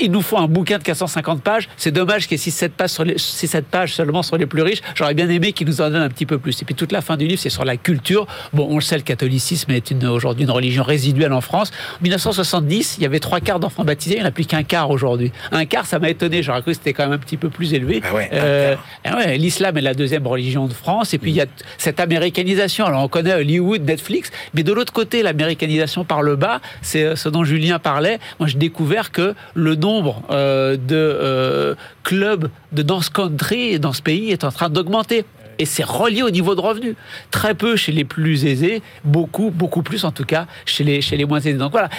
nous 0.09 0.21
faut 0.21 0.37
un 0.37 0.47
bouquin 0.47 0.77
de 0.77 0.83
450 0.83 1.41
pages. 1.41 1.69
C'est 1.77 1.91
dommage 1.91 2.27
qu'il 2.27 2.37
y 2.37 2.41
ait 2.41 2.49
6-7 2.51 2.69
pages, 2.69 2.89
sur 2.89 3.03
les, 3.05 3.17
7 3.17 3.65
pages 3.65 3.93
seulement 3.93 4.21
sur 4.21 4.37
les 4.37 4.45
plus 4.45 4.61
riches. 4.61 4.81
J'aurais 4.95 5.13
bien 5.13 5.29
aimé 5.29 5.53
qu'ils 5.53 5.67
nous 5.67 5.81
en 5.81 5.89
donnent 5.89 6.01
un 6.01 6.09
petit 6.09 6.25
peu 6.25 6.37
plus. 6.37 6.61
Et 6.61 6.65
puis 6.65 6.75
toute 6.75 6.91
la 6.91 7.01
fin 7.01 7.17
du 7.17 7.25
livre, 7.25 7.39
c'est 7.41 7.49
sur 7.49 7.65
la 7.65 7.77
culture. 7.77 8.27
Bon, 8.53 8.67
on 8.69 8.75
le 8.75 8.81
sait, 8.81 8.97
le 8.97 9.03
catholicisme 9.03 9.71
est 9.71 9.93
aujourd'hui 10.03 10.43
une 10.43 10.51
religion 10.51 10.83
résiduelle 10.83 11.33
en 11.33 11.41
France. 11.41 11.71
En 11.99 12.03
1970, 12.03 12.95
il 12.97 13.03
y 13.03 13.05
avait 13.05 13.19
trois 13.19 13.39
quarts 13.39 13.59
d'enfants 13.59 13.85
baptisés, 13.85 14.15
il 14.15 14.19
n'y 14.19 14.25
en 14.25 14.27
a 14.27 14.31
plus 14.31 14.45
qu'un 14.45 14.63
quart 14.63 14.89
aujourd'hui. 14.89 15.31
Un 15.51 15.65
quart, 15.65 15.85
ça 15.85 15.99
m'a 15.99 16.09
étonné. 16.09 16.43
J'aurais 16.43 16.61
cru 16.61 16.71
que 16.71 16.77
c'était 16.77 16.93
quand 16.93 17.03
même 17.03 17.13
un 17.13 17.17
petit 17.17 17.37
peu 17.37 17.49
plus 17.49 17.73
élevé. 17.73 18.01
Ah 18.03 18.15
euh, 18.33 18.75
ouais, 19.05 19.37
L'islam 19.37 19.77
est 19.77 19.81
la 19.81 19.93
deuxième 19.93 20.27
religion 20.27 20.67
de 20.67 20.73
France. 20.73 21.13
Et 21.13 21.17
puis 21.17 21.31
il 21.31 21.37
y 21.37 21.41
a 21.41 21.45
cette 21.77 21.99
américanisation. 21.99 22.85
Alors 22.85 23.04
on 23.05 23.07
connaît 23.07 23.35
Hollywood, 23.35 23.83
Netflix, 23.83 24.31
mais 24.55 24.63
de 24.63 24.73
l'autre 24.73 24.91
côté, 24.91 25.21
l'américanisation 25.21 26.03
par 26.05 26.23
le 26.23 26.35
bas, 26.35 26.59
c'est 26.81 27.03
euh, 27.03 27.15
ce 27.15 27.29
dont 27.29 27.43
Julien 27.43 27.77
parlait. 27.77 28.19
Moi, 28.39 28.49
j'ai 28.49 28.57
découvert 28.57 29.11
que 29.11 29.35
le 29.53 29.75
nombre 29.75 30.23
euh, 30.31 30.75
de 30.75 30.95
euh, 30.95 31.75
clubs 32.03 32.49
de 32.71 32.81
danse 32.81 33.09
country 33.09 33.79
dans 33.79 33.93
ce 33.93 34.01
pays 34.01 34.31
est 34.31 34.43
en 34.43 34.51
train 34.51 34.69
d'augmenter 34.69 35.23
et 35.59 35.65
c'est 35.65 35.85
relié 35.85 36.23
au 36.23 36.31
niveau 36.31 36.55
de 36.55 36.61
revenus. 36.61 36.95
Très 37.31 37.53
peu 37.53 37.75
chez 37.75 37.91
les 37.91 38.03
plus 38.03 38.45
aisés, 38.45 38.81
beaucoup, 39.03 39.51
beaucoup 39.51 39.83
plus 39.83 40.03
en 40.03 40.11
tout 40.11 40.25
cas 40.25 40.47
chez 40.65 40.83
les, 40.83 41.01
chez 41.01 41.15
les 41.15 41.25
moins 41.25 41.39
aisés. 41.39 41.53
Donc 41.53 41.71
voilà, 41.71 41.89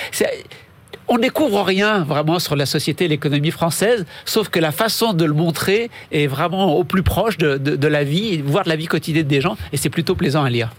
on 1.09 1.19
découvre 1.19 1.63
rien 1.63 2.05
vraiment 2.05 2.39
sur 2.39 2.57
la 2.57 2.67
société 2.67 3.05
et 3.05 3.09
l'économie 3.09 3.51
française, 3.51 4.07
sauf 4.25 4.49
que 4.49 4.59
la 4.59 4.73
façon 4.73 5.13
de 5.13 5.25
le 5.25 5.35
montrer 5.35 5.91
est 6.13 6.27
vraiment 6.27 6.75
au 6.75 6.85
plus 6.85 7.03
proche 7.03 7.39
de, 7.39 7.57
de 7.57 7.89
la 7.89 8.05
vie, 8.05 8.43
voire 8.43 8.65
de 8.65 8.69
la 8.69 8.77
vie 8.77 8.87
quotidienne 8.87 9.27
des 9.27 9.41
gens, 9.41 9.57
et 9.73 9.77
c'est 9.77 9.91
plutôt 9.91 10.15
plaisant 10.15 10.45
à 10.45 10.51
lire. 10.51 10.71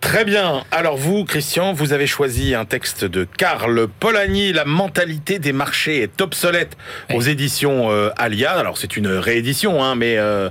Très 0.00 0.24
bien. 0.24 0.64
Alors 0.70 0.96
vous, 0.96 1.24
Christian, 1.24 1.74
vous 1.74 1.92
avez 1.92 2.06
choisi 2.06 2.54
un 2.54 2.64
texte 2.64 3.04
de 3.04 3.28
Karl 3.36 3.86
Polanyi, 3.86 4.52
La 4.52 4.64
mentalité 4.64 5.38
des 5.38 5.52
marchés 5.52 6.02
est 6.02 6.20
obsolète, 6.20 6.76
aux 7.12 7.20
éditions 7.20 7.90
euh, 7.90 8.08
Alia. 8.16 8.52
Alors 8.52 8.78
c'est 8.78 8.96
une 8.96 9.08
réédition, 9.08 9.84
hein, 9.84 9.94
mais 9.94 10.16
euh, 10.16 10.48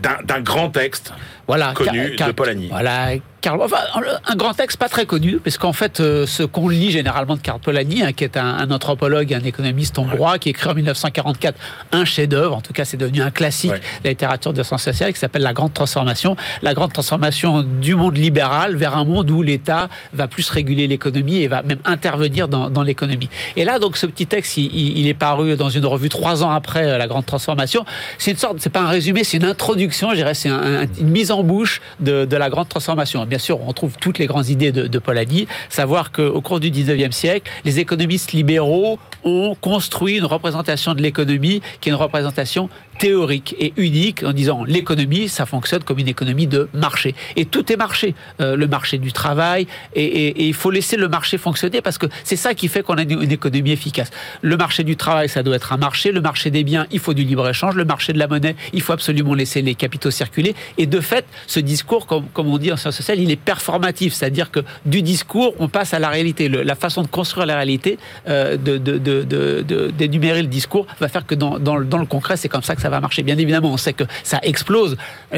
d'un 0.00 0.40
grand 0.40 0.70
texte 0.70 1.12
voilà, 1.48 1.72
connu 1.74 2.16
de 2.16 2.32
Polanyi. 2.32 2.68
Voilà, 2.68 3.14
un 3.46 4.36
grand 4.36 4.54
texte 4.54 4.78
pas 4.78 4.88
très 4.88 5.06
connu, 5.06 5.38
parce 5.38 5.58
qu'en 5.58 5.72
fait, 5.72 6.00
euh, 6.00 6.26
ce 6.26 6.42
qu'on 6.42 6.68
lit 6.68 6.90
généralement 6.90 7.36
de 7.36 7.40
Karl 7.40 7.60
Polanyi, 7.60 8.02
hein, 8.02 8.12
qui 8.12 8.24
est 8.24 8.36
un, 8.36 8.70
anthropologue, 8.70 9.32
un 9.34 9.40
économiste 9.40 9.98
hongrois, 9.98 10.38
qui 10.38 10.50
écrit 10.50 10.70
en 10.70 10.74
1944 10.74 11.58
un 11.92 12.04
chef-d'œuvre, 12.04 12.56
en 12.56 12.60
tout 12.60 12.72
cas 12.72 12.84
c'est 12.84 12.96
devenu 12.96 13.22
un 13.22 13.30
classique 13.30 13.72
de 13.72 14.04
la 14.04 14.10
littérature 14.10 14.52
de 14.52 14.62
sciences 14.62 14.82
sociales, 14.82 15.12
qui 15.12 15.18
s'appelle 15.18 15.42
La 15.42 15.52
Grande 15.52 15.72
Transformation. 15.72 16.36
La 16.62 16.74
Grande 16.74 16.92
Transformation 16.92 17.62
du 17.62 17.94
monde 17.94 18.16
libéral 18.16 18.76
vers 18.76 18.96
un 18.96 19.04
monde 19.04 19.30
où 19.30 19.42
l'État 19.42 19.88
va 20.12 20.28
plus 20.28 20.48
réguler 20.50 20.86
l'économie 20.86 21.38
et 21.38 21.48
va 21.48 21.62
même 21.62 21.80
intervenir 21.84 22.48
dans, 22.48 22.82
l'économie. 22.82 23.28
Et 23.56 23.64
là, 23.64 23.78
donc, 23.78 23.96
ce 23.96 24.06
petit 24.06 24.26
texte, 24.26 24.56
il, 24.56 25.06
est 25.06 25.14
paru 25.14 25.56
dans 25.56 25.68
une 25.68 25.86
revue 25.86 26.08
trois 26.08 26.42
ans 26.42 26.50
après 26.50 26.84
euh, 26.84 26.98
La 26.98 27.06
Grande 27.06 27.26
Transformation. 27.26 27.84
C'est 28.18 28.32
une 28.32 28.36
sorte, 28.36 28.56
c'est 28.60 28.70
pas 28.70 28.80
un 28.80 28.88
résumé, 28.88 29.24
c'est 29.24 29.36
une 29.36 29.44
introduction, 29.44 30.10
je 30.10 30.16
dirais, 30.16 30.34
c'est 30.34 30.48
une 30.48 31.08
mise 31.08 31.30
en 31.30 31.42
bouche 31.42 31.80
de, 32.00 32.24
de 32.24 32.36
la 32.36 32.50
Grande 32.50 32.68
Transformation 32.68 33.22
bien 33.32 33.38
sûr, 33.38 33.66
on 33.66 33.72
trouve 33.72 33.96
toutes 33.98 34.18
les 34.18 34.26
grandes 34.26 34.50
idées 34.50 34.72
de, 34.72 34.98
Polanyi. 34.98 35.48
Savoir 35.70 36.12
qu'au 36.12 36.42
cours 36.42 36.60
du 36.60 36.70
19e 36.70 37.12
siècle, 37.12 37.50
les 37.64 37.78
économistes 37.78 38.32
libéraux 38.32 38.98
ont 39.24 39.56
construit 39.58 40.18
une 40.18 40.26
représentation 40.26 40.92
de 40.92 41.00
l'économie 41.00 41.62
qui 41.80 41.88
est 41.88 41.92
une 41.92 41.98
représentation 41.98 42.68
théorique 42.98 43.56
et 43.58 43.72
unique 43.76 44.22
en 44.22 44.34
disant 44.34 44.64
l'économie, 44.64 45.30
ça 45.30 45.46
fonctionne 45.46 45.82
comme 45.82 45.98
une 45.98 46.08
économie 46.08 46.46
de 46.46 46.68
marché. 46.74 47.14
Et 47.36 47.46
tout 47.46 47.72
est 47.72 47.76
marché. 47.76 48.14
Euh, 48.42 48.54
le 48.54 48.66
marché 48.66 48.98
du 48.98 49.12
travail, 49.12 49.66
et, 49.94 50.46
il 50.46 50.54
faut 50.54 50.70
laisser 50.70 50.98
le 50.98 51.08
marché 51.08 51.38
fonctionner 51.38 51.80
parce 51.80 51.96
que 51.96 52.06
c'est 52.22 52.36
ça 52.36 52.52
qui 52.52 52.68
fait 52.68 52.82
qu'on 52.82 52.98
a 52.98 53.02
une, 53.02 53.32
économie 53.32 53.72
efficace. 53.72 54.10
Le 54.42 54.58
marché 54.58 54.84
du 54.84 54.96
travail, 54.96 55.30
ça 55.30 55.42
doit 55.42 55.56
être 55.56 55.72
un 55.72 55.78
marché. 55.78 56.12
Le 56.12 56.20
marché 56.20 56.50
des 56.50 56.64
biens, 56.64 56.86
il 56.90 56.98
faut 56.98 57.14
du 57.14 57.24
libre-échange. 57.24 57.76
Le 57.76 57.86
marché 57.86 58.12
de 58.12 58.18
la 58.18 58.28
monnaie, 58.28 58.56
il 58.74 58.82
faut 58.82 58.92
absolument 58.92 59.32
laisser 59.32 59.62
les 59.62 59.74
capitaux 59.74 60.10
circuler. 60.10 60.54
Et 60.76 60.86
de 60.86 61.00
fait, 61.00 61.24
ce 61.46 61.60
discours, 61.60 62.06
comme, 62.06 62.26
comme 62.34 62.48
on 62.48 62.58
dit 62.58 62.70
en 62.70 62.76
sciences 62.76 62.96
sociales, 62.96 63.20
il 63.22 63.30
est 63.30 63.36
performatif. 63.36 64.14
C'est-à-dire 64.14 64.50
que 64.50 64.60
du 64.86 65.02
discours, 65.02 65.54
on 65.58 65.68
passe 65.68 65.94
à 65.94 65.98
la 65.98 66.08
réalité. 66.08 66.48
la 66.48 66.74
façon 66.74 67.02
de 67.02 67.08
construire 67.08 67.46
la 67.46 67.56
réalité, 67.56 67.98
euh, 68.28 68.56
de, 68.56 69.90
d'énumérer 69.90 70.42
le 70.42 70.48
discours, 70.48 70.86
va 71.00 71.08
faire 71.08 71.26
que 71.26 71.34
dans, 71.34 71.76
le 71.76 72.06
concret, 72.06 72.36
c'est 72.36 72.48
comme 72.48 72.62
ça 72.62 72.74
que 72.74 72.82
ça 72.82 72.90
va 72.90 73.00
marcher. 73.00 73.22
Bien 73.22 73.38
évidemment, 73.38 73.72
on 73.72 73.76
sait 73.76 73.92
que 73.92 74.04
ça 74.22 74.38
explose. 74.42 74.96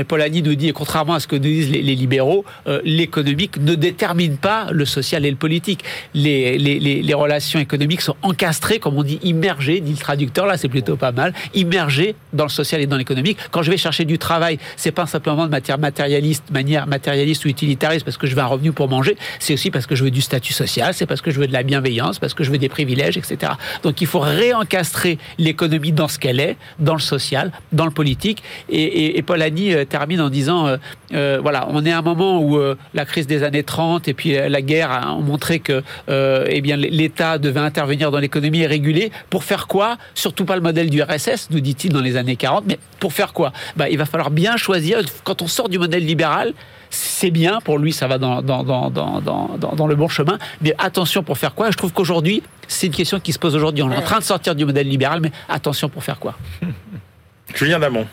Polanyi 0.09 0.42
nous 0.42 0.55
dit, 0.55 0.73
contrairement 0.73 1.14
à 1.14 1.20
ce 1.20 1.27
que 1.27 1.37
nous 1.37 1.42
disent 1.42 1.70
les, 1.70 1.83
libéraux, 1.94 2.44
euh, 2.66 2.81
l'économique 2.85 3.59
ne 3.59 3.75
détermine 3.75 4.37
pas 4.37 4.68
le 4.70 4.85
social 4.85 5.25
et 5.25 5.31
le 5.31 5.37
politique. 5.37 5.85
Les, 6.14 7.14
relations 7.14 7.61
économiques 7.61 8.01
sont 8.01 8.16
encastrées, 8.23 8.79
comme 8.81 8.97
on 8.99 9.03
dit, 9.03 9.20
immergées, 9.23 9.81
dit 9.81 9.92
le 9.92 9.99
traducteur, 9.99 10.47
là 10.47 10.57
c'est 10.57 10.68
plutôt 10.68 10.97
pas 10.97 11.12
mal, 11.12 11.33
immergées 11.55 12.16
dans 12.33 12.44
le 12.44 12.51
social 12.51 12.81
et 12.81 12.87
dans 12.87 12.97
l'économique. 12.97 13.38
Quand 13.51 13.62
je 13.62 13.70
vais 13.70 13.77
chercher 13.77 14.05
du 14.05 14.18
travail, 14.18 14.59
c'est 14.77 14.90
pas 14.90 15.07
simplement 15.07 15.44
de 15.44 15.51
matière 15.51 15.79
matérialiste, 15.79 16.51
manière 16.51 16.87
matérialiste 16.87 17.44
ou 17.44 17.49
parce 17.77 18.17
que 18.17 18.27
je 18.27 18.35
veux 18.35 18.43
un 18.43 18.47
revenu 18.47 18.73
pour 18.73 18.89
manger, 18.89 19.17
c'est 19.39 19.55
aussi 19.55 19.71
parce 19.71 19.87
que 19.87 19.95
je 19.95 20.05
veux 20.05 20.11
du 20.11 20.21
statut 20.21 20.53
social, 20.53 20.95
c'est 20.95 21.07
parce 21.07 21.21
que 21.21 21.31
je 21.31 21.39
veux 21.39 21.47
de 21.47 21.53
la 21.53 21.63
bienveillance, 21.63 22.19
parce 22.19 22.35
que 22.35 22.45
je 22.45 22.51
veux 22.51 22.59
des 22.59 22.69
privilèges, 22.69 23.17
etc. 23.17 23.53
Donc 23.83 24.01
il 24.01 24.07
faut 24.07 24.21
réencastrer 24.21 25.19
l'économie 25.39 25.93
dans 25.93 26.09
ce 26.09 26.19
qu'elle 26.19 26.41
est, 26.41 26.57
dans 26.79 26.95
le 26.95 27.01
social, 27.01 27.53
dans 27.73 27.85
le 27.85 27.91
politique. 27.91 28.43
Et, 28.69 29.19
et, 29.19 29.23
Polanyi 29.23 29.75
euh, 29.75 29.85
termine 29.85 30.21
en 30.21 30.31
disant, 30.31 30.67
euh, 30.67 30.77
euh, 31.13 31.39
voilà, 31.43 31.67
on 31.71 31.85
est 31.85 31.93
à 31.93 31.99
un 31.99 32.03
moment 32.03 32.43
où 32.43 32.59
la 32.95 33.05
crise 33.05 33.27
des 33.27 33.43
années 33.43 33.63
30 33.63 34.09
et 34.09 34.15
puis 34.15 34.33
la 34.35 34.63
guerre 34.63 35.15
ont 35.17 35.23
montré 35.23 35.61
que 35.61 35.83
eh 36.09 36.61
bien 36.61 36.77
l'État 36.77 37.39
devait 37.39 37.61
intervenir 37.61 38.11
dans 38.11 38.19
l'économie 38.19 38.61
et 38.61 38.67
réguler. 38.67 39.11
Pour 39.31 39.45
faire 39.45 39.67
quoi? 39.67 39.97
Surtout 40.15 40.45
pas 40.45 40.57
le 40.57 40.63
modèle 40.63 40.91
du 40.91 41.03
RSS, 41.03 41.49
nous 41.51 41.61
dit-il 41.61 41.93
dans 41.93 42.01
les 42.01 42.17
années 42.17 42.37
40, 42.37 42.65
mais 42.67 42.79
pour 43.01 43.13
faire 43.13 43.33
quoi? 43.33 43.53
Bah, 43.77 43.89
Il 43.89 43.99
va 43.99 44.07
falloir 44.07 44.31
bien 44.31 44.57
choisir, 44.57 45.01
quand 45.25 45.43
on 45.43 45.47
sort 45.47 45.69
du 45.69 45.79
modèle 45.79 46.05
libéral, 46.05 46.55
c'est 46.95 47.31
bien, 47.31 47.59
pour 47.61 47.79
lui 47.79 47.93
ça 47.93 48.07
va 48.07 48.19
dans, 48.19 48.43
dans, 48.43 48.63
dans, 48.63 48.91
dans, 48.91 49.87
le 49.87 49.95
bon 49.95 50.09
chemin, 50.09 50.38
mais 50.61 50.75
attention 50.79 51.23
pour 51.23 51.38
faire 51.38 51.55
quoi? 51.55 51.71
Je 51.71 51.77
trouve 51.77 51.92
qu'aujourd'hui, 51.92 52.42
c'est 52.69 52.87
une 52.87 52.92
question 52.92 53.21
qui 53.21 53.33
se 53.33 53.38
pose 53.38 53.55
aujourd'hui. 53.55 53.83
On 53.83 53.90
est 53.90 53.97
en 53.97 54.03
train 54.03 54.19
de 54.19 54.25
sortir 54.25 54.55
du 54.55 54.65
modèle 54.65 54.88
libéral, 54.88 55.21
mais 55.21 55.33
attention 55.49 55.88
pour 55.88 56.05
faire 56.05 56.19
quoi? 56.19 56.37
Julien 57.55 57.79
Damon. 57.79 58.07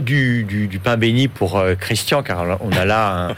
du, 0.00 0.44
du, 0.44 0.78
pain 0.78 0.96
béni 0.96 1.28
pour 1.28 1.58
euh, 1.58 1.74
Christian, 1.74 2.22
car 2.22 2.58
on 2.60 2.72
a 2.72 2.84
là 2.84 3.34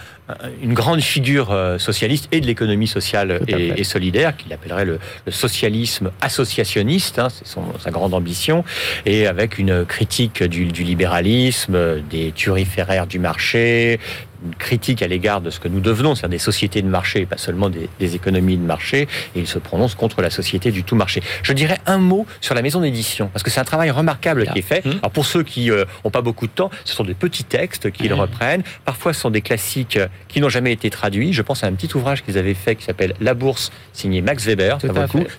une 0.63 0.75
grande 0.75 1.01
figure 1.01 1.57
socialiste 1.79 2.29
et 2.33 2.41
de 2.41 2.47
l'économie 2.47 2.87
sociale 2.87 3.41
et, 3.49 3.85
solidaire, 3.85 4.37
qu'il 4.37 4.53
appellerait 4.53 4.85
le, 4.85 4.99
socialisme 5.29 6.11
associationniste, 6.21 7.19
hein, 7.19 7.29
c'est 7.31 7.47
sa 7.79 7.91
grande 7.91 8.15
ambition, 8.15 8.65
et 9.07 9.27
avec 9.27 9.59
une 9.59 9.85
critique 9.85 10.43
du, 10.43 10.67
du 10.67 10.85
libéralisme, 10.85 12.01
des 12.11 12.33
turiféraires 12.33 13.07
du 13.07 13.19
marché, 13.19 14.01
une 14.45 14.55
critique 14.55 15.03
à 15.03 15.07
l'égard 15.07 15.41
de 15.41 15.51
ce 15.51 15.61
que 15.61 15.69
nous 15.69 15.81
devenons, 15.81 16.15
c'est-à-dire 16.15 16.31
des 16.31 16.39
sociétés 16.39 16.83
de 16.83 16.89
marché, 16.89 17.27
pas 17.27 17.37
seulement 17.37 17.69
des, 17.69 17.89
des, 17.99 18.15
économies 18.15 18.57
de 18.57 18.63
marché, 18.63 19.03
et 19.35 19.41
il 19.41 19.47
se 19.47 19.59
prononce 19.59 19.95
contre 19.95 20.23
la 20.23 20.31
société 20.31 20.71
du 20.71 20.85
tout 20.85 20.97
marché. 20.97 21.23
Je 21.43 21.53
dirais 21.53 21.79
un 21.87 21.99
mot 21.99 22.27
sur 22.41 22.55
la 22.55 22.63
maison 22.63 22.81
d'édition, 22.81 23.29
parce 23.33 23.43
que 23.43 23.51
c'est 23.51 23.61
un 23.61 23.65
travail 23.65 23.91
remarquable 23.91 24.47
qui 24.53 24.61
est 24.61 24.63
fait. 24.63 24.87
Hum. 24.87 24.99
Alors 25.03 25.11
pour 25.11 25.27
ceux 25.27 25.43
qui 25.43 25.69
n'ont 25.69 25.77
euh, 25.77 26.11
pas 26.11 26.23
beaucoup 26.23 26.47
de 26.47 26.53
temps, 26.53 26.71
ce 26.85 26.95
sont 26.95 27.05
des 27.05 27.15
petits 27.15 27.45
textes 27.45 27.91
qu'ils 27.91 28.13
hum. 28.13 28.21
reprennent. 28.21 28.63
Parfois, 28.85 29.13
ce 29.13 29.21
sont 29.21 29.31
des 29.31 29.43
classiques 29.43 29.97
euh, 29.97 30.09
qui 30.29 30.41
n'ont 30.41 30.49
jamais 30.49 30.73
été 30.73 30.91
traduits. 30.91 31.33
Je 31.33 31.43
pense 31.43 31.65
à 31.65 31.67
un 31.67 31.73
petit 31.73 31.95
ouvrage 31.97 32.23
qu'ils 32.23 32.39
avaient 32.39 32.55
fait 32.55 32.77
qui 32.77 32.85
s'appelle 32.85 33.15
La 33.21 33.35
Bourse, 33.35 33.73
signé 33.93 34.23
Max 34.23 34.45
Weber. 34.47 34.79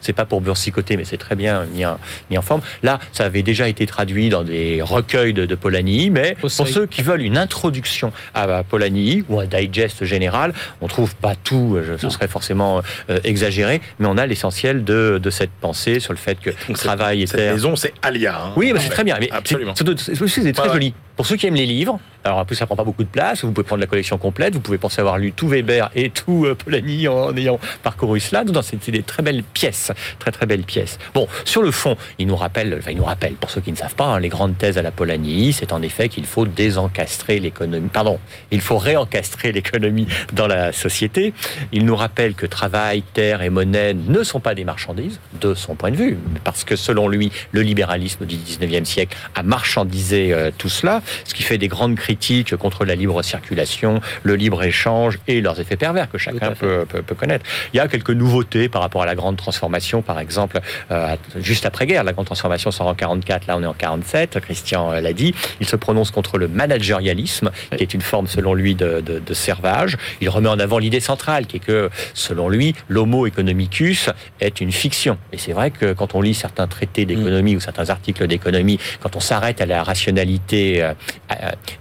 C'est 0.02 0.14
pas 0.14 0.26
pour 0.26 0.42
boursicoter, 0.42 0.98
mais 0.98 1.06
c'est 1.06 1.18
très 1.18 1.36
bien 1.36 1.66
mis 1.66 1.86
en, 1.86 1.98
mis 2.30 2.38
en, 2.38 2.42
forme. 2.42 2.62
Là, 2.84 3.00
ça 3.12 3.26
avait 3.26 3.44
déjà 3.44 3.68
été 3.68 3.86
traduit 3.86 4.30
dans 4.30 4.44
des 4.44 4.82
recueils 4.82 5.34
de, 5.34 5.46
de 5.46 5.56
Polanyi, 5.56 6.10
mais 6.10 6.36
pour 6.40 6.52
ceux 6.52 6.86
qui 6.86 7.02
veulent 7.02 7.22
une 7.22 7.38
introduction 7.38 8.12
à 8.34 8.64
Polanyi, 8.64 9.24
ou 9.30 9.40
un 9.40 9.46
digest 9.46 10.06
général. 10.06 10.54
On 10.82 10.88
trouve 10.88 11.16
pas 11.16 11.36
tout, 11.36 11.76
euh, 11.76 11.98
ce 12.00 12.10
serait 12.10 12.28
forcément 12.28 12.82
euh, 13.10 13.20
exagéré, 13.24 13.82
mais 14.00 14.08
on 14.08 14.18
a 14.18 14.26
l'essentiel 14.26 14.84
de, 14.84 15.20
de, 15.22 15.30
cette 15.30 15.52
pensée 15.52 16.00
sur 16.00 16.14
le 16.14 16.18
fait 16.18 16.40
que 16.40 16.52
le 16.68 16.76
travail 16.76 17.24
était. 17.24 17.38
Cette 17.38 17.54
maison, 17.54 17.76
c'est 17.76 17.94
Alia. 18.02 18.38
Hein. 18.38 18.54
oui, 18.56 18.74
c'est 18.78 18.90
très 18.90 19.04
bien. 19.04 19.18
Mais 19.20 19.30
Absolument. 19.32 19.74
C'est 19.76 20.54
très 20.54 20.70
joli. 20.70 20.94
Pour 21.16 21.26
ceux 21.26 21.36
qui 21.36 21.48
aiment 21.48 21.56
les 21.56 21.66
livres, 21.66 22.00
alors 22.24 22.40
en 22.40 22.46
plus 22.46 22.56
ça 22.56 22.66
prend 22.66 22.76
pas 22.76 22.84
beaucoup 22.84 23.04
de 23.04 23.10
place, 23.10 23.44
vous 23.44 23.52
pouvez 23.52 23.66
prendre 23.66 23.82
la 23.82 23.88
collection 23.88 24.18
complète, 24.18 24.54
vous 24.54 24.60
pouvez 24.60 24.78
penser 24.78 25.00
avoir 25.00 25.18
lu 25.18 25.32
tout 25.32 25.48
Weber 25.48 25.90
et 25.96 26.10
tout 26.10 26.46
euh, 26.46 26.56
Polanyi 26.56 27.08
en 27.08 27.36
ayant 27.36 27.60
parcouru 27.84 28.20
cela. 28.20 28.44
C'est 28.62 28.92
des 28.92 29.04
très 29.04 29.24
belles 29.24 29.44
pièces, 29.44 29.92
très 30.20 30.32
très 30.32 30.46
belles 30.46 30.64
pièces. 30.64 31.00
Bon, 31.14 31.28
sur 31.46 31.64
le 31.64 31.72
fond, 31.72 31.98
il 32.20 32.28
nous 32.28 32.36
rappelle, 32.36 32.80
il 32.90 32.98
nous 32.98 33.04
rappelle, 33.04 33.34
pour 33.34 33.50
ceux 33.50 33.62
qui 33.62 33.72
ne 33.72 33.78
savent 33.78 33.96
pas, 33.96 34.06
hein, 34.06 34.20
les 34.20 34.30
grandes 34.30 34.58
thèses 34.58 34.78
à 34.78 34.82
la 34.82 34.92
Polanyi, 34.92 35.54
c'est 35.54 35.74
en 35.74 35.82
effet 35.82 36.10
qu'il 36.10 36.26
faut 36.26 36.46
désencastrer 36.46 37.40
l'économie, 37.40 37.90
pardon, 37.90 38.20
il 38.52 38.62
faut 38.62 38.78
réencastrer 38.78 39.52
l'économie 39.52 40.08
dans 40.34 40.48
la 40.48 40.72
société. 40.74 41.34
Il 41.72 41.86
nous 41.86 41.96
rappelle 41.96 42.36
que 42.36 42.46
travail, 42.46 43.04
terre 43.14 43.42
et 43.42 43.50
monnaie 43.50 43.94
ne 43.94 44.24
sont 44.24 44.40
pas 44.40 44.54
des 44.54 44.64
marchandises, 44.64 45.20
de 45.40 45.54
son 45.54 45.76
point 45.76 45.92
de 45.92 45.98
vue, 45.98 46.18
parce 46.44 46.64
que 46.64 46.76
selon 46.76 47.08
lui, 47.08 47.32
le 47.52 47.62
libéralisme 47.62 48.26
du 48.26 48.36
19e 48.36 48.86
siècle 48.86 49.18
a 49.36 49.44
marchandisé 49.44 50.34
euh, 50.34 50.52
tout 50.56 50.70
cela, 50.70 51.02
ce 51.26 51.34
qui 51.34 51.44
fait 51.44 51.58
des 51.58 51.68
grandes 51.68 51.96
crises 51.96 52.11
contre 52.58 52.86
la 52.86 52.96
libre 52.96 53.22
circulation, 53.22 54.02
le 54.24 54.36
libre 54.36 54.64
échange 54.64 55.20
et 55.28 55.42
leurs 55.42 55.60
effets 55.60 55.78
pervers 55.78 56.10
que 56.10 56.18
chacun 56.18 56.52
peut, 56.52 56.86
peut, 56.86 57.16
connaître. 57.16 57.46
Il 57.74 57.78
y 57.78 57.80
a 57.80 57.88
quelques 57.88 58.12
nouveautés 58.12 58.70
par 58.70 58.82
rapport 58.82 59.04
à 59.04 59.06
la 59.06 59.16
grande 59.16 59.38
transformation, 59.38 60.02
par 60.02 60.20
exemple, 60.20 60.60
euh, 60.92 61.16
juste 61.38 61.66
après-guerre, 61.66 62.04
la 62.04 62.14
grande 62.14 62.26
transformation 62.26 62.72
sort 62.72 62.88
en 62.88 62.96
44, 62.96 63.48
là 63.48 63.58
on 63.58 63.64
est 63.64 63.68
en 63.68 63.74
47, 63.74 64.40
Christian 64.40 64.92
euh, 64.92 65.02
l'a 65.02 65.14
dit. 65.14 65.34
Il 65.60 65.68
se 65.68 65.76
prononce 65.76 66.12
contre 66.12 66.38
le 66.38 66.48
managérialisme, 66.48 67.52
qui 67.76 67.84
est 67.84 67.94
une 67.94 68.02
forme, 68.02 68.28
selon 68.28 68.54
lui, 68.54 68.76
de, 68.76 69.02
de, 69.02 69.20
de 69.20 69.34
servage. 69.34 69.98
Il 70.22 70.30
remet 70.30 70.50
en 70.50 70.60
avant 70.60 70.78
l'idée 70.78 71.00
centrale, 71.00 71.46
qui 71.46 71.58
est 71.58 71.60
que, 71.60 71.90
selon 72.14 72.50
lui, 72.50 72.76
l'homo 72.90 73.26
economicus 73.28 74.10
est 74.40 74.62
une 74.62 74.72
fiction. 74.72 75.18
Et 75.32 75.38
c'est 75.38 75.54
vrai 75.54 75.72
que 75.72 75.94
quand 75.94 76.16
on 76.16 76.22
lit 76.22 76.34
certains 76.34 76.68
traités 76.68 77.06
d'économie 77.06 77.54
mm. 77.54 77.58
ou 77.58 77.60
certains 77.60 77.90
articles 77.90 78.28
d'économie, 78.28 78.80
quand 79.02 79.16
on 79.16 79.20
s'arrête 79.20 79.62
à 79.62 79.66
la 79.66 79.84
rationalité 79.84 80.84
euh, 80.84 80.94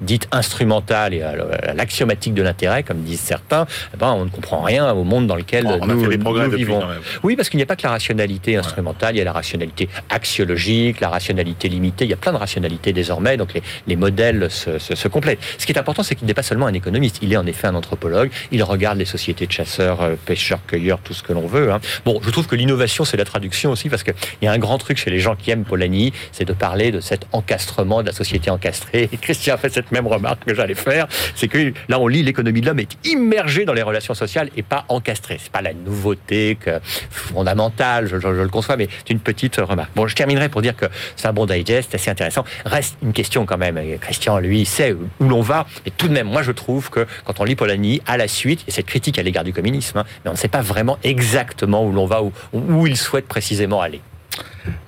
dite 0.00 0.19
instrumentale 0.32 1.14
et 1.14 1.22
à 1.22 1.74
l'axiomatique 1.74 2.34
de 2.34 2.42
l'intérêt, 2.42 2.82
comme 2.82 3.02
disent 3.02 3.20
certains, 3.20 3.66
eh 3.94 3.96
ben, 3.96 4.12
on 4.12 4.24
ne 4.24 4.30
comprend 4.30 4.62
rien 4.62 4.90
au 4.92 5.04
monde 5.04 5.26
dans 5.26 5.36
lequel 5.36 5.64
nous, 5.64 6.50
vivons. 6.50 6.82
Oui, 7.22 7.36
parce 7.36 7.48
qu'il 7.48 7.58
n'y 7.58 7.62
a 7.62 7.66
pas 7.66 7.76
que 7.76 7.82
la 7.82 7.90
rationalité 7.90 8.56
instrumentale, 8.56 9.14
il 9.14 9.18
y 9.18 9.20
a 9.20 9.24
la 9.24 9.32
rationalité 9.32 9.88
axiologique, 10.08 11.00
la 11.00 11.08
rationalité 11.08 11.68
limitée, 11.68 12.04
il 12.04 12.10
y 12.10 12.14
a 12.14 12.16
plein 12.16 12.32
de 12.32 12.36
rationalités 12.36 12.92
désormais, 12.92 13.36
donc 13.36 13.54
les, 13.54 13.62
les 13.86 13.96
modèles 13.96 14.50
se, 14.50 14.78
se, 14.78 15.08
complètent. 15.08 15.40
Ce 15.58 15.66
qui 15.66 15.72
est 15.72 15.78
important, 15.78 16.02
c'est 16.02 16.14
qu'il 16.14 16.26
n'est 16.26 16.34
pas 16.34 16.42
seulement 16.42 16.66
un 16.66 16.74
économiste, 16.74 17.18
il 17.22 17.32
est 17.32 17.36
en 17.36 17.46
effet 17.46 17.66
un 17.66 17.74
anthropologue, 17.74 18.30
il 18.50 18.62
regarde 18.62 18.98
les 18.98 19.04
sociétés 19.04 19.46
de 19.46 19.52
chasseurs, 19.52 20.00
euh, 20.02 20.14
pêcheurs, 20.24 20.60
cueilleurs, 20.66 21.00
tout 21.02 21.14
ce 21.14 21.22
que 21.22 21.32
l'on 21.32 21.46
veut. 21.46 21.72
Hein. 21.72 21.80
Bon, 22.04 22.20
je 22.22 22.30
trouve 22.30 22.46
que 22.46 22.56
l'innovation, 22.56 23.04
c'est 23.04 23.16
la 23.16 23.24
traduction 23.24 23.70
aussi, 23.70 23.88
parce 23.88 24.02
qu'il 24.02 24.14
y 24.42 24.46
a 24.46 24.52
un 24.52 24.58
grand 24.58 24.78
truc 24.78 24.98
chez 24.98 25.10
les 25.10 25.20
gens 25.20 25.36
qui 25.36 25.50
aiment 25.50 25.64
Polanyi, 25.64 26.12
c'est 26.32 26.44
de 26.44 26.52
parler 26.52 26.90
de 26.90 27.00
cet 27.00 27.26
encastrement 27.32 28.02
de 28.02 28.06
la 28.06 28.12
société 28.12 28.50
encastrée. 28.50 29.08
Et 29.12 29.16
Christian 29.16 29.54
a 29.54 29.58
fait 29.58 29.72
cette 29.72 29.92
même 29.92 30.06
remarque 30.10 30.44
que 30.44 30.54
j'allais 30.54 30.74
faire, 30.74 31.06
c'est 31.34 31.48
que 31.48 31.72
là 31.88 31.98
on 31.98 32.06
lit 32.06 32.22
l'économie 32.22 32.60
de 32.60 32.66
l'homme 32.66 32.80
est 32.80 32.96
immergée 33.04 33.64
dans 33.64 33.72
les 33.72 33.82
relations 33.82 34.14
sociales 34.14 34.50
et 34.56 34.62
pas 34.62 34.84
encastrée. 34.88 35.38
C'est 35.40 35.52
pas 35.52 35.62
la 35.62 35.72
nouveauté 35.72 36.58
que, 36.60 36.80
fondamentale, 37.10 38.06
je, 38.06 38.16
le 38.16 38.48
conçois, 38.48 38.76
mais 38.76 38.88
c'est 38.98 39.10
une 39.10 39.20
petite 39.20 39.56
remarque. 39.56 39.90
Bon, 39.94 40.06
je 40.06 40.14
terminerai 40.14 40.48
pour 40.48 40.62
dire 40.62 40.76
que 40.76 40.86
c'est 41.16 41.28
un 41.28 41.32
bon 41.32 41.46
digest, 41.46 41.94
assez 41.94 42.10
intéressant. 42.10 42.44
Reste 42.64 42.96
une 43.02 43.12
question 43.12 43.46
quand 43.46 43.58
même. 43.58 43.78
Christian, 44.00 44.38
lui, 44.38 44.64
sait 44.64 44.92
où 44.92 45.28
l'on 45.28 45.40
va, 45.40 45.66
et 45.86 45.90
tout 45.90 46.08
de 46.08 46.12
même, 46.12 46.26
moi 46.26 46.42
je 46.42 46.52
trouve 46.52 46.90
que 46.90 47.06
quand 47.24 47.40
on 47.40 47.44
lit 47.44 47.56
Polanyi, 47.56 48.02
à 48.06 48.16
la 48.16 48.28
suite, 48.28 48.64
et 48.68 48.70
cette 48.70 48.86
critique 48.86 49.18
à 49.18 49.22
l'égard 49.22 49.44
du 49.44 49.52
communisme, 49.52 49.98
hein, 49.98 50.04
mais 50.24 50.30
on 50.30 50.34
ne 50.34 50.38
sait 50.38 50.48
pas 50.48 50.62
vraiment 50.62 50.98
exactement 51.02 51.84
où 51.84 51.92
l'on 51.92 52.06
va, 52.06 52.22
où, 52.22 52.32
où 52.52 52.86
il 52.86 52.96
souhaite 52.96 53.26
précisément 53.26 53.80
aller. 53.80 54.00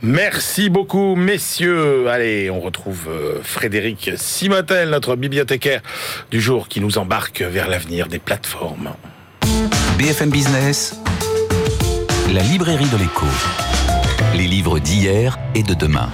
Merci 0.02 0.68
beaucoup, 0.68 1.14
messieurs. 1.14 2.08
Allez, 2.08 2.50
on 2.50 2.60
retrouve 2.60 3.08
euh, 3.08 3.40
Frédéric 3.42 4.12
Simotel, 4.16 4.90
notre 4.90 5.16
bibliothécaire 5.16 5.80
du 6.30 6.40
jour, 6.40 6.68
qui 6.68 6.80
nous 6.80 6.98
embarque 6.98 7.42
vers 7.42 7.68
l'avenir 7.68 8.08
des 8.08 8.18
plateformes. 8.18 8.94
BFM 9.98 10.30
Business, 10.30 11.00
la 12.32 12.42
librairie 12.42 12.88
de 12.88 12.96
l'écho. 12.96 13.26
Les 14.34 14.46
livres 14.46 14.78
d'hier 14.78 15.38
et 15.54 15.62
de 15.62 15.74
demain. 15.74 16.08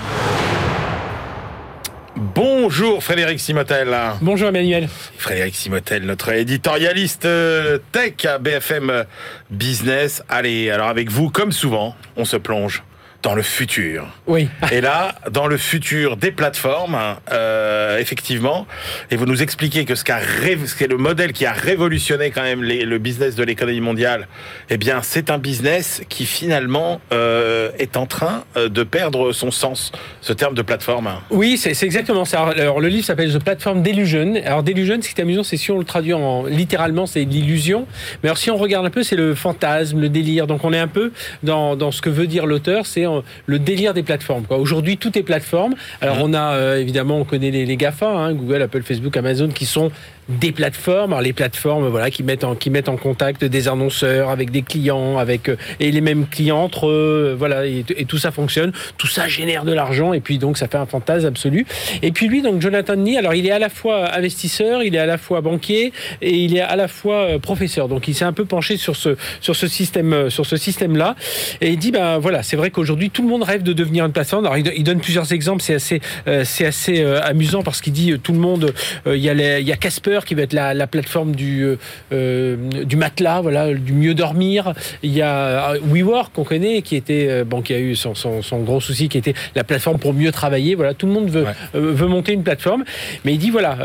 Bonjour 2.17 3.03
Frédéric 3.03 3.39
Simotel. 3.39 3.97
Bonjour 4.21 4.49
Emmanuel. 4.49 4.89
Frédéric 5.17 5.55
Simotel, 5.55 6.05
notre 6.05 6.31
éditorialiste 6.31 7.27
euh, 7.27 7.79
tech 7.93 8.25
à 8.25 8.39
BFM 8.39 9.05
Business. 9.51 10.25
Allez, 10.29 10.71
alors 10.71 10.89
avec 10.89 11.11
vous, 11.11 11.31
comme 11.31 11.53
souvent, 11.53 11.95
on 12.17 12.25
se 12.25 12.37
plonge 12.37 12.83
dans 13.23 13.35
le 13.35 13.43
futur. 13.43 14.07
Oui. 14.27 14.49
Et 14.71 14.81
là, 14.81 15.17
dans 15.31 15.49
le 15.49 15.57
futur 15.57 16.17
des 16.17 16.31
plateformes, 16.31 16.99
euh, 17.33 17.99
effectivement, 17.99 18.67
et 19.11 19.17
vous 19.17 19.27
nous 19.27 19.43
expliquez 19.43 19.85
que 19.85 19.97
ce, 19.97 20.05
qui 20.05 20.13
est 20.13 20.87
le 20.87 20.97
modèle 20.97 21.33
qui 21.33 21.45
a 21.45 21.53
révolutionné 21.53 22.31
quand 22.31 22.43
même 22.43 22.63
le 22.63 22.99
business 22.99 23.35
de 23.35 23.43
l'économie 23.43 23.81
mondiale, 23.81 24.29
eh 24.71 24.77
bien, 24.77 25.01
c'est 25.03 25.31
un 25.31 25.39
business 25.39 26.03
qui 26.09 26.27
finalement 26.27 27.01
euh, 27.13 27.71
est 27.79 27.97
en 27.97 28.07
train 28.07 28.45
euh, 28.57 28.69
de 28.69 28.85
perdre 28.85 29.33
son 29.33 29.51
sens, 29.51 29.91
ce 30.21 30.33
terme 30.33 30.55
de 30.55 30.63
plateforme. 30.63 31.11
Oui, 31.31 31.59
c'est 31.59 31.83
exactement 31.83 32.25
ça. 32.25 32.47
Alors, 32.57 32.81
le 32.81 32.89
livre 32.89 33.05
s'appelle 33.05 33.33
The 33.33 33.43
Platform 33.43 33.83
Delusion. 33.83 34.37
Alors, 34.45 34.63
Delusion, 34.63 35.01
ce 35.03 35.09
qui 35.09 35.21
est 35.21 35.23
amusant, 35.23 35.43
c'est 35.43 35.57
si 35.57 35.73
on 35.73 35.79
le 35.79 35.85
traduit 35.85 36.15
en, 36.15 36.45
littéralement, 36.45 37.07
c'est 37.07 37.25
l'illusion. 37.25 37.87
Mais 38.23 38.29
alors, 38.29 38.39
si 38.39 38.51
on 38.51 38.57
regarde 38.57 38.87
un 38.87 38.91
peu, 38.91 39.03
c'est 39.03 39.17
le 39.17 39.35
fantasme, 39.35 40.01
le 40.01 40.09
délire. 40.09 40.47
Donc, 40.47 40.65
on 40.65 40.73
est 40.73 40.79
un 40.79 40.89
peu 40.89 41.11
dans, 41.43 41.75
dans 41.75 41.91
ce 41.91 42.01
que 42.01 42.11
veut 42.11 42.29
dire 42.29 42.47
l'auteur, 42.47 42.87
c'est 42.87 43.08
le 43.47 43.59
délire 43.59 43.95
des 43.95 44.03
plateformes. 44.03 44.45
Aujourd'hui, 44.51 44.97
tout 44.97 45.17
est 45.19 45.23
plateforme. 45.23 45.75
Alors, 46.01 46.19
on 46.21 46.35
a 46.35 46.55
euh, 46.55 46.81
évidemment, 46.81 47.19
on 47.19 47.25
connaît 47.25 47.51
les, 47.51 47.67
les 47.67 47.77
GAFA, 47.77 48.09
hein, 48.09 48.35
Google, 48.35 48.63
Apple, 48.63 48.83
Facebook, 48.83 49.17
Amazon, 49.17 49.49
qui 49.49 49.67
sont 49.67 49.91
des 50.29 50.53
plateformes, 50.53 51.13
alors 51.13 51.23
les 51.23 51.33
plateformes 51.33 51.89
voilà 51.89 52.11
qui 52.11 52.23
mettent 52.23 52.45
en 52.45 52.55
qui 52.55 52.69
mettent 52.69 52.91
en 52.91 52.97
contact 52.97 53.45
des 53.45 53.69
annonceurs 53.69 54.29
avec 54.29 54.51
des 54.51 54.63
clients, 54.63 55.17
avec 55.17 55.49
euh, 55.49 55.57
et 55.81 55.91
les 55.91 56.03
mêmes 56.03 56.27
clients 56.27 56.59
entre 56.59 56.89
eux, 56.89 57.35
voilà 57.39 57.65
et, 57.67 57.85
tout 58.07 58.19
ça 58.19 58.31
fonctionne, 58.31 58.73
tout 58.99 59.07
ça 59.07 59.27
génère 59.27 59.65
de 59.65 59.73
l'argent 59.73 60.13
et 60.13 60.21
puis 60.21 60.39
donc 60.39 60.59
ça 60.59 60.69
fait 60.69 60.77
un 60.77 60.87
fantasme 60.87 61.27
absolu. 61.27 61.67
Et 62.03 62.13
puis 62.13 62.29
lui 62.29 62.43
donc 62.43 62.61
Jonathan 62.61 62.97
Nee, 62.97 63.17
alors 63.17 63.35
il 63.35 63.47
est 63.47 63.51
à 63.51 63.59
la 63.59 63.69
fois 63.71 64.15
investisseur, 64.15 64.83
il 64.83 64.95
est 64.95 64.99
à 64.99 65.07
la 65.07 65.19
fois 65.19 65.41
banquier 65.41 65.93
et 66.21 66.35
il 66.35 66.57
est 66.57 66.61
à 66.61 66.77
la 66.77 66.89
fois 66.89 67.15
euh, 67.15 67.39
professeur. 67.39 67.89
Donc 67.89 68.07
il 68.07 68.15
s'est 68.15 68.25
un 68.25 68.33
peu 68.33 68.45
penché 68.45 68.77
sur 68.77 68.97
ce 68.97 69.17
sur 69.41 69.57
ce 69.57 69.67
système 69.67 70.13
euh, 70.13 70.31
sur 70.31 70.45
ce 70.45 70.57
système 70.57 70.97
là 70.97 71.17
et 71.63 71.71
il 71.71 71.79
dit 71.79 71.91
ben 71.91 72.19
voilà 72.19 72.43
c'est 72.43 72.57
vrai 72.57 72.71
qu'aujourd'hui 72.71 73.09
tout 73.09 73.23
le 73.23 73.29
monde 73.29 73.45
rêve 73.45 73.63
de 73.63 73.73
devenir 73.73 74.05
une 74.05 74.13
plateforme. 74.13 74.45
Alors 74.45 74.59
il 74.59 74.85
donne 74.85 75.01
plusieurs 75.01 75.33
exemples, 75.33 75.63
c'est 75.63 75.75
assez 75.75 76.01
c'est 76.45 76.67
assez 76.67 77.03
amusant 77.05 77.63
parce 77.63 77.81
qu'il 77.81 77.93
dit 77.93 78.19
tout 78.23 78.33
le 78.33 78.39
monde 78.39 78.75
il 79.07 79.17
y 79.17 79.31
a 79.31 79.59
il 79.59 79.67
y 79.67 79.73
a 79.73 79.77
Casper 79.77 80.18
qui 80.25 80.35
va 80.35 80.43
être 80.43 80.53
la, 80.53 80.87
plateforme 80.87 81.35
du, 81.35 81.63
euh, 81.63 81.77
euh, 82.13 82.57
du 82.85 82.97
matelas, 82.97 83.41
voilà, 83.41 83.75
du 83.75 83.93
mieux 83.93 84.15
dormir. 84.15 84.73
Il 85.03 85.13
y 85.13 85.23
a 85.23 85.73
euh, 85.73 85.79
WeWork 85.83 86.33
qu'on 86.35 86.45
connaît, 86.45 86.83
qui 86.83 86.97
était 86.97 87.45
bon, 87.45 87.63
qui 87.63 87.75
a 87.75 87.79
eu 87.79 87.95
son, 87.97 88.15
son, 88.15 88.59
gros 88.61 88.81
souci, 88.81 89.09
qui 89.09 89.19
était 89.19 89.35
la 89.55 89.65
plateforme 89.65 89.99
pour 89.99 90.15
mieux 90.15 90.33
travailler. 90.33 90.75
Voilà, 90.75 90.95
tout 90.95 91.07
le 91.07 91.13
monde 91.13 91.29
veut, 91.29 91.47
veut 91.75 92.07
monter 92.07 92.33
une 92.33 92.43
plateforme, 92.43 92.85
mais 93.25 93.33
il 93.33 93.39
dit 93.39 93.51
voilà, 93.51 93.79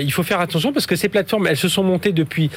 il 0.00 0.12
faut 0.12 0.22
faire 0.22 0.40
attention 0.40 0.72
parce 0.72 0.86
que 0.86 0.96
ces 0.96 1.08
plateformes, 1.08 1.46
elles 1.46 1.56
se 1.56 1.68
sont 1.68 1.82
montées 1.82 2.12
depuis 2.12 2.50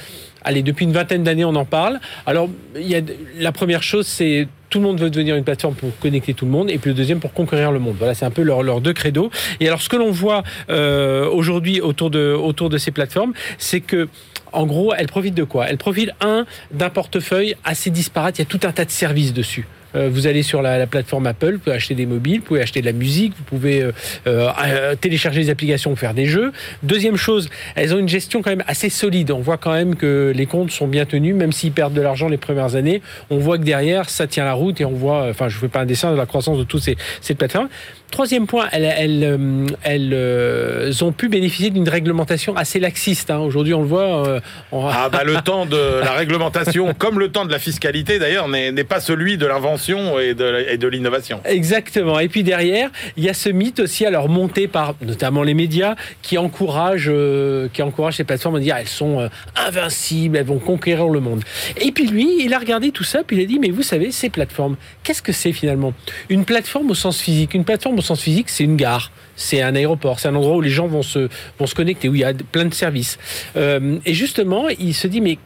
allez, 0.43 0.63
depuis 0.63 0.85
une 0.85 0.91
vingtaine 0.91 1.23
d'années, 1.23 1.45
on 1.45 1.55
en 1.55 1.65
parle. 1.65 1.99
Alors, 2.25 2.49
il 2.75 2.87
y 2.87 2.95
a, 2.95 3.01
la 3.37 3.51
première 3.51 3.83
chose, 3.83 4.07
c'est 4.07 4.47
tout 4.69 4.79
le 4.79 4.85
monde 4.85 4.99
veut 4.99 5.09
devenir 5.09 5.35
une 5.35 5.43
plateforme 5.43 5.73
pour 5.73 5.97
connecter 5.99 6.35
tout 6.35 6.45
le 6.45 6.51
monde, 6.51 6.69
et 6.69 6.77
puis 6.77 6.91
le 6.91 6.95
deuxième 6.95 7.19
pour 7.19 7.33
conquérir 7.33 7.71
le 7.71 7.79
monde. 7.79 7.95
Voilà, 7.97 8.13
c'est 8.13 8.25
un 8.25 8.31
peu 8.31 8.43
leurs 8.43 8.61
leur 8.61 8.81
deux 8.81 8.93
credos. 8.93 9.31
Et 9.59 9.67
alors, 9.67 9.81
ce 9.81 9.89
que 9.89 9.95
l'on 9.95 10.11
voit 10.11 10.43
euh, 10.69 11.27
aujourd'hui 11.27 11.81
autour 11.81 12.11
de, 12.11 12.33
autour 12.33 12.69
de 12.69 12.77
ces 12.77 12.91
plateformes, 12.91 13.33
c'est 13.57 13.81
que 13.81 14.07
en 14.51 14.65
gros, 14.65 14.93
elles 14.95 15.07
profitent 15.07 15.35
de 15.35 15.43
quoi? 15.43 15.69
Elles 15.69 15.77
profitent, 15.77 16.11
un, 16.21 16.45
d'un 16.71 16.89
portefeuille 16.89 17.55
assez 17.63 17.89
disparate. 17.89 18.39
Il 18.39 18.41
y 18.41 18.43
a 18.43 18.45
tout 18.45 18.59
un 18.63 18.71
tas 18.71 18.85
de 18.85 18.89
services 18.89 19.33
dessus. 19.33 19.67
Euh, 19.95 20.09
vous 20.11 20.27
allez 20.27 20.43
sur 20.43 20.61
la, 20.61 20.85
plateforme 20.87 21.27
Apple, 21.27 21.53
vous 21.53 21.59
pouvez 21.59 21.75
acheter 21.75 21.95
des 21.95 22.05
mobiles, 22.05 22.39
vous 22.39 22.45
pouvez 22.45 22.61
acheter 22.61 22.81
de 22.81 22.85
la 22.85 22.91
musique, 22.91 23.33
vous 23.37 23.43
pouvez 23.43 23.81
euh, 23.81 23.91
euh, 24.27 24.95
télécharger 24.95 25.41
des 25.41 25.49
applications 25.49 25.91
pour 25.91 25.99
faire 25.99 26.13
des 26.13 26.25
jeux. 26.25 26.51
Deuxième 26.83 27.15
chose, 27.15 27.49
elles 27.75 27.93
ont 27.93 27.99
une 27.99 28.09
gestion 28.09 28.41
quand 28.41 28.51
même 28.51 28.63
assez 28.67 28.89
solide. 28.89 29.31
On 29.31 29.39
voit 29.39 29.57
quand 29.57 29.73
même 29.73 29.95
que 29.95 30.31
les 30.35 30.45
comptes 30.45 30.71
sont 30.71 30.87
bien 30.87 31.05
tenus, 31.05 31.35
même 31.35 31.51
s'ils 31.51 31.71
perdent 31.71 31.93
de 31.93 32.01
l'argent 32.01 32.27
les 32.27 32.37
premières 32.37 32.75
années. 32.75 33.01
On 33.29 33.37
voit 33.37 33.57
que 33.57 33.63
derrière, 33.63 34.09
ça 34.09 34.27
tient 34.27 34.45
la 34.45 34.53
route 34.53 34.79
et 34.81 34.85
on 34.85 34.91
voit, 34.91 35.27
enfin, 35.29 35.49
je 35.49 35.55
ne 35.55 35.61
fais 35.61 35.67
pas 35.67 35.81
un 35.81 35.85
dessin 35.85 36.11
de 36.11 36.17
la 36.17 36.25
croissance 36.25 36.57
de 36.57 36.63
toutes 36.63 36.83
ces, 36.83 36.97
ces 37.21 37.35
plateformes. 37.35 37.69
Troisième 38.11 38.47
point, 38.47 38.67
elles, 38.71 39.75
elles, 39.83 41.03
ont 41.03 41.11
pu 41.11 41.29
bénéficier 41.29 41.69
d'une 41.69 41.87
réglementation 41.87 42.55
assez 42.55 42.79
laxiste. 42.79 43.29
Hein. 43.29 43.37
Aujourd'hui, 43.37 43.75
on 43.75 43.81
le 43.81 43.87
voit. 43.87 44.41
Ah 44.73 45.09
bah 45.11 45.23
le 45.23 45.35
temps 45.43 45.67
de 45.67 45.99
la 46.03 46.13
réglementation, 46.13 46.95
comme 46.95 47.19
le 47.19 47.31
temps 47.31 47.45
de 47.45 47.51
la 47.51 47.59
fiscalité 47.59 48.17
d'ailleurs, 48.17 48.47
n'est 48.47 48.83
pas 48.83 48.99
celui 48.99 49.37
de 49.37 49.45
l'invention 49.45 49.78
et 50.19 50.33
de, 50.33 50.87
l'innovation. 50.87 51.41
Exactement. 51.45 52.19
Et 52.19 52.27
puis 52.27 52.43
derrière, 52.43 52.89
il 53.17 53.23
y 53.23 53.29
a 53.29 53.33
ce 53.33 53.49
mythe 53.49 53.79
aussi, 53.79 54.05
alors 54.05 54.29
monté 54.29 54.67
par 54.67 54.95
notamment 55.01 55.43
les 55.43 55.53
médias, 55.53 55.95
qui 56.21 56.37
encourage, 56.37 57.05
euh, 57.07 57.67
qui 57.71 57.81
encourage 57.81 58.17
ces 58.17 58.23
plateformes 58.23 58.55
à 58.55 58.59
dire 58.59 58.75
elles 58.75 58.87
sont 58.87 59.19
euh, 59.19 59.27
invincibles, 59.55 60.37
elles 60.37 60.45
vont 60.45 60.59
conquérir 60.59 61.07
le 61.07 61.19
monde. 61.19 61.43
Et 61.77 61.91
puis 61.91 62.07
lui, 62.07 62.43
il 62.43 62.53
a 62.53 62.59
regardé 62.59 62.91
tout 62.91 63.03
ça, 63.03 63.23
puis 63.23 63.37
il 63.37 63.43
a 63.43 63.45
dit 63.45 63.59
mais 63.59 63.69
vous 63.69 63.83
savez, 63.83 64.11
ces 64.11 64.29
plateformes, 64.29 64.75
qu'est-ce 65.03 65.21
que 65.21 65.31
c'est 65.31 65.53
finalement? 65.53 65.93
Une 66.29 66.45
plateforme 66.45 66.89
au 66.91 66.95
sens 66.95 67.19
physique. 67.19 67.53
Une 67.53 67.65
plateforme 67.65 67.97
au 67.99 68.01
sens 68.01 68.21
physique, 68.21 68.49
c'est 68.49 68.63
une 68.63 68.75
gare 68.75 69.11
c'est 69.39 69.61
un 69.61 69.73
aéroport, 69.73 70.19
c'est 70.19 70.27
un 70.27 70.35
endroit 70.35 70.57
où 70.57 70.61
les 70.61 70.69
gens 70.69 70.87
vont 70.87 71.01
se, 71.01 71.29
vont 71.57 71.65
se 71.65 71.73
connecter, 71.73 72.09
où 72.09 72.15
il 72.15 72.21
y 72.21 72.23
a 72.23 72.33
plein 72.33 72.65
de 72.65 72.73
services. 72.73 73.17
Euh, 73.55 73.97
et 74.05 74.13
justement, 74.13 74.67
il 74.69 74.93
se 74.93 75.07
dit, 75.07 75.21
mais 75.21 75.37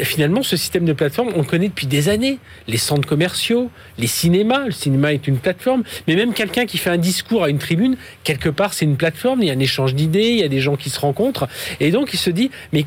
finalement, 0.00 0.42
ce 0.42 0.56
système 0.56 0.84
de 0.84 0.92
plateforme, 0.92 1.30
on 1.34 1.38
le 1.38 1.44
connaît 1.44 1.68
depuis 1.68 1.86
des 1.86 2.08
années. 2.10 2.38
Les 2.68 2.76
centres 2.76 3.08
commerciaux, 3.08 3.70
les 3.98 4.06
cinémas, 4.06 4.66
le 4.66 4.72
cinéma 4.72 5.14
est 5.14 5.26
une 5.26 5.38
plateforme, 5.38 5.84
mais 6.06 6.16
même 6.16 6.34
quelqu'un 6.34 6.66
qui 6.66 6.76
fait 6.76 6.90
un 6.90 6.98
discours 6.98 7.44
à 7.44 7.48
une 7.48 7.58
tribune, 7.58 7.96
quelque 8.24 8.50
part, 8.50 8.74
c'est 8.74 8.84
une 8.84 8.96
plateforme, 8.96 9.40
il 9.42 9.48
y 9.48 9.50
a 9.50 9.54
un 9.54 9.58
échange 9.58 9.94
d'idées, 9.94 10.28
il 10.28 10.38
y 10.38 10.42
a 10.42 10.48
des 10.48 10.60
gens 10.60 10.76
qui 10.76 10.90
se 10.90 11.00
rencontrent. 11.00 11.48
Et 11.80 11.90
donc, 11.90 12.12
il 12.12 12.18
se 12.18 12.30
dit, 12.30 12.50
mais 12.74 12.84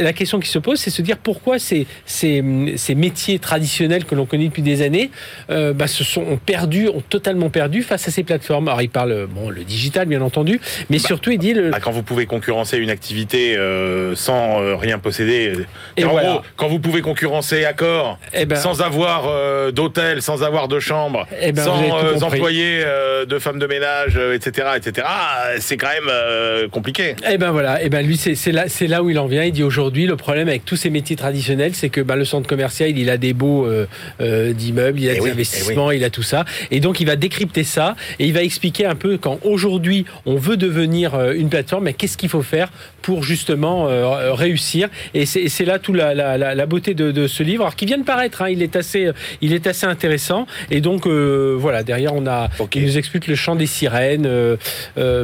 la 0.00 0.12
question 0.12 0.40
qui 0.40 0.48
se 0.48 0.58
pose, 0.58 0.80
c'est 0.80 0.90
se 0.90 1.02
dire 1.02 1.18
pourquoi 1.18 1.60
ces, 1.60 1.86
ces, 2.06 2.42
ces 2.76 2.94
métiers 2.96 3.38
traditionnels 3.38 4.04
que 4.04 4.16
l'on 4.16 4.26
connaît 4.26 4.46
depuis 4.48 4.62
des 4.62 4.82
années 4.82 5.10
euh, 5.50 5.72
bah, 5.72 5.86
se 5.86 6.02
sont 6.02 6.22
ont 6.22 6.40
ont 6.96 7.02
totalement 7.08 7.50
perdu 7.50 7.82
face 7.82 8.08
à 8.08 8.10
ces 8.10 8.24
plateformes. 8.24 8.66
Alors, 8.66 8.82
il 8.82 8.90
parle, 8.90 9.26
bon, 9.26 9.50
le 9.50 9.62
digital, 9.76 10.06
bien 10.06 10.22
entendu, 10.22 10.60
mais 10.90 10.96
bah, 10.98 11.04
surtout, 11.06 11.30
il 11.30 11.38
dit... 11.38 11.52
Le... 11.52 11.70
Bah, 11.70 11.80
quand 11.80 11.90
vous 11.90 12.02
pouvez 12.02 12.26
concurrencer 12.26 12.78
une 12.78 12.90
activité 12.90 13.56
euh, 13.56 14.14
sans 14.16 14.62
euh, 14.62 14.74
rien 14.74 14.98
posséder, 14.98 15.52
et 15.96 16.04
en 16.04 16.14
gros, 16.14 16.40
quand 16.56 16.68
vous 16.68 16.78
pouvez 16.78 17.02
concurrencer 17.02 17.64
Accor 17.64 18.18
eh 18.32 18.46
ben, 18.46 18.56
sans 18.56 18.80
avoir 18.80 19.26
euh, 19.28 19.70
d'hôtel, 19.70 20.22
sans 20.22 20.42
avoir 20.42 20.68
de 20.68 20.80
chambre, 20.80 21.26
eh 21.40 21.52
ben, 21.52 21.62
sans 21.62 22.22
employer 22.22 22.82
de 23.26 23.38
femmes 23.38 23.58
de 23.58 23.66
ménage, 23.66 24.18
etc., 24.34 24.68
etc., 24.76 25.06
c'est 25.58 25.76
quand 25.76 25.88
même 25.88 26.68
compliqué. 26.70 27.10
Et 27.10 27.32
eh 27.32 27.38
ben 27.38 27.50
voilà, 27.50 27.82
et 27.82 27.88
ben 27.88 28.04
lui, 28.06 28.16
c'est 28.16 28.52
là, 28.52 28.64
là 28.80 29.02
où 29.02 29.10
il 29.10 29.18
en 29.18 29.26
vient. 29.26 29.44
Il 29.44 29.52
dit 29.52 29.62
aujourd'hui, 29.62 30.06
le 30.06 30.16
problème 30.16 30.48
avec 30.48 30.64
tous 30.64 30.76
ces 30.76 30.90
métiers 30.90 31.16
traditionnels, 31.16 31.74
c'est 31.74 31.88
que 31.88 32.00
bah, 32.00 32.16
le 32.16 32.24
centre 32.24 32.48
commercial, 32.48 32.96
il 32.96 33.10
a 33.10 33.18
des 33.18 33.34
beaux 33.34 33.68
d'immeubles, 34.20 35.00
il 35.00 35.10
a 35.10 35.14
des 35.14 35.30
investissements, 35.30 35.90
il 35.90 36.04
a 36.04 36.10
tout 36.10 36.22
ça, 36.22 36.44
et 36.70 36.80
donc 36.80 37.00
il 37.00 37.06
va 37.06 37.16
décrypter 37.16 37.64
ça 37.64 37.94
et 38.18 38.26
il 38.26 38.32
va 38.32 38.42
expliquer 38.42 38.86
un 38.86 38.94
peu 38.94 39.18
quand 39.18 39.38
aujourd'hui 39.42 39.65
on 40.26 40.36
veut 40.36 40.56
devenir 40.56 41.14
euh, 41.14 41.32
une 41.34 41.48
plateforme, 41.48 41.84
mais 41.84 41.92
qu'est-ce 41.92 42.16
qu'il 42.16 42.28
faut 42.28 42.42
faire 42.42 42.70
pour 43.02 43.22
justement 43.22 43.88
euh, 43.88 44.32
réussir? 44.32 44.88
Et 45.14 45.26
c'est 45.26 45.64
là 45.64 45.78
toute 45.78 45.96
la, 45.96 46.66
beauté 46.66 46.94
de, 46.94 47.26
ce 47.26 47.42
livre, 47.42 47.62
alors 47.62 47.76
qui 47.76 47.86
vient 47.86 47.98
de 47.98 48.04
paraître. 48.04 48.42
Hein, 48.42 48.50
il 48.50 48.62
est 48.62 48.76
assez, 48.76 49.10
il 49.40 49.52
est 49.52 49.66
assez 49.66 49.86
intéressant. 49.86 50.46
Et 50.70 50.80
donc 50.80 51.06
euh, 51.06 51.56
voilà, 51.58 51.82
derrière 51.82 52.14
on 52.14 52.26
a, 52.26 52.48
il 52.74 52.82
nous 52.82 52.98
explique 52.98 53.26
le 53.26 53.34
chant 53.34 53.56
des 53.56 53.66
sirènes, 53.66 54.28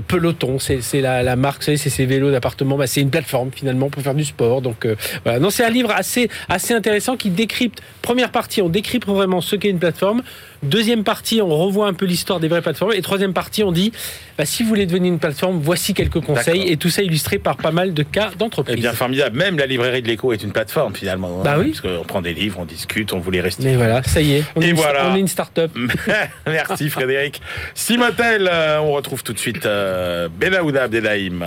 peloton, 0.08 0.58
c'est 0.58 1.00
la, 1.00 1.36
marque, 1.36 1.62
c'est 1.62 1.76
ces 1.76 2.06
vélos 2.06 2.30
d'appartement. 2.30 2.76
Bah, 2.76 2.86
c'est 2.86 3.00
une 3.00 3.10
plateforme 3.10 3.50
finalement 3.54 3.90
pour 3.90 4.02
faire 4.02 4.14
du 4.14 4.24
sport. 4.24 4.62
Donc 4.62 4.86
voilà, 5.24 5.38
non, 5.38 5.50
c'est 5.50 5.64
un 5.64 5.70
livre 5.70 5.90
assez, 5.90 6.28
assez 6.48 6.74
intéressant 6.74 7.16
qui 7.16 7.30
décrypte. 7.30 7.82
Première 8.00 8.30
partie, 8.30 8.62
on 8.62 8.68
décrypte 8.68 9.06
vraiment 9.06 9.40
ce 9.40 9.56
qu'est 9.56 9.70
une 9.70 9.78
plateforme. 9.78 10.22
Deuxième 10.62 11.02
partie, 11.02 11.42
on 11.42 11.48
revoit 11.48 11.88
un 11.88 11.92
peu 11.92 12.06
l'histoire 12.06 12.38
des 12.38 12.46
vraies 12.46 12.62
plateformes. 12.62 12.92
Et 12.92 13.02
troisième 13.02 13.32
partie, 13.32 13.64
on 13.64 13.72
dit, 13.72 13.92
bah, 14.38 14.44
si 14.44 14.62
vous 14.62 14.68
voulez 14.68 14.86
devenir 14.86 15.12
une 15.12 15.18
plateforme, 15.18 15.58
voici 15.60 15.92
quelques 15.92 16.20
conseils. 16.20 16.68
Et 16.68 16.76
tout 16.76 16.88
ça 16.88 17.02
illustré 17.02 17.38
par 17.38 17.56
pas 17.56 17.72
mal 17.72 17.94
de 17.94 18.02
cas 18.04 18.30
d'entreprise. 18.38 18.76
Eh 18.78 18.80
bien, 18.80 18.92
formidable. 18.92 19.36
Même 19.36 19.58
la 19.58 19.66
librairie 19.66 20.02
de 20.02 20.08
l'écho 20.08 20.32
est 20.32 20.42
une 20.42 20.52
plateforme 20.52 20.94
finalement. 20.94 21.42
Bah 21.42 21.56
oui. 21.58 21.70
Parce 21.70 21.80
qu'on 21.80 22.04
prend 22.04 22.22
des 22.22 22.32
livres, 22.32 22.58
on 22.60 22.64
discute, 22.64 23.12
on 23.12 23.18
voulait 23.18 23.40
rester. 23.40 23.64
Mais 23.64 23.76
voilà, 23.76 24.02
ça 24.04 24.20
y 24.20 24.34
est. 24.34 24.44
On, 24.54 24.60
et 24.60 24.68
est, 24.68 24.72
voilà. 24.72 25.10
on 25.10 25.16
est 25.16 25.20
une 25.20 25.28
start-up. 25.28 25.72
Merci 26.46 26.88
Frédéric. 26.90 27.42
Simotel, 27.74 28.48
euh, 28.50 28.78
on 28.80 28.92
retrouve 28.92 29.24
tout 29.24 29.32
de 29.32 29.38
suite 29.38 29.66
euh, 29.66 30.28
Benaouda 30.28 30.84
Abdelhaim. 30.84 31.40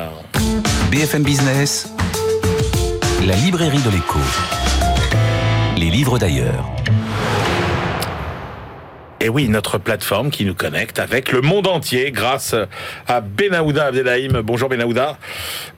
BFM 0.91 1.23
Business, 1.23 1.89
la 3.25 3.35
librairie 3.35 3.81
de 3.81 3.89
l'écho. 3.91 4.19
Les 5.77 5.89
livres 5.89 6.19
d'ailleurs. 6.19 6.74
Et 9.25 9.29
oui, 9.29 9.49
notre 9.49 9.79
plateforme 9.79 10.29
qui 10.29 10.45
nous 10.45 10.53
connecte 10.53 10.99
avec 10.99 11.31
le 11.31 11.41
monde 11.41 11.65
entier 11.65 12.11
grâce 12.11 12.53
à 13.07 13.21
Benaouda 13.21 13.87
Abdelhaim. 13.87 14.43
Bonjour 14.43 14.69
Benaouda. 14.69 15.17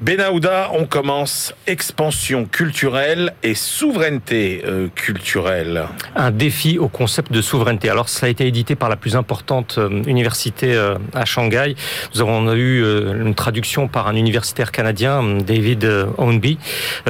Benaouda, 0.01 0.71
on 0.73 0.85
commence 0.85 1.53
expansion 1.65 2.43
culturelle 2.43 3.33
et 3.43 3.55
souveraineté 3.55 4.63
euh, 4.67 4.89
culturelle. 4.93 5.85
Un 6.17 6.31
défi 6.31 6.77
au 6.77 6.89
concept 6.89 7.31
de 7.31 7.41
souveraineté. 7.41 7.89
Alors 7.89 8.09
ça 8.09 8.25
a 8.25 8.29
été 8.29 8.45
édité 8.45 8.75
par 8.75 8.89
la 8.89 8.97
plus 8.97 9.15
importante 9.15 9.77
euh, 9.77 10.03
université 10.07 10.75
euh, 10.75 10.97
à 11.13 11.23
Shanghai. 11.23 11.77
Nous 12.15 12.19
avons 12.19 12.53
eu 12.53 12.81
une 12.81 13.33
traduction 13.33 13.87
par 13.87 14.09
un 14.09 14.17
universitaire 14.17 14.73
canadien, 14.73 15.23
David 15.23 15.89
Ownby. 16.17 16.57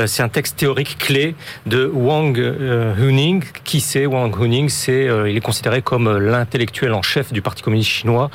C'est 0.06 0.22
un 0.22 0.30
texte 0.30 0.58
théorique 0.58 1.00
clé 1.00 1.34
de 1.66 1.90
Wang 1.92 2.38
Huning. 2.38 3.44
Qui 3.64 3.80
c'est 3.80 4.06
Wang 4.06 4.36
Huning? 4.40 4.70
C'est 4.70 5.08
il 5.28 5.36
est 5.36 5.42
considéré 5.42 5.82
comme 5.82 6.27
l'intellectuel 6.28 6.94
en 6.94 7.02
chef 7.02 7.34
du 7.34 7.42
Parti 7.42 7.64
communiste 7.64 7.90
chinois, 7.90 8.30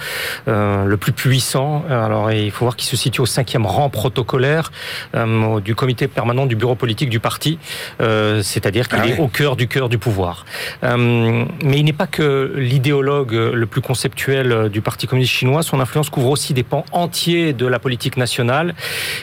euh, 0.48 0.84
le 0.84 0.96
plus 0.96 1.12
puissant. 1.12 1.84
Alors 1.88 2.32
il 2.32 2.50
faut 2.50 2.64
voir 2.64 2.76
qu'il 2.76 2.88
se 2.88 2.96
situe 2.96 3.20
au 3.20 3.26
cinquième 3.26 3.66
rang 3.66 3.88
protocolaire 3.90 4.72
euh, 5.14 5.60
du 5.60 5.74
comité 5.74 6.08
permanent 6.08 6.46
du 6.46 6.56
bureau 6.56 6.74
politique 6.74 7.10
du 7.10 7.20
parti, 7.20 7.58
euh, 8.00 8.42
c'est-à-dire 8.42 8.88
qu'il 8.88 8.98
ah 9.02 9.06
est 9.06 9.18
au 9.18 9.28
cœur 9.28 9.56
du 9.56 9.68
cœur 9.68 9.88
du 9.88 9.98
pouvoir. 9.98 10.44
mais 10.82 11.78
il 11.78 11.84
n'est 11.84 11.92
pas 11.92 12.06
que 12.06 12.52
l'idéologue 12.56 13.32
le 13.32 13.66
plus 13.66 13.80
conceptuel 13.80 14.68
du 14.70 14.80
Parti 14.80 15.06
communiste 15.06 15.32
chinois. 15.32 15.62
Son 15.62 15.80
influence 15.80 16.10
couvre 16.10 16.30
aussi 16.30 16.54
des 16.54 16.62
pans 16.62 16.84
entiers 16.92 17.52
de 17.52 17.66
la 17.66 17.78
politique 17.78 18.16
nationale. 18.16 18.74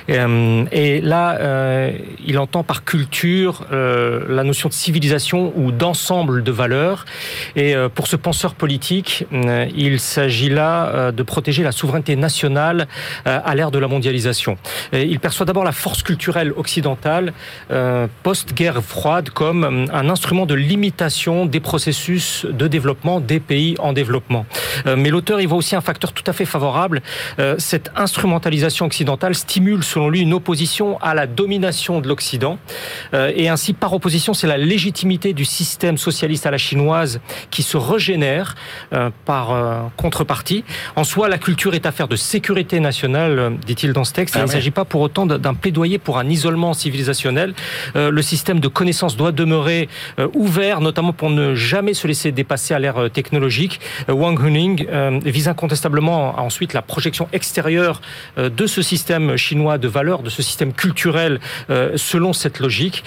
et 0.07 1.01
là, 1.01 1.91
il 2.26 2.38
entend 2.38 2.63
par 2.63 2.84
culture 2.84 3.65
la 3.72 4.43
notion 4.43 4.70
de 4.70 4.74
civilisation 4.74 5.53
ou 5.55 5.72
d'ensemble 5.72 6.43
de 6.43 6.51
valeurs. 6.51 7.05
Et 7.55 7.76
pour 7.93 8.07
ce 8.07 8.15
penseur 8.15 8.55
politique, 8.60 9.26
euh, 9.34 9.66
il 9.76 9.99
s'agit 9.99 10.49
là 10.49 10.88
euh, 10.88 11.12
de 11.12 11.24
protéger 11.24 11.64
la 11.64 11.72
souveraineté 11.72 12.16
nationale 12.16 12.88
euh, 13.26 13.39
à 13.43 13.55
l'ère 13.55 13.72
de 13.72 13.80
la 13.80 13.88
mondialisation. 13.88 14.57
Il 14.93 15.20
perçoit 15.20 15.47
d'abord 15.47 15.64
la 15.64 15.72
force 15.72 16.03
culturelle 16.03 16.51
occidentale 16.55 17.34
post-guerre 18.24 18.84
froide 18.84 19.30
comme 19.30 19.88
un 19.91 20.10
instrument 20.10 20.45
de 20.45 20.55
limitation 20.55 21.45
des 21.45 21.62
processus 21.62 22.45
de 22.45 22.68
développement 22.68 23.20
des 23.22 23.39
pays 23.39 23.76
en 23.80 23.93
développement. 23.93 24.45
Mais 24.86 25.10
l'auteur 25.10 25.39
y 25.39 25.45
voit 25.45 25.57
aussi 25.57 25.76
un 25.76 25.82
facteur 25.82 26.12
tout 26.12 26.24
à 26.28 26.34
fait 26.34 26.45
favorable. 26.45 27.01
Cette 27.57 27.89
instrumentalisation 27.95 28.86
occidentale 28.86 29.36
stimule 29.36 29.84
selon 29.84 30.10
lui 30.10 30.22
une 30.22 30.34
opposition 30.34 30.99
à 30.99 31.14
la 31.14 31.28
domination 31.28 32.01
de 32.01 32.07
l'Occident. 32.10 32.57
Et 33.14 33.47
ainsi, 33.47 33.74
par 33.74 33.93
opposition, 33.93 34.34
c'est 34.34 34.47
la 34.47 34.57
légitimité 34.57 35.34
du 35.34 35.45
système 35.45 35.97
socialiste 35.97 36.45
à 36.45 36.51
la 36.51 36.57
chinoise 36.57 37.22
qui 37.51 37.64
se 37.64 37.78
régénère 37.78 38.38
guerre 38.39 38.55
par 39.25 39.91
contrepartie. 39.97 40.63
En 40.95 41.03
soi, 41.03 41.29
la 41.29 41.37
culture 41.37 41.73
est 41.73 41.85
affaire 41.85 42.07
de 42.07 42.15
sécurité 42.15 42.79
nationale, 42.79 43.57
dit-il 43.65 43.93
dans 43.93 44.03
ce 44.03 44.13
texte. 44.13 44.35
il 44.35 44.41
ne 44.41 44.47
s'agit 44.47 44.71
pas 44.71 44.85
pour 44.85 45.01
autant 45.01 45.25
d'un 45.25 45.53
plaidoyer 45.53 45.97
pour 45.97 46.17
un 46.17 46.27
isolement 46.27 46.73
civilisationnel. 46.73 47.53
le 47.95 48.21
système 48.21 48.59
de 48.59 48.67
connaissance 48.67 49.17
doit 49.17 49.31
demeurer 49.31 49.89
ouvert, 50.33 50.81
notamment 50.81 51.13
pour 51.13 51.29
ne 51.29 51.55
jamais 51.55 51.93
se 51.93 52.07
laisser 52.07 52.31
dépasser 52.31 52.73
à 52.73 52.79
l'ère 52.79 53.09
technologique. 53.11 53.79
Wang 54.07 54.39
Huning 54.39 54.87
vise 55.25 55.47
incontestablement 55.47 56.39
ensuite 56.39 56.73
la 56.73 56.81
projection 56.81 57.27
extérieure 57.33 58.01
de 58.37 58.67
ce 58.67 58.81
système 58.81 59.35
chinois 59.37 59.77
de 59.77 59.87
valeurs, 59.87 60.23
de 60.23 60.29
ce 60.29 60.41
système 60.41 60.73
culturel 60.73 61.39
selon 61.95 62.33
cette 62.33 62.59
logique. 62.59 63.03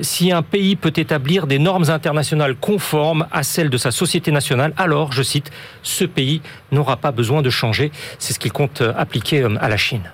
Si 0.00 0.32
un 0.32 0.42
pays 0.42 0.76
peut 0.76 0.92
établir 0.96 1.46
des 1.46 1.58
normes 1.58 1.90
internationales 1.90 2.54
conformes 2.54 3.26
à 3.32 3.42
celles 3.42 3.70
de 3.70 3.76
sa 3.76 3.90
société 3.90 4.30
nationale, 4.30 4.53
alors, 4.76 5.12
je 5.12 5.22
cite, 5.22 5.50
ce 5.82 6.04
pays 6.04 6.42
n'aura 6.72 6.96
pas 6.96 7.12
besoin 7.12 7.42
de 7.42 7.50
changer. 7.50 7.92
C'est 8.18 8.32
ce 8.32 8.38
qu'il 8.38 8.52
compte 8.52 8.82
appliquer 8.96 9.42
euh, 9.42 9.56
à 9.60 9.68
la 9.68 9.76
Chine. 9.76 10.10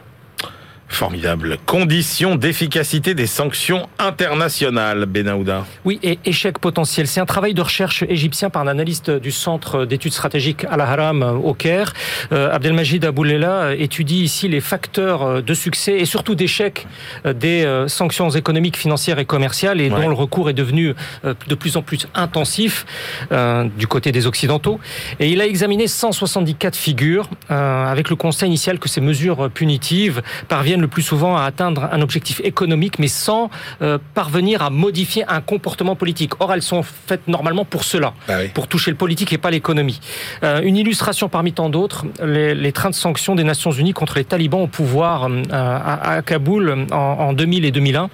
Formidable. 0.91 1.57
Conditions 1.65 2.37
d'efficacité 2.37 3.15
des 3.15 3.27
sanctions 3.27 3.89
internationales, 3.99 5.07
Benahouda. 5.07 5.65
Oui, 5.85 5.99
et 6.03 6.19
échec 6.25 6.59
potentiel. 6.59 7.07
C'est 7.07 7.21
un 7.21 7.27
travail 7.27 7.55
de 7.55 7.63
recherche 7.63 8.05
égyptien 8.09 8.51
par 8.51 8.63
un 8.63 8.67
analyste 8.67 9.11
du 9.11 9.31
Centre 9.31 9.87
d'études 9.87 10.13
stratégiques 10.13 10.67
Al-Haram 10.71 11.23
au 11.43 11.55
Caire. 11.55 11.95
Euh, 12.33 12.53
Abdelmajid 12.53 13.05
Aboulela 13.05 13.75
étudie 13.75 14.23
ici 14.23 14.49
les 14.49 14.61
facteurs 14.61 15.43
de 15.43 15.55
succès 15.55 15.99
et 15.99 16.05
surtout 16.05 16.35
d'échec 16.35 16.87
des 17.25 17.65
euh, 17.65 17.89
sanctions 17.89 18.31
économiques, 18.31 18.77
financières 18.77 19.19
et 19.19 19.25
commerciales 19.25 19.81
et 19.81 19.89
dont 19.89 20.09
le 20.09 20.15
recours 20.15 20.51
est 20.51 20.55
devenu 20.55 20.95
euh, 21.25 21.35
de 21.49 21.55
plus 21.55 21.77
en 21.77 21.83
plus 21.83 22.07
intensif 22.15 22.87
euh, 23.33 23.65
du 23.79 23.87
côté 23.87 24.13
des 24.13 24.27
Occidentaux. 24.27 24.81
Et 25.19 25.31
il 25.31 25.41
a 25.41 25.47
examiné 25.47 25.87
174 25.87 26.77
figures 26.77 27.29
avec 27.49 28.11
le 28.11 28.17
constat 28.17 28.47
initial 28.47 28.79
que 28.79 28.89
ces 28.89 29.01
mesures 29.01 29.51
punitives 29.51 30.23
parviennent 30.49 30.80
le 30.81 30.89
plus 30.89 31.03
souvent 31.03 31.37
à 31.37 31.45
atteindre 31.45 31.89
un 31.93 32.01
objectif 32.01 32.41
économique, 32.45 32.99
mais 32.99 33.09
sans 33.09 33.51
euh, 33.83 33.99
parvenir 34.15 34.63
à 34.63 34.71
modifier 34.71 35.25
un 35.29 35.41
comportement 35.41 35.97
politique. 35.97 36.33
Or, 36.41 36.53
elles 36.53 36.63
sont 36.63 36.83
faites 36.83 37.29
normalement 37.29 37.65
pour 37.65 37.85
cela, 37.85 38.13
bah 38.27 38.39
pour 38.55 38.69
toucher 38.69 38.91
le 38.91 38.97
politique 38.97 39.33
et 39.33 39.39
pas 39.39 39.51
l'économie. 39.51 40.01
Euh, 40.43 40.61
une 40.63 40.77
illustration 40.77 41.29
parmi 41.29 41.53
tant 41.53 41.69
d'autres, 41.69 42.07
les, 42.25 42.73
trains 42.73 42.91
de 42.91 42.95
sanctions 42.95 43.35
des 43.35 43.45
Nations 43.45 43.73
Unies 43.73 43.93
contre 43.93 44.17
les 44.17 44.25
talibans 44.25 44.63
au 44.63 44.67
pouvoir 44.67 45.29
euh, 45.29 45.43
à, 45.53 46.23
Kaboul 46.23 46.87
en, 46.93 47.33
2000 47.33 47.65
et 47.65 47.71
2001. 47.73 48.11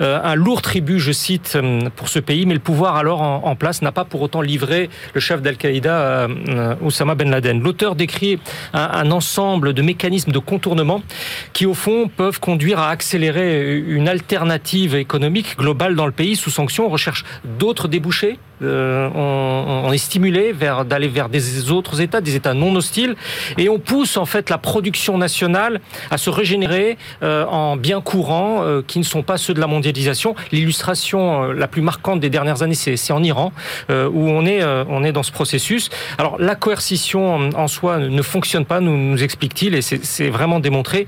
un 0.00 0.34
lourd 0.34 0.62
tribut, 0.62 0.98
je 0.98 1.12
cite, 1.12 1.58
pour 1.96 2.08
ce 2.08 2.18
pays, 2.18 2.46
mais 2.46 2.54
le 2.54 2.60
pouvoir 2.60 2.96
alors 2.96 3.20
en, 3.22 3.56
place 3.56 3.82
n'a 3.82 3.92
pas 3.92 4.04
pour 4.04 4.22
autant 4.22 4.40
livré 4.40 4.88
le 5.14 5.20
chef 5.20 5.42
d'Al-Qaïda, 5.42 6.28
Osama 6.82 7.14
Ben 7.14 7.30
Laden. 7.30 7.60
L'auteur 7.60 7.94
décrit 7.94 8.38
un 8.72 9.10
ensemble 9.10 9.74
de 9.74 9.82
mécanismes 9.82 10.32
de 10.32 10.38
contournement 10.38 11.02
qui, 11.52 11.66
au 11.66 11.74
fond, 11.74 12.07
peuvent 12.08 12.40
conduire 12.40 12.78
à 12.80 12.90
accélérer 12.90 13.76
une 13.78 14.08
alternative 14.08 14.94
économique 14.94 15.56
globale 15.56 15.94
dans 15.94 16.06
le 16.06 16.12
pays 16.12 16.36
sous 16.36 16.50
sanction. 16.50 16.86
On 16.86 16.90
recherche 16.90 17.24
d'autres 17.44 17.88
débouchés? 17.88 18.38
Euh, 18.62 19.08
on, 19.14 19.92
est 19.92 19.98
stimulé 19.98 20.52
vers 20.52 20.84
d'aller 20.84 21.08
vers 21.08 21.28
des 21.28 21.70
autres 21.70 22.00
États, 22.00 22.20
des 22.20 22.36
États 22.36 22.54
non 22.54 22.74
hostiles, 22.74 23.16
et 23.56 23.68
on 23.68 23.78
pousse 23.78 24.16
en 24.16 24.26
fait 24.26 24.50
la 24.50 24.58
production 24.58 25.16
nationale 25.16 25.80
à 26.10 26.18
se 26.18 26.30
régénérer 26.30 26.98
euh, 27.22 27.46
en 27.46 27.76
biens 27.76 28.00
courants 28.00 28.62
euh, 28.62 28.82
qui 28.86 28.98
ne 28.98 29.04
sont 29.04 29.22
pas 29.22 29.38
ceux 29.38 29.54
de 29.54 29.60
la 29.60 29.66
mondialisation. 29.66 30.34
L'illustration 30.52 31.52
la 31.52 31.68
plus 31.68 31.82
marquante 31.82 32.20
des 32.20 32.30
dernières 32.30 32.62
années, 32.62 32.74
c'est 32.74 33.12
en 33.12 33.22
Iran, 33.22 33.52
où 33.88 34.28
on 34.28 34.44
est 34.46 34.62
on 34.64 35.04
est 35.04 35.12
dans 35.12 35.22
ce 35.22 35.32
processus. 35.32 35.90
Alors 36.18 36.36
la 36.38 36.54
coercition 36.54 37.50
en 37.54 37.68
soi 37.68 37.98
ne 37.98 38.22
fonctionne 38.22 38.64
pas, 38.64 38.80
nous, 38.80 38.96
nous 38.96 39.22
explique-t-il, 39.22 39.74
et 39.74 39.82
c'est 39.82 40.28
vraiment 40.28 40.60
démontré. 40.60 41.06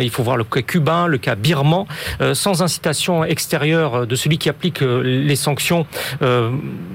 il 0.00 0.10
faut 0.10 0.22
voir 0.22 0.36
le 0.36 0.44
cas 0.44 0.62
cubain, 0.62 1.06
le 1.06 1.18
cas 1.18 1.34
birman, 1.34 1.86
sans 2.32 2.62
incitation 2.62 3.24
extérieure 3.24 4.06
de 4.06 4.16
celui 4.16 4.38
qui 4.38 4.48
applique 4.48 4.80
les 4.80 5.36
sanctions 5.36 5.86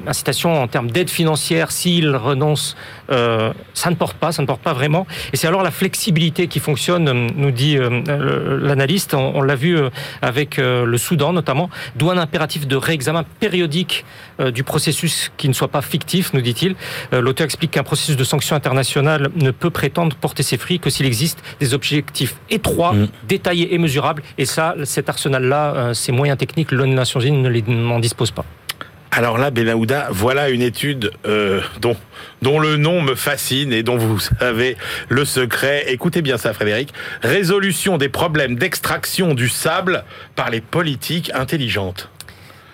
incitation 0.05 0.61
en 0.61 0.67
termes 0.67 0.91
d'aide 0.91 1.09
financière 1.09 1.71
s'il 1.71 2.15
renonce, 2.15 2.75
euh, 3.11 3.53
ça 3.73 3.89
ne 3.89 3.95
porte 3.95 4.17
pas, 4.17 4.31
ça 4.31 4.41
ne 4.41 4.47
porte 4.47 4.61
pas 4.61 4.73
vraiment. 4.73 5.07
Et 5.33 5.37
c'est 5.37 5.47
alors 5.47 5.63
la 5.63 5.71
flexibilité 5.71 6.47
qui 6.47 6.59
fonctionne, 6.59 7.07
euh, 7.07 7.27
nous 7.35 7.51
dit 7.51 7.77
euh, 7.77 8.59
l'analyste. 8.61 9.13
On, 9.13 9.41
l'a 9.41 9.55
vu 9.55 9.79
avec 10.21 10.57
le 10.57 10.97
Soudan 10.97 11.31
notamment, 11.31 11.69
d'où 11.95 12.09
un 12.09 12.17
impératif 12.17 12.67
de 12.67 12.75
réexamen 12.75 13.23
périodique 13.39 14.03
du 14.53 14.63
processus 14.63 15.31
qui 15.37 15.47
ne 15.47 15.53
soit 15.53 15.69
pas 15.69 15.81
fictif, 15.81 16.33
nous 16.33 16.41
dit-il. 16.41 16.75
L'auteur 17.13 17.45
explique 17.45 17.71
qu'un 17.71 17.83
processus 17.83 18.17
de 18.17 18.23
sanctions 18.25 18.57
internationales 18.57 19.29
ne 19.35 19.51
peut 19.51 19.69
prétendre 19.69 20.17
porter 20.17 20.43
ses 20.43 20.57
fruits 20.57 20.79
que 20.79 20.89
s'il 20.89 21.05
existe 21.05 21.41
des 21.61 21.73
objectifs 21.73 22.35
étroits, 22.49 22.93
mm. 22.93 23.07
détaillés 23.27 23.73
et 23.73 23.77
mesurables. 23.77 24.21
Et 24.37 24.45
ça, 24.45 24.75
cet 24.83 25.07
arsenal-là, 25.07 25.93
ces 25.93 26.11
moyens 26.11 26.37
techniques, 26.37 26.71
l'ONU 26.71 26.93
Nations 26.93 27.21
Unies 27.21 27.63
n'en 27.67 27.99
dispose 27.99 28.31
pas. 28.31 28.43
Alors 29.17 29.39
là, 29.39 29.49
Benaouda, 29.49 30.09
voilà 30.11 30.49
une 30.49 30.61
étude 30.61 31.09
euh, 31.25 31.59
dont 32.43 32.59
le 32.59 32.77
nom 32.77 33.01
me 33.01 33.15
fascine 33.15 33.73
et 33.73 33.81
dont 33.81 33.97
vous 33.97 34.19
savez 34.19 34.77
le 35.09 35.25
secret. 35.25 35.85
Écoutez 35.87 36.21
bien 36.21 36.37
ça, 36.37 36.53
Frédéric. 36.53 36.93
Résolution 37.23 37.97
des 37.97 38.09
problèmes 38.09 38.57
d'extraction 38.57 39.33
du 39.33 39.49
sable 39.49 40.03
par 40.35 40.51
les 40.51 40.61
politiques 40.61 41.31
intelligentes. 41.33 42.11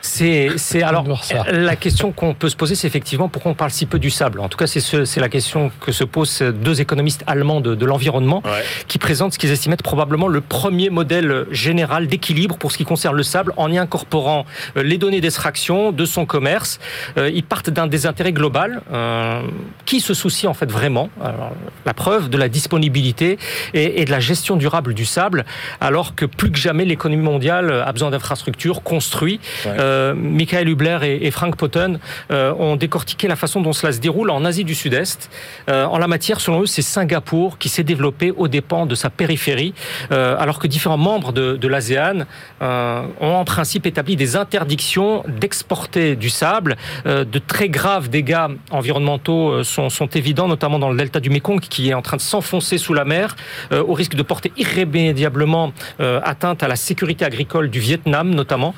C'est, 0.13 0.49
c'est 0.57 0.83
alors 0.83 1.05
la 1.49 1.75
question 1.77 2.11
qu'on 2.11 2.33
peut 2.33 2.49
se 2.49 2.57
poser, 2.57 2.75
c'est 2.75 2.87
effectivement 2.87 3.29
pourquoi 3.29 3.51
on 3.51 3.55
parle 3.55 3.71
si 3.71 3.85
peu 3.85 3.99
du 3.99 4.09
sable. 4.09 4.41
En 4.41 4.49
tout 4.49 4.57
cas, 4.57 4.67
c'est, 4.67 4.81
ce, 4.81 5.05
c'est 5.05 5.21
la 5.21 5.29
question 5.29 5.71
que 5.79 5.93
se 5.93 6.03
posent 6.03 6.41
deux 6.41 6.81
économistes 6.81 7.23
allemands 7.25 7.61
de, 7.61 7.73
de 7.73 7.85
l'environnement 7.85 8.43
qui 8.89 8.97
présentent 8.97 9.33
ce 9.33 9.39
qu'ils 9.39 9.51
estiment 9.51 9.73
être 9.73 9.81
probablement 9.81 10.27
le 10.27 10.41
premier 10.41 10.89
modèle 10.89 11.45
général 11.51 12.07
d'équilibre 12.07 12.57
pour 12.57 12.71
ce 12.73 12.77
qui 12.77 12.83
concerne 12.83 13.15
le 13.15 13.23
sable 13.23 13.53
en 13.55 13.71
y 13.71 13.77
incorporant 13.77 14.45
euh, 14.75 14.83
les 14.83 14.97
données 14.97 15.21
d'extraction 15.21 15.93
de 15.93 16.05
son 16.05 16.25
commerce. 16.25 16.79
Euh, 17.17 17.31
ils 17.33 17.43
partent 17.43 17.69
d'un 17.69 17.87
désintérêt 17.87 18.33
global 18.33 18.81
euh, 18.91 19.41
qui 19.85 20.01
se 20.01 20.13
soucie 20.13 20.47
en 20.47 20.53
fait 20.53 20.69
vraiment, 20.69 21.09
alors, 21.23 21.53
la 21.85 21.93
preuve 21.93 22.29
de 22.29 22.37
la 22.37 22.49
disponibilité 22.49 23.39
et, 23.73 24.01
et 24.01 24.05
de 24.05 24.11
la 24.11 24.19
gestion 24.19 24.57
durable 24.57 24.93
du 24.93 25.05
sable, 25.05 25.45
alors 25.79 26.13
que 26.13 26.25
plus 26.25 26.51
que 26.51 26.59
jamais 26.59 26.83
l'économie 26.83 27.23
mondiale 27.23 27.83
a 27.85 27.91
besoin 27.93 28.11
d'infrastructures 28.11 28.83
construites. 28.83 29.41
Euh, 29.65 29.92
Michael 30.15 30.69
Hubler 30.69 30.99
et, 31.21 31.31
Frank 31.31 31.55
Potten 31.55 31.99
euh, 32.31 32.53
ont 32.57 32.75
décortiqué 32.75 33.27
la 33.27 33.35
façon 33.35 33.61
dont 33.61 33.73
cela 33.73 33.91
se 33.91 33.99
déroule 33.99 34.29
en 34.29 34.45
Asie 34.45 34.63
du 34.63 34.75
Sud-Est. 34.75 35.29
Euh, 35.69 35.85
en 35.85 35.97
la 35.97 36.07
matière, 36.07 36.39
selon 36.39 36.61
eux, 36.61 36.65
c'est 36.65 36.81
Singapour 36.81 37.57
qui 37.57 37.69
s'est 37.69 37.83
développé 37.83 38.31
aux 38.31 38.47
dépens 38.47 38.85
de 38.85 38.95
sa 38.95 39.09
périphérie, 39.09 39.73
alors 40.09 40.59
que 40.59 40.67
différents 40.67 40.97
membres 40.97 41.31
de, 41.31 41.67
l'ASEAN 41.67 42.25
ont 42.61 43.35
en 43.35 43.45
principe 43.45 43.85
établi 43.85 44.15
des 44.15 44.35
interdictions 44.35 45.23
d'exporter 45.27 46.15
du 46.15 46.29
sable. 46.29 46.75
de 47.05 47.39
très 47.39 47.69
graves 47.69 48.09
dégâts 48.09 48.47
environnementaux 48.71 49.63
sont, 49.63 49.89
évidents, 50.13 50.47
notamment 50.47 50.79
dans 50.79 50.89
le 50.89 50.97
delta 50.97 51.19
du 51.19 51.29
Mekong, 51.29 51.59
qui 51.59 51.89
est 51.89 51.93
en 51.93 52.01
train 52.01 52.17
de 52.17 52.21
s'enfoncer 52.21 52.77
sous 52.77 52.93
la 52.93 53.05
mer, 53.05 53.35
au 53.71 53.93
risque 53.93 54.15
de 54.15 54.23
porter 54.23 54.51
irrémédiablement 54.57 55.73
atteinte 55.99 56.63
à 56.63 56.67
la 56.67 56.75
sécurité 56.75 57.25
agricole 57.25 57.69
du 57.69 57.79
Vietnam, 57.79 58.29
notamment. 58.29 58.75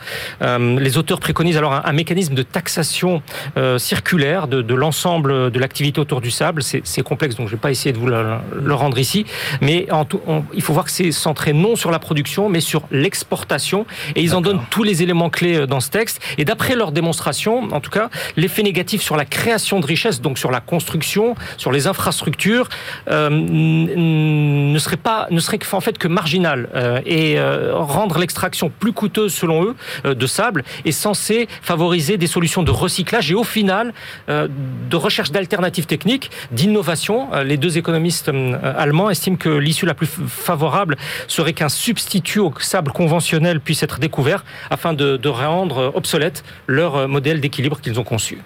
Auteurs 1.06 1.20
préconise 1.20 1.56
alors 1.56 1.82
un, 1.86 1.93
mécanisme 1.93 2.34
de 2.34 2.41
taxation 2.41 3.22
euh, 3.58 3.78
circulaire 3.78 4.47
de, 4.47 4.74
l'ensemble 4.74 5.51
de 5.51 5.60
l'activité 5.60 6.01
autour 6.01 6.20
du 6.20 6.32
sable. 6.32 6.64
C'est 6.64 7.03
complexe, 7.03 7.36
donc 7.36 7.47
je 7.47 7.51
ne 7.51 7.58
vais 7.58 7.62
pas 7.62 7.70
essayer 7.70 7.93
de 7.93 7.99
vous 7.99 8.08
le, 8.08 8.74
rendre 8.74 8.97
ici. 8.97 9.24
Mais 9.62 9.86
en 9.91 10.03
tout, 10.03 10.20
il 10.53 10.64
faut 10.64 10.74
voir 10.74 10.86
que 10.86 10.91
c'est 10.91 11.12
centré 11.12 11.53
non 11.53 11.76
sur 11.76 11.91
la 11.91 11.99
production, 11.99 12.49
mais 12.49 12.60
sur 12.60 12.88
l'exportation. 12.89 13.86
Et 14.16 14.24
ils 14.24 14.34
en 14.34 14.41
donnent 14.41 14.64
tous 14.72 14.82
les 14.82 15.03
éléments 15.03 15.30
clés 15.30 15.58
euh, 15.58 15.68
dans 15.68 15.80
ce 15.80 15.91
texte. 15.91 16.20
Et 16.39 16.45
d'après 16.45 16.76
leur 16.76 16.91
démonstration, 16.91 17.60
en 17.72 17.82
tout 17.82 17.91
cas, 17.91 18.10
l'effet 18.36 18.64
négatif 18.64 19.03
sur 19.03 19.16
la 19.16 19.26
création 19.26 19.80
de 19.80 19.86
richesse, 19.86 20.22
donc 20.22 20.39
sur 20.39 20.49
la 20.49 20.60
construction, 20.60 21.36
sur 21.58 21.72
les 21.72 21.86
infrastructures, 21.86 22.68
euh, 23.12 23.30
ne 23.30 24.80
serait 24.80 24.97
pas, 24.97 25.28
ne 25.30 25.39
serait 25.39 25.60
en 25.72 25.82
fait 25.82 25.99
que 25.99 26.08
marginal. 26.08 26.68
et 27.06 27.38
rendre 27.72 28.18
l'extraction 28.18 28.72
plus 28.80 28.91
coûteuse, 28.91 29.34
selon 29.34 29.64
eux, 29.64 29.76
de 30.16 30.28
sable 30.28 30.64
et 30.84 30.91
censé 30.96 31.48
favoriser 31.62 32.18
des 32.18 32.28
solutions 32.28 32.64
de 32.64 32.72
recyclage 32.72 33.32
et 33.32 33.36
au 33.36 33.43
final 33.43 33.93
euh, 34.30 34.48
de 34.89 34.96
recherche 34.96 35.32
d'alternatives 35.32 35.86
techniques, 35.86 36.32
d'innovation. 36.52 37.34
Euh, 37.34 37.43
les 37.43 37.58
deux 37.58 37.78
économistes 37.78 38.30
euh, 38.30 38.58
allemands 38.78 39.10
estiment 39.10 39.38
que 39.38 39.50
l'issue 39.50 39.86
la 39.86 39.93
plus 39.93 40.08
favorable 40.08 40.98
serait 41.28 41.54
qu'un 41.54 41.70
substitut 41.70 42.39
au 42.39 42.54
sable 42.60 42.91
conventionnel 42.91 43.60
puisse 43.60 43.84
être 43.84 44.00
découvert 44.00 44.43
afin 44.70 44.93
de, 44.93 45.20
rendre 45.28 45.91
obsolète 45.96 46.43
leur 46.68 47.10
modèle 47.10 47.41
d'équilibre 47.41 47.82
qu'ils 47.82 48.00
ont 48.00 48.04
conçu. 48.04 48.38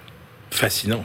Fascinant. 0.50 1.04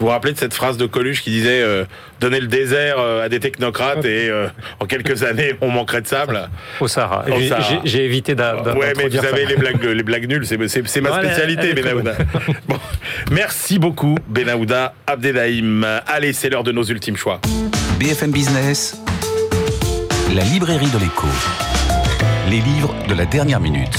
Vous 0.00 0.06
vous 0.06 0.12
rappelez 0.12 0.32
de 0.32 0.38
cette 0.38 0.54
phrase 0.54 0.78
de 0.78 0.86
Coluche 0.86 1.20
qui 1.22 1.28
disait 1.28 1.60
euh, 1.60 1.84
donner 2.20 2.40
le 2.40 2.46
désert 2.46 2.96
euh, 2.98 3.22
à 3.22 3.28
des 3.28 3.38
technocrates 3.38 4.02
et 4.06 4.30
euh, 4.30 4.46
en 4.80 4.86
quelques 4.86 5.24
années 5.24 5.54
on 5.60 5.68
manquerait 5.70 6.00
de 6.00 6.06
sable? 6.06 6.48
Au 6.80 6.88
Sahara. 6.88 7.26
J'ai- 7.28 7.48
Sahara. 7.50 7.68
j'ai- 7.68 7.80
J'ai 7.90 8.04
évité 8.06 8.34
d'a- 8.34 8.62
d'a- 8.62 8.74
Ouais, 8.78 8.94
mais 8.96 9.08
vous 9.10 9.16
savez, 9.22 9.44
les 9.44 9.56
blagues, 9.56 9.84
les 9.84 10.02
blagues 10.02 10.26
nulles, 10.26 10.46
c'est, 10.46 10.56
ma 10.56 11.10
Ouais, 11.10 11.24
spécialité, 11.26 11.74
Benahouda. 11.74 12.14
Bon, 12.68 12.78
merci 13.30 13.78
beaucoup, 13.78 14.14
Benahouda 14.26 14.94
Abdelhaim. 15.06 15.82
Allez, 16.06 16.32
c'est 16.32 16.48
l'heure 16.48 16.64
de 16.64 16.72
nos 16.72 16.84
ultimes 16.84 17.18
choix. 17.18 17.38
BFM 17.98 18.30
Business, 18.30 18.96
la 20.34 20.44
librairie 20.44 20.88
de 20.88 20.98
l'écho. 20.98 21.26
Les 22.48 22.60
livres 22.60 22.94
de 23.06 23.14
la 23.14 23.26
dernière 23.26 23.60
minute. 23.60 23.98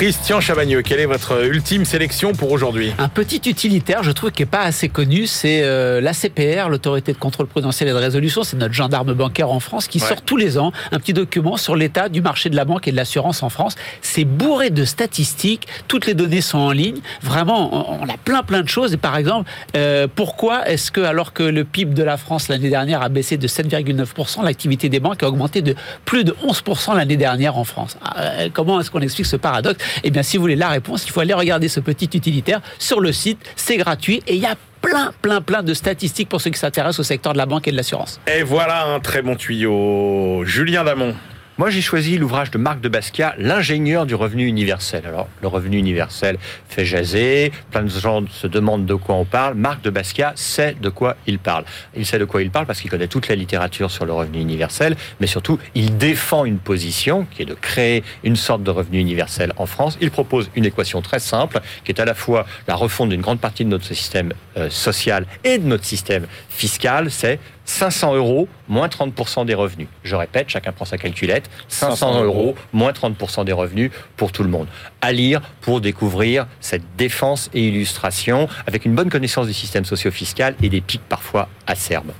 Christian 0.00 0.40
Chavagneux, 0.40 0.80
quelle 0.80 1.00
est 1.00 1.04
votre 1.04 1.44
ultime 1.44 1.84
sélection 1.84 2.32
pour 2.32 2.52
aujourd'hui? 2.52 2.94
Un 2.96 3.10
petit 3.10 3.42
utilitaire, 3.50 4.02
je 4.02 4.12
trouve, 4.12 4.30
qui 4.30 4.40
n'est 4.40 4.46
pas 4.46 4.62
assez 4.62 4.88
connu, 4.88 5.26
c'est 5.26 5.60
euh, 5.62 6.00
l'ACPR, 6.00 6.70
l'autorité 6.70 7.12
de 7.12 7.18
contrôle 7.18 7.46
prudentiel 7.48 7.86
et 7.90 7.92
de 7.92 7.98
résolution. 7.98 8.42
C'est 8.42 8.56
notre 8.56 8.72
gendarme 8.72 9.12
bancaire 9.12 9.50
en 9.50 9.60
France 9.60 9.88
qui 9.88 10.00
Ouais. 10.00 10.08
sort 10.08 10.22
tous 10.22 10.38
les 10.38 10.56
ans 10.56 10.72
un 10.90 10.98
petit 10.98 11.12
document 11.12 11.58
sur 11.58 11.76
l'état 11.76 12.08
du 12.08 12.22
marché 12.22 12.48
de 12.48 12.56
la 12.56 12.64
banque 12.64 12.88
et 12.88 12.92
de 12.92 12.96
l'assurance 12.96 13.42
en 13.42 13.50
France. 13.50 13.74
C'est 14.00 14.24
bourré 14.24 14.70
de 14.70 14.86
statistiques, 14.86 15.68
toutes 15.86 16.06
les 16.06 16.14
données 16.14 16.40
sont 16.40 16.56
en 16.56 16.70
ligne. 16.72 17.00
Vraiment, 17.20 18.00
on, 18.00 18.08
a 18.08 18.16
plein 18.16 18.42
plein 18.42 18.62
de 18.62 18.68
choses. 18.70 18.94
Et 18.94 18.96
par 18.96 19.18
exemple, 19.18 19.50
euh, 19.76 20.06
pourquoi 20.12 20.66
est-ce 20.66 20.90
que, 20.90 21.02
alors 21.02 21.34
que 21.34 21.42
le 21.42 21.64
PIB 21.64 21.92
de 21.92 22.02
la 22.04 22.16
France 22.16 22.48
l'année 22.48 22.70
dernière 22.70 23.02
a 23.02 23.10
baissé 23.10 23.36
de 23.36 23.46
7,9%, 23.46 24.44
l'activité 24.44 24.88
des 24.88 24.98
banques 24.98 25.22
a 25.22 25.28
augmenté 25.28 25.60
de 25.60 25.74
plus 26.06 26.24
de 26.24 26.34
11% 26.42 26.96
l'année 26.96 27.18
dernière 27.18 27.58
en 27.58 27.64
France? 27.64 27.98
Euh, 28.16 28.48
Comment 28.54 28.80
est-ce 28.80 28.90
qu'on 28.90 29.00
explique 29.02 29.26
ce 29.26 29.36
paradoxe? 29.36 29.84
Eh 30.02 30.10
bien, 30.10 30.22
si 30.22 30.36
vous 30.36 30.42
voulez 30.42 30.56
la 30.56 30.68
réponse, 30.68 31.04
il 31.06 31.10
faut 31.10 31.20
aller 31.20 31.34
regarder 31.34 31.68
ce 31.68 31.80
petit 31.80 32.10
utilitaire 32.14 32.60
sur 32.78 33.00
le 33.00 33.12
site. 33.12 33.38
C'est 33.56 33.76
gratuit 33.76 34.22
et 34.26 34.34
il 34.34 34.40
y 34.40 34.46
a 34.46 34.56
plein, 34.80 35.12
plein, 35.20 35.40
plein 35.40 35.62
de 35.62 35.74
statistiques 35.74 36.28
pour 36.28 36.40
ceux 36.40 36.50
qui 36.50 36.58
s'intéressent 36.58 37.00
au 37.00 37.04
secteur 37.04 37.32
de 37.32 37.38
la 37.38 37.46
banque 37.46 37.68
et 37.68 37.70
de 37.70 37.76
l'assurance. 37.76 38.20
Et 38.26 38.42
voilà 38.42 38.86
un 38.86 39.00
très 39.00 39.22
bon 39.22 39.36
tuyau. 39.36 40.44
Julien 40.44 40.84
Damon. 40.84 41.14
Moi, 41.60 41.68
j'ai 41.68 41.82
choisi 41.82 42.16
l'ouvrage 42.16 42.50
de 42.50 42.56
Marc 42.56 42.80
de 42.80 42.88
Basquiat, 42.88 43.34
L'ingénieur 43.36 44.06
du 44.06 44.14
revenu 44.14 44.46
universel. 44.46 45.02
Alors, 45.06 45.28
le 45.42 45.48
revenu 45.48 45.76
universel 45.76 46.38
fait 46.70 46.86
jaser, 46.86 47.52
plein 47.70 47.82
de 47.82 47.90
gens 47.90 48.24
se 48.30 48.46
demandent 48.46 48.86
de 48.86 48.94
quoi 48.94 49.16
on 49.16 49.26
parle. 49.26 49.56
Marc 49.56 49.82
de 49.82 49.90
Basquiat 49.90 50.32
sait 50.36 50.74
de 50.80 50.88
quoi 50.88 51.18
il 51.26 51.38
parle. 51.38 51.64
Il 51.94 52.06
sait 52.06 52.18
de 52.18 52.24
quoi 52.24 52.40
il 52.40 52.50
parle 52.50 52.64
parce 52.64 52.80
qu'il 52.80 52.90
connaît 52.90 53.08
toute 53.08 53.28
la 53.28 53.34
littérature 53.34 53.90
sur 53.90 54.06
le 54.06 54.12
revenu 54.14 54.40
universel, 54.40 54.96
mais 55.20 55.26
surtout, 55.26 55.58
il 55.74 55.98
défend 55.98 56.46
une 56.46 56.56
position 56.56 57.26
qui 57.30 57.42
est 57.42 57.44
de 57.44 57.52
créer 57.52 58.04
une 58.24 58.36
sorte 58.36 58.62
de 58.62 58.70
revenu 58.70 58.98
universel 58.98 59.52
en 59.58 59.66
France. 59.66 59.98
Il 60.00 60.10
propose 60.10 60.50
une 60.56 60.64
équation 60.64 61.02
très 61.02 61.18
simple 61.18 61.60
qui 61.84 61.92
est 61.92 62.00
à 62.00 62.06
la 62.06 62.14
fois 62.14 62.46
la 62.68 62.74
refonte 62.74 63.10
d'une 63.10 63.20
grande 63.20 63.38
partie 63.38 63.66
de 63.66 63.68
notre 63.68 63.84
système 63.84 64.32
euh, 64.56 64.70
social 64.70 65.26
et 65.44 65.58
de 65.58 65.66
notre 65.66 65.84
système 65.84 66.26
fiscal. 66.60 67.10
C'est 67.10 67.40
500 67.64 68.14
euros 68.16 68.48
moins 68.68 68.88
30% 68.88 69.46
des 69.46 69.54
revenus. 69.54 69.88
Je 70.02 70.14
répète, 70.14 70.50
chacun 70.50 70.72
prend 70.72 70.84
sa 70.84 70.98
calculette. 70.98 71.48
500 71.68 72.22
euros 72.22 72.54
moins 72.72 72.92
30% 72.92 73.44
des 73.44 73.52
revenus 73.52 73.90
pour 74.16 74.30
tout 74.30 74.42
le 74.42 74.50
monde. 74.50 74.66
À 75.00 75.12
lire 75.12 75.40
pour 75.62 75.80
découvrir 75.80 76.46
cette 76.60 76.82
défense 76.96 77.48
et 77.54 77.66
illustration 77.66 78.48
avec 78.66 78.84
une 78.84 78.94
bonne 78.94 79.08
connaissance 79.08 79.46
du 79.46 79.54
système 79.54 79.86
socio-fiscal 79.86 80.54
et 80.62 80.68
des 80.68 80.82
pics 80.82 81.08
parfois 81.08 81.48
acerbes. 81.66 82.12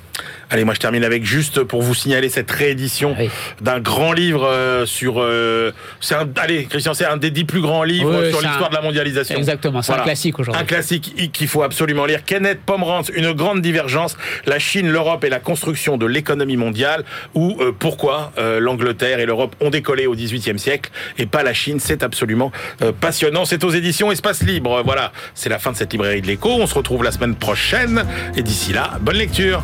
Allez, 0.51 0.65
moi 0.65 0.75
je 0.75 0.81
termine 0.81 1.05
avec 1.05 1.25
juste 1.25 1.63
pour 1.63 1.81
vous 1.83 1.95
signaler 1.95 2.29
cette 2.29 2.51
réédition 2.51 3.15
Oui. 3.19 3.31
d'un 3.61 3.79
grand 3.79 4.13
livre 4.13 4.45
euh, 4.47 4.85
sur. 4.85 5.21
euh, 5.21 5.73
c'est 6.01 6.17
un, 6.17 6.29
allez, 6.37 6.65
Christian, 6.65 6.93
c'est 6.93 7.05
un 7.07 7.17
des 7.17 7.31
dix 7.31 7.45
plus 7.45 7.61
grands 7.61 7.85
livres 7.85 8.11
Oui, 8.25 8.31
sur 8.31 8.41
l'histoire 8.41 8.67
un- 8.67 8.71
de 8.71 8.75
la 8.75 8.83
mondialisation. 8.83 9.37
Exactement, 9.37 9.81
c'est 9.81 9.89
Voilà. 9.93 10.03
un 10.03 10.07
classique 10.07 10.39
aujourd'hui. 10.39 10.61
Un 10.61 10.65
classique 10.67 11.31
qu'il 11.33 11.47
faut 11.49 11.63
absolument 11.63 12.05
lire. 12.05 12.25
Kenneth 12.25 12.61
Pomeranz, 12.67 13.11
Une 13.15 13.33
grande 13.33 13.61
divergence, 13.63 14.17
la 14.47 14.59
Chine, 14.59 14.91
l'Europe 14.91 15.23
et 15.25 15.29
la 15.29 15.39
construction 15.41 15.97
de 15.97 16.07
l'économie 16.07 16.57
mondiale, 16.57 17.05
ou 17.35 17.57
euh, 17.61 17.73
pourquoi 17.79 18.33
euh, 18.39 18.59
l'Angleterre 18.61 19.21
et 19.21 19.27
l'Europe 19.27 19.55
ont 19.61 19.71
décollé 19.71 20.07
au 20.07 20.15
XVIIIe 20.15 20.59
siècle 20.59 20.91
et 21.19 21.27
pas 21.27 21.43
la 21.45 21.53
Chine. 21.55 21.79
C'est 21.81 22.03
absolument 22.03 22.51
euh, 22.83 22.91
passionnant. 22.93 23.45
C'est 23.45 23.63
aux 23.63 23.71
éditions 23.71 24.11
Espace 24.11 24.43
Libre. 24.43 24.83
Voilà, 24.85 25.13
c'est 25.35 25.49
la 25.49 25.59
fin 25.61 25.71
de 25.73 25.77
cette 25.77 25.93
librairie 25.93 26.23
de 26.23 26.27
l'écho. 26.27 26.51
On 26.51 26.67
se 26.67 26.75
retrouve 26.75 27.05
la 27.05 27.13
semaine 27.13 27.37
prochaine. 27.37 28.05
Et 28.37 28.43
d'ici 28.43 28.73
là, 28.73 28.99
bonne 29.01 29.17
lecture. 29.17 29.63